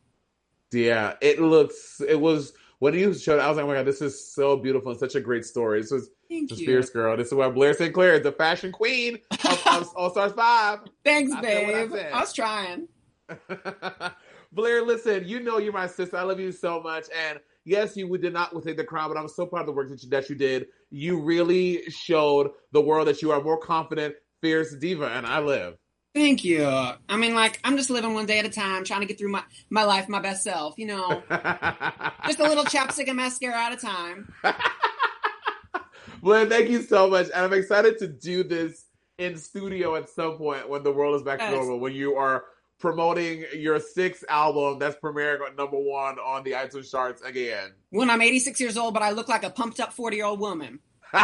Yeah, 0.73 1.15
it 1.21 1.41
looks. 1.41 2.01
It 2.07 2.21
was 2.21 2.53
when 2.79 2.95
you 2.95 3.15
showed. 3.15 3.41
I 3.41 3.49
was 3.49 3.57
like, 3.57 3.65
oh 3.65 3.69
my 3.69 3.75
god, 3.75 3.87
this 3.87 4.03
is 4.03 4.33
so 4.33 4.57
beautiful 4.57 4.91
and 4.91 4.99
such 4.99 5.15
a 5.15 5.21
great 5.21 5.45
story. 5.45 5.81
This 5.81 5.91
was 5.91 6.11
Thank 6.29 6.59
you. 6.59 6.67
fierce 6.67 6.91
girl. 6.91 7.17
This 7.17 7.29
is 7.29 7.35
why 7.35 7.49
Blair 7.49 7.75
St. 7.75 7.93
Clair 7.93 8.15
is 8.15 8.23
the 8.23 8.33
fashion 8.33 8.73
queen 8.73 9.19
of, 9.31 9.67
of 9.67 9.93
All 9.97 10.11
Stars 10.11 10.33
Five. 10.33 10.81
Thanks, 11.05 11.33
I 11.33 11.37
what 11.37 11.45
I 11.45 11.87
babe. 11.87 12.13
I 12.13 12.21
was 12.21 12.33
trying. 12.33 12.89
Blair, 14.53 14.83
listen, 14.83 15.25
you 15.27 15.41
know 15.41 15.59
you're 15.59 15.73
my 15.73 15.87
sister. 15.87 16.17
I 16.17 16.23
love 16.23 16.39
you 16.39 16.53
so 16.53 16.81
much. 16.81 17.07
And 17.17 17.41
yes, 17.65 17.97
you 17.97 18.17
did 18.19 18.33
not 18.33 18.51
take 18.63 18.77
the 18.77 18.85
crown, 18.85 19.09
but 19.09 19.19
I'm 19.19 19.29
so 19.29 19.47
proud 19.47 19.63
of 19.63 19.67
the 19.67 19.73
work 19.73 19.91
that 19.91 20.03
you, 20.03 20.11
that 20.11 20.29
you 20.29 20.37
did. 20.37 20.67
You 20.91 21.21
really 21.21 21.83
showed 21.91 22.51
the 22.73 22.81
world 22.81 23.09
that 23.09 23.21
you 23.21 23.33
are 23.33 23.43
more 23.43 23.59
confident, 23.59 24.15
fierce 24.41 24.75
diva, 24.77 25.09
and 25.09 25.27
I 25.27 25.41
live. 25.41 25.77
Thank 26.15 26.45
you. 26.45 26.65
I 26.65 27.17
mean, 27.17 27.35
like, 27.35 27.59
I'm 27.65 27.77
just 27.77 27.91
living 27.91 28.15
one 28.15 28.27
day 28.27 28.39
at 28.39 28.45
a 28.47 28.51
time, 28.51 28.85
trying 28.85 29.01
to 29.01 29.07
get 29.07 29.19
through 29.19 29.33
my, 29.33 29.43
my 29.69 29.83
life, 29.83 30.09
my 30.09 30.21
best 30.21 30.45
self, 30.45 30.79
you 30.79 30.87
know. 30.87 31.23
just 32.27 32.39
a 32.39 32.45
little 32.45 32.65
chapstick 32.65 33.09
and 33.09 33.17
mascara 33.17 33.57
at 33.57 33.73
a 33.73 33.77
time. 33.77 34.33
Blair, 36.23 36.47
thank 36.47 36.71
you 36.71 36.83
so 36.83 37.11
much. 37.11 37.27
And 37.27 37.45
I'm 37.45 37.53
excited 37.53 37.99
to 37.99 38.07
do 38.07 38.45
this 38.45 38.85
in 39.19 39.37
studio 39.37 39.97
at 39.97 40.09
some 40.09 40.37
point 40.39 40.69
when 40.69 40.85
the 40.85 40.93
world 40.93 41.17
is 41.17 41.23
back 41.23 41.41
to 41.41 41.45
Yes. 41.47 41.53
normal, 41.53 41.81
when 41.81 41.93
you 41.95 42.15
are 42.15 42.45
promoting 42.79 43.45
your 43.57 43.81
sixth 43.81 44.25
album 44.29 44.79
that's 44.79 44.97
premiering 45.03 45.41
at 45.47 45.57
number 45.57 45.79
one 45.79 46.19
on 46.19 46.45
the 46.45 46.53
iTunes 46.53 46.91
charts 46.91 47.23
again. 47.23 47.73
When 47.91 48.09
I'm 48.09 48.23
86 48.23 48.61
years 48.61 48.77
old, 48.77 48.95
but 48.95 49.03
I 49.03 49.11
look 49.11 49.29
like 49.29 49.43
a 49.43 49.51
pumped 49.51 49.81
up 49.81 49.93
40 49.93 50.17
year 50.17 50.27
old 50.27 50.39
woman. 50.39 50.79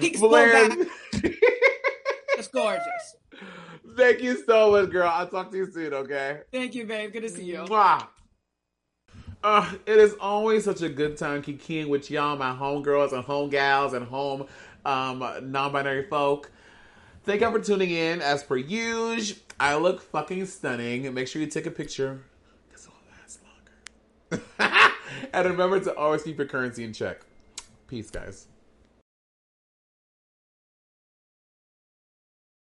Peaks 0.00 0.20
pull 0.20 0.30
Blair, 0.30 0.68
back. 0.68 0.78
It's 2.36 2.48
gorgeous. 2.48 3.16
thank 3.96 4.20
you 4.20 4.42
so 4.44 4.72
much, 4.72 4.90
girl. 4.90 5.08
I'll 5.08 5.28
talk 5.28 5.50
to 5.52 5.56
you 5.56 5.70
soon, 5.70 5.94
okay? 5.94 6.40
Thank 6.52 6.74
you, 6.74 6.84
babe. 6.84 7.12
Good 7.12 7.22
to 7.22 7.28
see 7.28 7.44
you. 7.44 7.58
Mwah. 7.58 8.08
Uh, 9.42 9.72
it 9.86 9.98
is 9.98 10.14
always 10.20 10.64
such 10.64 10.82
a 10.82 10.88
good 10.88 11.16
time 11.16 11.42
kikiing 11.42 11.88
with 11.88 12.10
y'all, 12.10 12.36
my 12.36 12.52
homegirls 12.52 13.12
and 13.12 13.24
homegals 13.24 13.92
and 13.92 14.06
home 14.06 14.46
um, 14.84 15.18
non-binary 15.42 16.06
folk. 16.08 16.50
Thank 17.24 17.40
you 17.40 17.50
for 17.50 17.60
tuning 17.60 17.90
in. 17.90 18.20
As 18.20 18.42
per 18.42 18.56
usual, 18.56 19.38
I 19.60 19.76
look 19.76 20.02
fucking 20.02 20.46
stunning. 20.46 21.12
Make 21.14 21.28
sure 21.28 21.40
you 21.40 21.48
take 21.48 21.66
a 21.66 21.70
picture. 21.70 22.22
This 22.72 22.86
will 22.86 22.94
last 23.10 23.40
longer. 24.58 24.92
and 25.32 25.48
remember 25.48 25.80
to 25.80 25.94
always 25.94 26.22
keep 26.22 26.38
your 26.38 26.46
currency 26.46 26.84
in 26.84 26.92
check. 26.92 27.20
Peace, 27.86 28.10
guys. 28.10 28.48